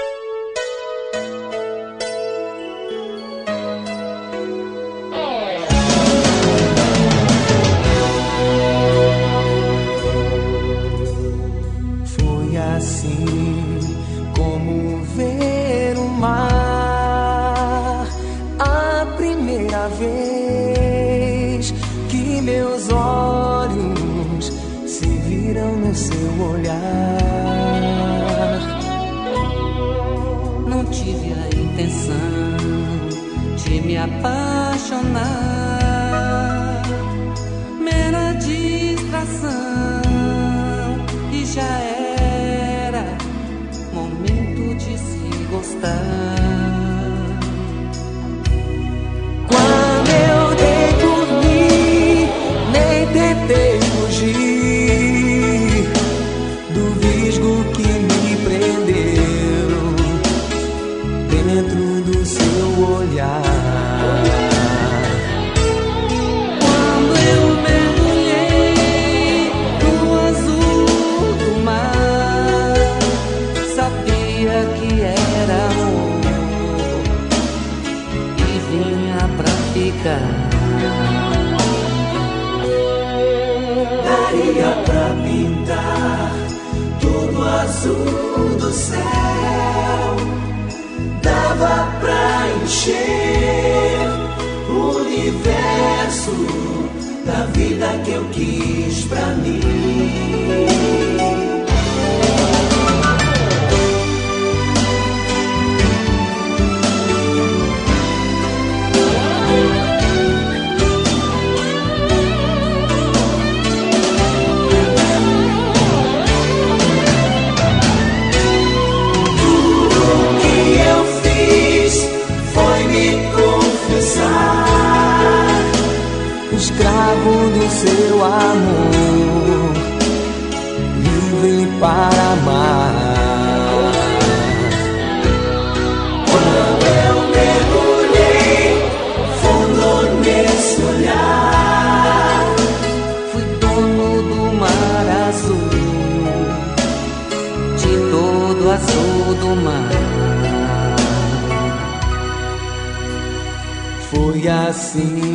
Assim 154.72 155.31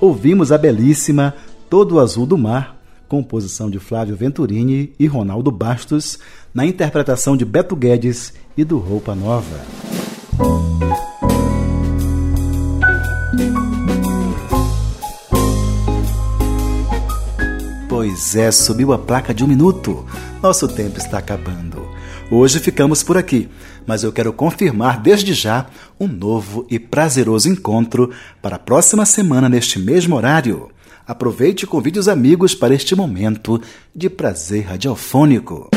Ouvimos 0.00 0.50
a 0.50 0.58
belíssima 0.58 1.34
Todo 1.68 2.00
Azul 2.00 2.26
do 2.26 2.36
Mar, 2.36 2.76
composição 3.08 3.70
de 3.70 3.78
Flávio 3.78 4.16
Venturini 4.16 4.92
e 4.98 5.06
Ronaldo 5.06 5.50
Bastos, 5.50 6.18
na 6.52 6.66
interpretação 6.66 7.36
de 7.36 7.44
Beto 7.44 7.76
Guedes 7.76 8.32
e 8.56 8.64
do 8.64 8.78
Roupa 8.78 9.14
Nova. 9.14 9.60
Pois 17.88 18.34
é, 18.34 18.50
subiu 18.50 18.92
a 18.92 18.98
placa 18.98 19.32
de 19.32 19.44
um 19.44 19.46
minuto. 19.46 20.04
Nosso 20.42 20.66
tempo 20.66 20.98
está 20.98 21.18
acabando. 21.18 21.86
Hoje 22.30 22.58
ficamos 22.58 23.02
por 23.02 23.18
aqui, 23.18 23.48
mas 23.86 24.02
eu 24.02 24.12
quero 24.12 24.32
confirmar 24.32 25.00
desde 25.00 25.34
já 25.34 25.66
um 25.98 26.06
novo 26.06 26.66
e 26.70 26.78
prazeroso 26.78 27.48
encontro 27.48 28.10
para 28.40 28.56
a 28.56 28.58
próxima 28.58 29.04
semana 29.04 29.48
neste 29.48 29.78
mesmo 29.78 30.16
horário. 30.16 30.70
Aproveite 31.06 31.64
e 31.64 31.66
convide 31.66 31.98
os 31.98 32.08
amigos 32.08 32.54
para 32.54 32.74
este 32.74 32.94
momento 32.94 33.60
de 33.94 34.08
prazer 34.08 34.66
radiofônico. 34.66 35.70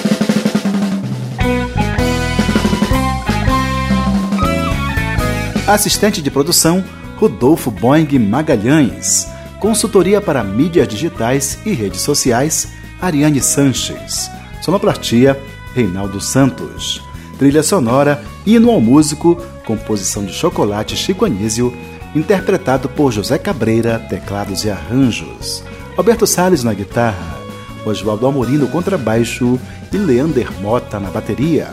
Assistente 5.67 6.21
de 6.21 6.29
produção, 6.29 6.83
Rodolfo 7.17 7.71
Boing 7.71 8.19
Magalhães. 8.19 9.27
Consultoria 9.59 10.19
para 10.19 10.43
mídias 10.43 10.87
digitais 10.87 11.57
e 11.65 11.71
redes 11.71 12.01
sociais, 12.01 12.67
Ariane 13.01 13.41
Sanches. 13.41 14.29
Sonoplastia, 14.61 15.39
Reinaldo 15.73 16.19
Santos. 16.19 17.01
Trilha 17.43 17.61
sonora, 17.61 18.23
Hino 18.45 18.71
ao 18.71 18.79
Músico, 18.79 19.35
composição 19.65 20.23
de 20.23 20.31
Chocolate 20.31 20.95
Chico 20.95 21.25
Anísio, 21.25 21.73
interpretado 22.15 22.87
por 22.87 23.11
José 23.11 23.37
Cabreira, 23.37 23.99
teclados 23.99 24.63
e 24.63 24.69
arranjos. 24.69 25.61
Alberto 25.97 26.25
Salles 26.25 26.63
na 26.63 26.73
guitarra, 26.73 27.37
Oswaldo 27.85 28.25
Amorim 28.25 28.55
no 28.55 28.69
contrabaixo 28.69 29.59
e 29.91 29.97
Leander 29.97 30.53
Mota 30.61 31.01
na 31.01 31.09
bateria. 31.09 31.71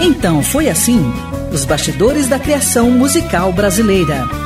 Então 0.00 0.42
foi 0.42 0.68
assim: 0.68 1.00
Os 1.52 1.64
Bastidores 1.64 2.28
da 2.28 2.38
Criação 2.38 2.90
Musical 2.90 3.52
Brasileira. 3.52 4.45